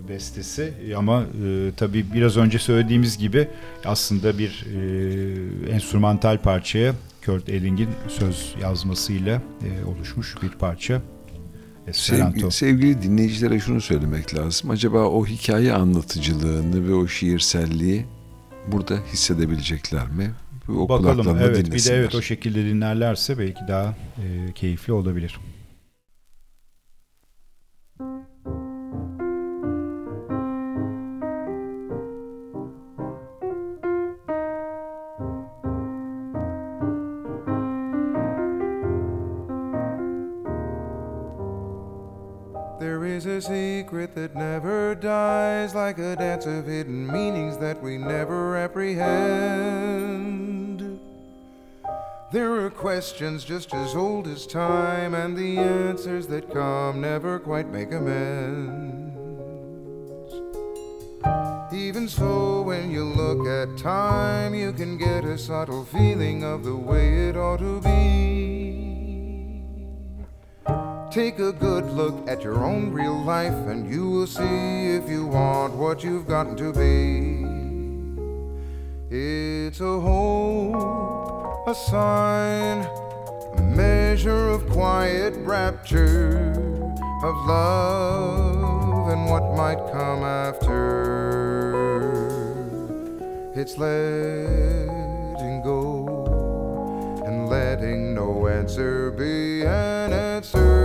bestesi 0.09 0.75
ama 0.97 1.23
e, 1.45 1.71
tabii 1.77 2.13
biraz 2.15 2.37
önce 2.37 2.59
söylediğimiz 2.59 3.19
gibi 3.19 3.49
aslında 3.85 4.39
bir 4.39 4.67
e, 4.75 5.71
enstrümantal 5.71 6.39
parçaya 6.39 6.95
Kurt 7.25 7.49
Elling'in 7.49 7.89
söz 8.09 8.55
yazmasıyla 8.63 9.43
e, 9.63 9.85
oluşmuş 9.85 10.43
bir 10.43 10.51
parça. 10.51 11.03
Esperanto. 11.89 12.51
Sevgili, 12.51 12.53
sevgili 12.53 13.03
dinleyicilere 13.03 13.61
şunu 13.61 13.81
söylemek 13.81 14.35
lazım. 14.35 14.71
Acaba 14.71 15.05
o 15.05 15.27
hikaye 15.27 15.73
anlatıcılığını 15.73 16.89
ve 16.89 16.95
o 16.95 17.07
şiirselliği 17.07 18.05
burada 18.73 18.99
hissedebilecekler 19.13 20.09
mi? 20.09 20.31
O 20.69 20.89
Bakalım 20.89 21.39
evet 21.39 21.73
bir 21.73 21.85
de 21.85 21.95
evet 21.95 22.15
o 22.15 22.23
şekilde 22.23 22.65
dinlerlerse 22.65 23.39
belki 23.39 23.61
daha 23.69 23.97
e, 24.19 24.53
keyifli 24.55 24.93
olabilir. 24.93 25.39
Secret 43.99 44.15
that 44.15 44.37
never 44.37 44.95
dies, 44.95 45.75
like 45.75 45.99
a 45.99 46.15
dance 46.15 46.47
of 46.47 46.67
hidden 46.67 47.05
meanings 47.07 47.59
that 47.59 47.83
we 47.83 47.99
never 47.99 48.57
apprehend. 48.57 49.01
There 52.31 52.65
are 52.65 52.71
questions 52.71 53.45
just 53.45 53.75
as 53.75 53.97
old 53.97 54.29
as 54.29 54.47
time, 54.47 55.15
and 55.15 55.37
the 55.37 55.59
answers 55.59 56.29
that 56.29 56.49
come 56.53 57.01
never 57.01 57.41
quite 57.41 57.73
make 57.73 57.91
amends. 57.91 59.17
Even 61.73 62.07
so, 62.07 62.63
when 62.63 62.93
you 62.93 63.03
look 63.05 63.49
at 63.49 63.77
time, 63.79 64.55
you 64.55 64.73
can 64.73 64.97
get 64.97 65.25
a 65.25 65.37
subtle 65.37 65.85
feeling 65.85 66.45
of 66.45 66.63
the 66.63 66.77
way 66.77 67.29
it 67.29 67.37
ought 67.37 67.59
to 67.59 67.81
be. 67.81 68.48
Take 71.11 71.39
a 71.39 71.53
good 71.53 71.87
look 71.87 72.29
at 72.29 72.43
your 72.45 72.63
own 72.65 72.93
real 72.93 73.19
life, 73.25 73.55
and 73.55 73.89
you 73.91 74.11
will 74.11 74.27
see 74.27 74.91
if 74.95 75.09
you 75.09 75.27
want 75.27 75.73
what 75.73 76.05
you've 76.05 76.27
gotten 76.27 76.55
to 76.57 76.71
be. 76.71 77.47
It's 79.11 79.81
a 79.81 80.01
hope, 80.01 81.67
a 81.67 81.75
sign, 81.75 82.87
a 83.57 83.63
measure 83.63 84.49
of 84.51 84.69
quiet 84.69 85.33
rapture, 85.39 86.53
of 87.23 87.37
love 87.47 89.09
and 89.09 89.31
what 89.31 89.55
might 89.57 89.81
come 89.91 90.23
after. 90.23 91.73
It's 93.55 93.79
letting 93.79 95.63
go 95.63 97.23
and 97.25 97.49
letting 97.49 98.13
no 98.15 98.47
answer 98.47 99.11
be 99.11 99.63
an 99.63 100.13
answer. 100.13 100.78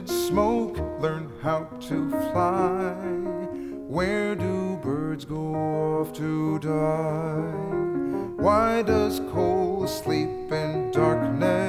Did 0.00 0.08
smoke 0.08 0.78
learn 0.98 1.30
how 1.42 1.64
to 1.88 2.10
fly? 2.32 2.94
Where 3.86 4.34
do 4.34 4.78
birds 4.82 5.26
go 5.26 5.54
off 5.54 6.14
to 6.14 6.58
die? 6.60 8.40
Why 8.42 8.82
does 8.82 9.20
coal 9.32 9.86
sleep 9.86 10.50
in 10.50 10.90
darkness? 10.90 11.59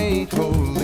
white 0.00 0.32
rose. 0.32 0.76
Oh, 0.76 0.79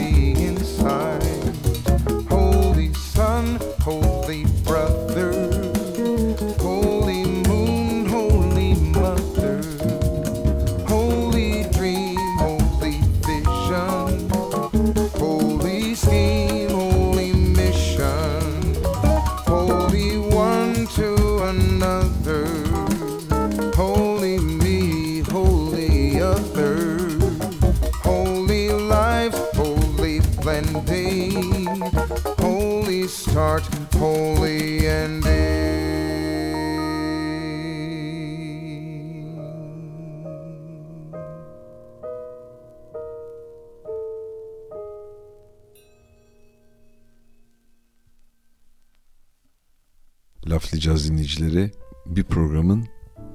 caz 51.47 51.53
dinleyicileri 51.55 51.71
bir 52.07 52.25
programın 52.25 52.87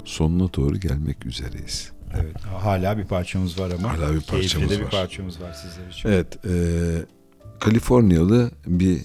sonuna 0.04 0.54
doğru 0.54 0.76
gelmek 0.76 1.26
üzereyiz. 1.26 1.92
Evet. 2.20 2.36
Hala 2.44 2.98
bir 2.98 3.04
parçamız 3.04 3.58
var 3.60 3.70
ama. 3.78 3.88
Hala 3.92 4.14
bir 4.14 4.20
parçamız 4.20 4.52
Keyifli 4.52 4.70
de 4.70 4.78
bir 4.78 4.84
var. 4.84 4.90
parçamız 4.90 5.40
var 5.40 5.52
sizler 5.52 5.90
için. 5.90 6.08
Evet, 6.08 6.46
e, 6.46 6.52
Kaliforniyalı 7.60 8.50
bir 8.66 9.00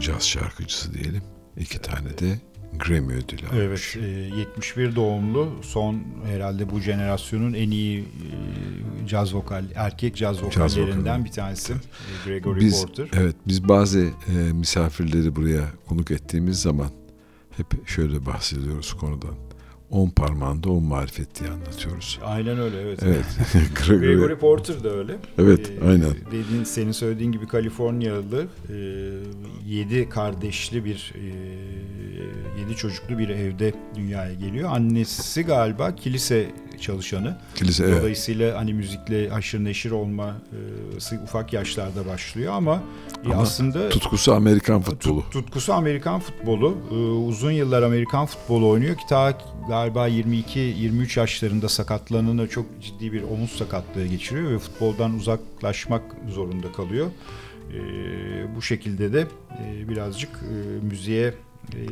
caz 0.00 0.28
şarkıcısı 0.28 0.94
diyelim. 0.94 1.22
İki 1.56 1.78
tane 1.82 2.18
de 2.18 2.38
Grammy 2.78 3.14
ödülü 3.14 3.46
almış. 3.48 3.96
Evet, 3.96 3.96
e, 4.34 4.38
71 4.38 4.96
doğumlu 4.96 5.52
son 5.62 6.02
herhalde 6.24 6.70
bu 6.70 6.80
jenerasyonun 6.80 7.52
en 7.54 7.70
iyi 7.70 8.00
e, 8.00 9.06
caz 9.08 9.34
vokal 9.34 9.64
erkek 9.74 10.16
caz 10.16 10.36
Caz 10.36 10.44
vokallerinden 10.78 11.12
vokali. 11.12 11.24
bir 11.24 11.30
tanesi 11.30 11.72
e, 11.72 11.76
Gregory 12.26 12.60
Biz 12.60 12.82
Porter. 12.86 13.08
evet 13.16 13.36
biz 13.48 13.68
bazı 13.68 13.98
e, 14.00 14.52
misafirleri 14.52 15.36
buraya 15.36 15.64
konuk 15.88 16.10
ettiğimiz 16.10 16.60
zaman 16.62 16.88
hep 17.56 17.88
şöyle 17.88 18.26
bahsediyoruz 18.26 18.92
konudan. 18.92 19.34
On 19.90 20.08
parmağında 20.10 20.70
on 20.70 20.82
marifet 20.84 21.40
diye 21.40 21.50
anlatıyoruz. 21.50 22.18
Aynen 22.24 22.58
öyle 22.58 22.80
evet. 22.80 22.98
Evet. 23.02 23.24
Gregory- 23.74 24.36
Porter 24.38 24.84
da 24.84 24.90
öyle. 24.90 25.16
Evet, 25.38 25.72
Ee, 25.82 25.86
aynen. 25.88 26.14
Dediğin, 26.32 26.64
senin 26.64 26.92
söylediğin 26.92 27.32
gibi 27.32 27.46
Kaliforniyalı 27.46 28.46
e, 28.70 28.74
yedi 29.66 30.08
kardeşli 30.08 30.84
bir 30.84 31.12
e, 31.14 31.24
yedi 32.60 32.76
çocuklu 32.76 33.18
bir 33.18 33.28
evde 33.28 33.74
dünyaya 33.96 34.34
geliyor. 34.34 34.70
Annesi 34.72 35.42
galiba 35.42 35.94
kilise 35.96 36.50
çalışanı. 36.84 37.36
Kilise, 37.54 37.84
evet. 37.84 38.00
Dolayısıyla 38.00 38.58
hani 38.58 38.74
müzikle 38.74 39.32
aşırı 39.32 39.64
neşir 39.64 39.90
olması 39.90 41.16
ufak 41.24 41.52
yaşlarda 41.52 42.06
başlıyor 42.06 42.52
ama, 42.52 42.82
e, 43.26 43.28
Ama 43.32 43.42
aslında 43.42 43.88
tutkusu 43.88 44.34
Amerikan 44.34 44.80
futbolu. 44.82 45.20
Tut- 45.20 45.30
tutkusu 45.32 45.72
Amerikan 45.72 46.20
futbolu. 46.20 46.78
Ee, 46.90 46.94
uzun 46.94 47.50
yıllar 47.50 47.82
Amerikan 47.82 48.26
futbolu 48.26 48.68
oynuyor 48.68 48.96
ki 48.96 49.02
ta 49.08 49.38
galiba 49.68 50.08
22-23 50.08 51.16
yaşlarında 51.20 51.68
sakatlanına 51.68 52.46
çok 52.48 52.66
ciddi 52.82 53.12
bir 53.12 53.22
omuz 53.22 53.50
sakatlığı 53.50 54.06
geçiriyor 54.06 54.50
ve 54.50 54.58
futboldan 54.58 55.14
uzaklaşmak 55.14 56.02
zorunda 56.28 56.72
kalıyor. 56.72 57.06
Ee, 57.74 58.56
bu 58.56 58.62
şekilde 58.62 59.12
de 59.12 59.26
e, 59.64 59.88
birazcık 59.88 60.30
e, 60.30 60.86
müziğe 60.86 61.34
e, 61.74 61.82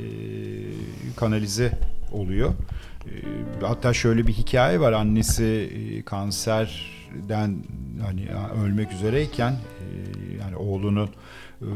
kanalize 1.17 1.79
oluyor. 2.13 2.51
E, 3.07 3.11
hatta 3.67 3.93
şöyle 3.93 4.27
bir 4.27 4.33
hikaye 4.33 4.81
var. 4.81 4.93
Annesi 4.93 5.45
e, 5.45 6.03
kanserden 6.03 7.65
hani 8.03 8.29
ölmek 8.65 8.93
üzereyken 8.93 9.53
e, 9.53 9.87
yani 10.41 10.57
oğlunun 10.57 11.11
e, 11.61 11.69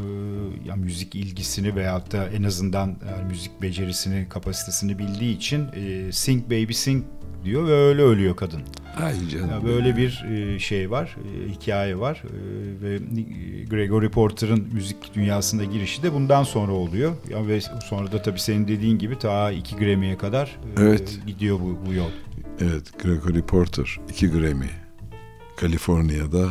ya 0.65 0.77
müzik 0.77 1.15
ilgisini 1.15 1.77
veyahut 1.77 2.13
da 2.13 2.29
en 2.29 2.43
azından 2.43 2.87
yani 2.87 3.25
müzik 3.29 3.63
becerisini, 3.63 4.29
kapasitesini 4.29 4.99
bildiği 4.99 5.37
için 5.37 5.69
sing 6.11 6.45
baby 6.45 6.73
sing 6.73 7.05
diyor 7.45 7.67
ve 7.67 7.73
öyle 7.73 8.03
ölüyor 8.03 8.37
kadın. 8.37 8.63
Ay 9.03 9.29
canım. 9.29 9.51
Ya 9.51 9.65
böyle 9.65 9.97
bir 9.97 10.25
e, 10.31 10.59
şey 10.59 10.91
var, 10.91 11.17
e, 11.47 11.49
hikaye 11.51 11.99
var 11.99 12.23
E, 12.27 12.83
ve 12.83 12.99
Gregory 13.71 14.09
Porter'ın 14.09 14.69
müzik 14.73 15.15
dünyasına 15.15 15.65
girişi 15.65 16.03
de 16.03 16.13
bundan 16.13 16.43
sonra 16.43 16.73
oluyor. 16.73 17.13
Ya 17.31 17.47
ve 17.47 17.61
sonra 17.61 18.13
da 18.13 18.23
tabii 18.23 18.41
senin 18.41 18.69
dediğin 18.69 18.99
gibi 18.99 19.19
ta 19.19 19.51
iki 19.51 19.77
Grammy'ye 19.77 20.19
kadar 20.19 20.59
Evet. 20.79 21.19
gidiyor 21.27 21.61
bu, 21.61 21.79
bu 21.87 21.93
yol. 21.95 22.11
Evet, 22.61 23.03
Gregory 23.03 23.43
Porter, 23.43 23.97
iki 24.11 24.31
Grammy. 24.31 24.67
Kaliforniya'da 25.57 26.45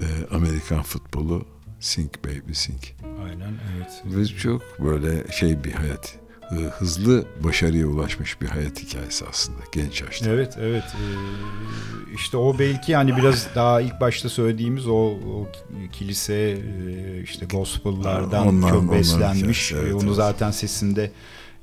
e, 0.00 0.34
Amerikan 0.34 0.82
futbolu 0.82 1.44
Sing 1.80 2.10
Baby 2.24 2.52
Sing. 2.52 2.80
Aynen 3.24 3.52
evet. 3.76 4.02
Ve 4.04 4.24
çok 4.26 4.62
böyle 4.84 5.32
şey 5.32 5.64
bir 5.64 5.72
hayat. 5.72 6.18
E, 6.52 6.54
Hızlı 6.54 7.24
başarıya 7.44 7.86
ulaşmış 7.86 8.40
bir 8.40 8.46
hayat 8.46 8.82
hikayesi 8.82 9.24
aslında 9.30 9.58
genç 9.72 10.02
yaşta. 10.02 10.30
Evet 10.30 10.56
evet 10.60 10.84
Ee, 10.84 12.14
işte 12.14 12.36
o 12.36 12.58
belki 12.58 12.96
hani 12.96 13.16
biraz 13.16 13.46
daha 13.54 13.80
ilk 13.80 14.00
başta 14.00 14.28
söylediğimiz 14.28 14.86
o, 14.86 14.94
o 15.10 15.48
kilise 15.92 16.34
e, 16.34 17.22
işte 17.22 17.46
gospel'lardan 17.46 18.46
Onlar- 18.46 18.70
çok 18.70 18.92
beslenmiş 18.92 19.72
evet, 19.72 19.94
onu 19.94 20.04
evet. 20.04 20.14
zaten 20.14 20.50
sesinde 20.50 21.04
e, 21.04 21.10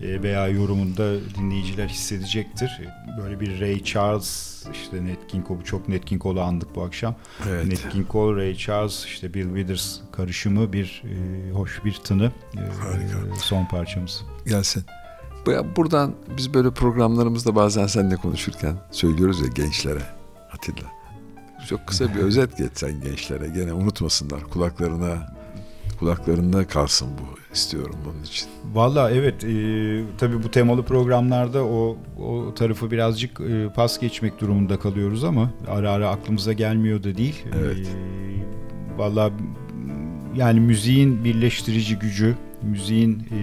veya 0.02 0.48
yorumunda 0.48 1.14
dinleyiciler 1.38 1.88
hissedecektir. 1.88 2.82
Böyle 3.22 3.40
bir 3.40 3.62
Ray 3.62 3.84
Charles 3.84 4.64
işte 4.74 5.06
Nat 5.06 5.28
King 5.28 5.48
Cole 5.48 5.64
çok 5.64 5.90
Nat 5.90 6.06
King 6.06 6.22
Cole'u 6.24 6.42
andık 6.42 6.76
bu 6.76 6.84
akşam. 6.84 7.16
Evet. 7.50 7.66
Nat 7.66 7.94
King 7.94 8.12
Cole, 8.12 8.42
Ray 8.42 8.56
Charles, 8.56 9.06
işte 9.06 9.34
Bill 9.34 9.46
Withers 9.56 10.00
karışımı 10.12 10.74
bir 10.74 11.04
e, 11.06 11.52
hoş 11.52 11.86
bir 11.86 11.94
tını 11.94 12.32
e, 12.56 12.60
Harika. 12.60 13.36
son 13.40 13.66
parçamız. 13.66 14.24
Gelsin. 14.46 14.84
Bu- 15.46 15.76
Buradan 15.76 16.16
biz 16.38 16.54
böyle 16.54 16.72
programlarımızda 16.72 17.56
bazen 17.56 17.88
seninle 17.88 18.16
konuşurken 18.16 18.76
söylüyoruz 18.92 19.42
ya 19.42 19.48
gençlere 19.48 20.02
Atilla. 20.54 20.88
Çok 21.70 21.88
kısa 21.88 22.16
bir 22.16 22.20
özet 22.20 22.58
geçsen 22.58 23.02
gençlere 23.02 23.48
gene 23.48 23.74
unutmasınlar 23.74 24.42
kulaklarına 24.44 25.36
kulaklarında 26.00 26.68
kalsın 26.68 27.08
bu 27.22 27.47
istiyorum 27.58 27.96
bunun 28.06 28.24
için. 28.24 28.50
Valla 28.74 29.12
evet 29.12 29.44
e, 29.44 30.04
tabii 30.18 30.44
bu 30.44 30.52
temalı 30.52 30.84
programlarda 30.84 31.66
o 31.66 31.98
o 32.20 32.54
tarafı 32.54 32.92
birazcık 32.92 33.40
e, 33.40 33.70
pas 33.76 34.00
geçmek 34.00 34.42
durumunda 34.42 34.80
kalıyoruz 34.80 35.24
ama 35.24 35.50
ara 35.68 35.92
ara 35.92 36.10
aklımıza 36.10 36.54
gelmiyor 36.54 37.04
da 37.04 37.18
değil. 37.18 37.44
Evet. 37.60 37.78
E, 37.78 38.28
Valla 38.98 39.32
yani 40.36 40.60
müziğin 40.60 41.24
birleştirici 41.24 42.00
gücü, 42.00 42.36
müziğin 42.62 43.28
e, 43.32 43.40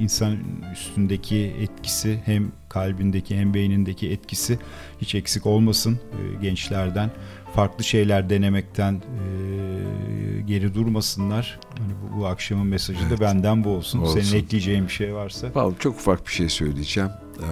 insan 0.00 0.36
üstündeki 0.72 1.54
etkisi 1.60 2.20
hem 2.24 2.52
kalbindeki 2.68 3.36
hem 3.36 3.54
beynindeki 3.54 4.10
etkisi 4.10 4.58
hiç 5.00 5.14
eksik 5.14 5.46
olmasın 5.46 6.00
e, 6.12 6.42
gençlerden 6.42 7.10
farklı 7.54 7.84
şeyler 7.84 8.30
denemekten 8.30 8.92
e, 8.94 10.40
geri 10.40 10.74
durmasınlar. 10.74 11.60
Hani 11.78 11.92
bu, 12.02 12.20
bu 12.20 12.26
akşamın 12.26 12.66
mesajı 12.66 13.00
Evet. 13.08 13.18
da 13.18 13.24
benden 13.24 13.64
bu 13.64 13.68
olsun. 13.68 13.98
Olsun. 13.98 14.20
Senin 14.20 14.42
ekleyeceğin 14.42 14.84
bir 14.84 14.92
şey 14.92 15.14
varsa. 15.14 15.48
Vallahi 15.54 15.78
çok 15.78 15.94
ufak 15.94 16.26
bir 16.26 16.32
şey 16.32 16.48
söyleyeceğim. 16.48 17.10
Ee, 17.40 17.46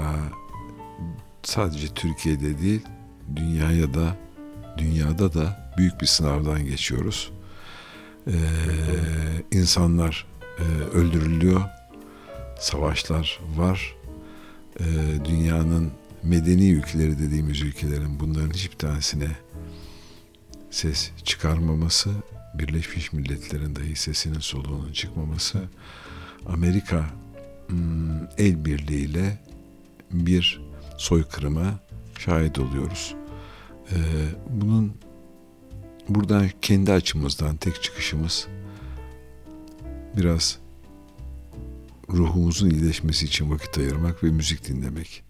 sadece 1.43 1.87
Türkiye'de 1.87 2.59
değil, 2.59 2.83
dünyaya 3.37 3.95
da 3.95 4.17
dünyada 4.79 5.35
da 5.35 5.73
büyük 5.79 6.01
bir 6.01 6.07
sınavdan 6.07 6.65
geçiyoruz. 6.67 7.31
Ee, 8.27 8.33
insanlar 9.53 10.27
e, 10.59 10.63
öldürülüyor, 10.97 11.61
savaşlar 12.59 13.41
var. 13.57 13.95
Ee, 14.81 14.85
dünyanın 15.25 15.91
medeni 16.23 16.71
ülkeleri 16.71 17.19
dediğimiz 17.19 17.61
ülkelerin 17.63 18.21
bunların 18.21 18.51
hiçbir 18.51 18.77
tanesine 18.77 19.29
ses 20.71 21.11
çıkarmaması, 21.25 22.11
Birleşmiş 22.55 23.13
Milletler'in 23.13 23.77
dahi 23.77 23.97
sesinin 23.97 24.39
soluğunun 24.39 24.93
çıkmaması, 24.93 25.59
Amerika 26.47 27.11
hmm, 27.67 28.25
el 28.39 28.65
birliğiyle 28.65 29.39
bir 30.11 30.61
soykırıma 30.99 31.81
şahit 32.19 32.59
oluyoruz. 32.59 33.15
Ee, 33.93 33.97
bunun 34.49 34.95
buradan 36.09 36.51
kendi 36.63 36.93
açımızdan 36.93 37.57
tek 37.57 37.83
çıkışımız 37.83 38.49
biraz 40.17 40.59
ruhumuzun 42.09 42.71
iyileşmesi 42.71 43.25
için 43.27 43.51
vakit 43.51 43.79
ayırmak 43.79 44.25
ve 44.25 44.31
müzik 44.31 44.69
dinlemek. 44.69 45.30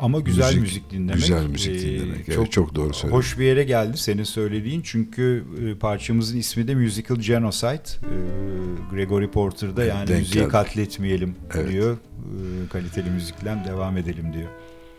Ama 0.00 0.20
güzel 0.20 0.44
Müzik, 0.46 0.60
müzik, 0.62 0.90
dinlemek. 0.90 1.14
güzel 1.14 1.46
müzik 1.46 1.76
Ee, 1.76 1.80
dinlemek. 1.80 2.28
Evet, 2.28 2.52
çok 2.52 2.74
doğru 2.74 2.94
söyledin. 2.94 3.16
Hoş 3.16 3.38
bir 3.38 3.44
yere 3.44 3.64
geldi 3.64 3.96
senin 3.96 4.24
söylediğin. 4.24 4.80
Çünkü 4.84 5.44
e, 5.70 5.74
parçamızın 5.78 6.38
ismi 6.38 6.68
de 6.68 6.74
Musical 6.74 7.18
Genocide. 7.18 7.72
Ee, 7.72 8.06
Gregory 8.90 9.26
Porter'da 9.30 9.84
yani 9.84 10.08
denk 10.08 10.18
müziği 10.18 10.34
geldi. 10.40 10.48
katletmeyelim 10.52 11.34
Evet. 11.54 11.68
diyor. 11.72 11.96
Ee, 11.96 12.68
kaliteli 12.68 13.10
müzikle 13.10 13.56
devam 13.68 13.96
edelim 13.96 14.32
diyor. 14.32 14.48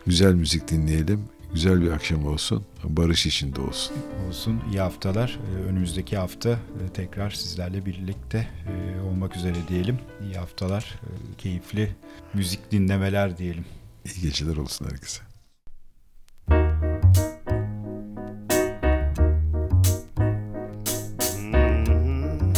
Güzel 0.06 0.34
müzik 0.34 0.68
dinleyelim. 0.68 1.20
Güzel 1.54 1.82
bir 1.82 1.90
akşam 1.90 2.26
olsun. 2.26 2.64
Barış 2.84 3.26
içinde 3.26 3.60
olsun. 3.60 3.96
Olsun 4.28 4.60
iyi 4.70 4.80
haftalar. 4.80 5.38
Ee, 5.60 5.68
önümüzdeki 5.70 6.16
hafta 6.16 6.50
e, 6.50 6.88
tekrar 6.94 7.30
sizlerle 7.30 7.86
birlikte 7.86 8.46
e, 8.66 9.00
olmak 9.00 9.36
üzere 9.36 9.54
diyelim. 9.68 9.98
İyi 10.24 10.34
haftalar, 10.34 10.94
e, 11.02 11.08
keyifli 11.38 11.88
müzik 12.34 12.70
dinlemeler 12.70 13.38
diyelim. 13.38 13.64
İyi 14.04 14.20
geceler 14.22 14.56
olsun 14.56 14.84
herkese. 14.84 15.22
Mm-hmm. 21.28 22.52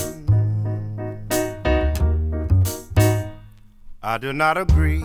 I 4.03 4.23
do 4.23 4.33
not 4.33 4.57
agree. 4.57 5.05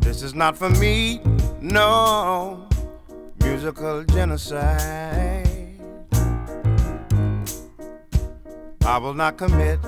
This 0.00 0.22
is 0.22 0.34
not 0.34 0.56
for 0.56 0.70
me. 0.70 1.20
No 1.60 2.68
musical 3.40 4.04
genocide. 4.04 5.44
I 8.86 8.98
will 8.98 9.14
not 9.14 9.38
commit, 9.38 9.78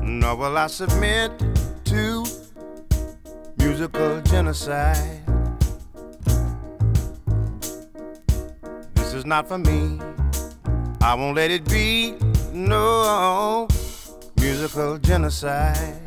nor 0.00 0.36
will 0.36 0.56
I 0.56 0.68
submit 0.68 1.51
musical 3.82 4.20
genocide. 4.20 5.20
This 8.94 9.12
is 9.12 9.26
not 9.26 9.48
for 9.48 9.58
me. 9.58 9.98
I 11.00 11.16
won't 11.16 11.34
let 11.34 11.50
it 11.50 11.68
be. 11.68 12.14
No 12.52 13.66
musical 14.38 14.98
genocide. 14.98 16.00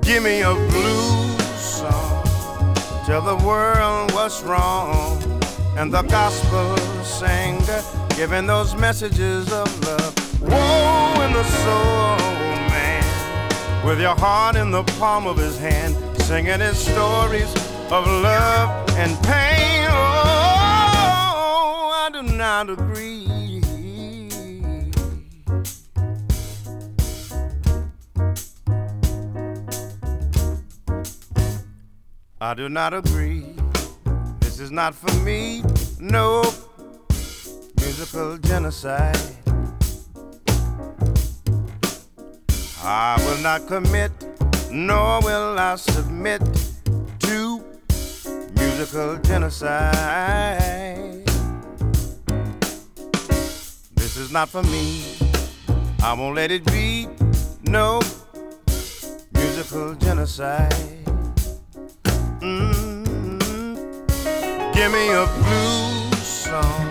Give 0.00 0.22
me 0.22 0.40
a 0.40 0.54
blues 0.54 1.60
song. 1.60 2.24
Tell 3.04 3.20
the 3.20 3.36
world 3.44 4.12
what's 4.12 4.40
wrong. 4.40 5.20
And 5.76 5.92
the 5.92 6.00
gospel 6.00 6.78
singer 7.04 7.82
giving 8.16 8.46
those 8.46 8.74
messages 8.74 9.52
of 9.52 9.68
love. 9.84 10.40
Woe 10.40 11.22
in 11.26 11.34
the 11.34 11.44
soul. 11.44 12.47
With 13.88 14.02
your 14.02 14.16
heart 14.16 14.54
in 14.54 14.70
the 14.70 14.82
palm 15.00 15.26
of 15.26 15.38
his 15.38 15.58
hand, 15.58 15.96
singing 16.20 16.60
his 16.60 16.76
stories 16.76 17.50
of 17.90 18.06
love 18.06 18.90
and 18.98 19.16
pain. 19.24 19.86
Oh, 19.88 21.90
I 21.94 22.10
do 22.12 22.20
not 22.20 22.68
agree. 22.68 23.62
I 32.42 32.52
do 32.52 32.68
not 32.68 32.92
agree. 32.92 33.54
This 34.40 34.60
is 34.60 34.70
not 34.70 34.94
for 34.94 35.14
me. 35.24 35.62
No 35.98 36.42
musical 37.78 38.36
genocide. 38.36 39.16
I 42.90 43.22
will 43.22 43.36
not 43.42 43.66
commit, 43.66 44.10
nor 44.70 45.20
will 45.20 45.58
I 45.58 45.76
submit 45.76 46.40
to 47.18 47.62
musical 48.56 49.18
genocide. 49.18 51.22
This 53.94 54.16
is 54.16 54.32
not 54.32 54.48
for 54.48 54.62
me. 54.62 55.04
I 56.02 56.14
won't 56.14 56.34
let 56.34 56.50
it 56.50 56.64
be. 56.64 57.06
No 57.62 58.00
musical 59.34 59.94
genocide. 59.96 60.72
Mm-hmm. 62.40 63.74
Give 64.72 64.90
me 64.90 65.12
a 65.12 65.26
blues 65.36 66.26
song. 66.26 66.90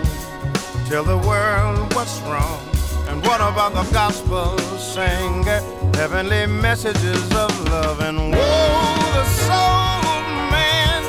Tell 0.86 1.02
the 1.02 1.18
world 1.26 1.92
what's 1.94 2.20
wrong. 2.20 2.67
What 3.26 3.40
about 3.40 3.72
the 3.74 3.84
gospel 3.92 4.58
singer? 4.78 5.60
Heavenly 5.94 6.46
messages 6.46 7.22
of 7.34 7.50
love 7.70 8.00
and 8.00 8.18
woe, 8.32 9.12
the 9.14 9.24
soul 9.46 10.02
man 10.50 11.02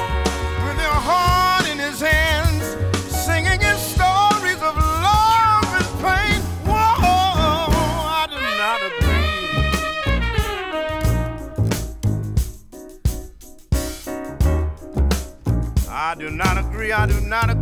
with 0.65 0.77
your 0.77 0.99
heart 1.09 1.67
in 1.69 1.77
his 1.77 1.99
hands, 2.01 2.63
singing 3.07 3.59
his 3.59 3.77
stories 3.77 4.61
of 4.61 4.75
love 4.77 5.69
and 5.79 5.87
pain. 6.03 6.41
Whoa, 6.65 7.71
I 8.21 8.25
do 8.29 8.39
not 8.57 8.79
agree. 8.89 9.29
I 15.89 16.15
do 16.15 16.29
not 16.31 16.57
agree, 16.57 16.91
I 16.91 17.05
do 17.05 17.19
not 17.21 17.49
agree. 17.49 17.58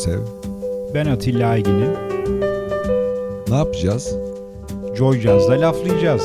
Görsev. 0.00 0.20
Ben 0.94 1.06
Atilla 1.06 1.48
Aygin'im. 1.48 1.92
Ne 3.48 3.56
yapacağız? 3.56 4.16
Joy 4.94 5.20
Jazz'da 5.20 5.60
laflayacağız. 5.60 6.22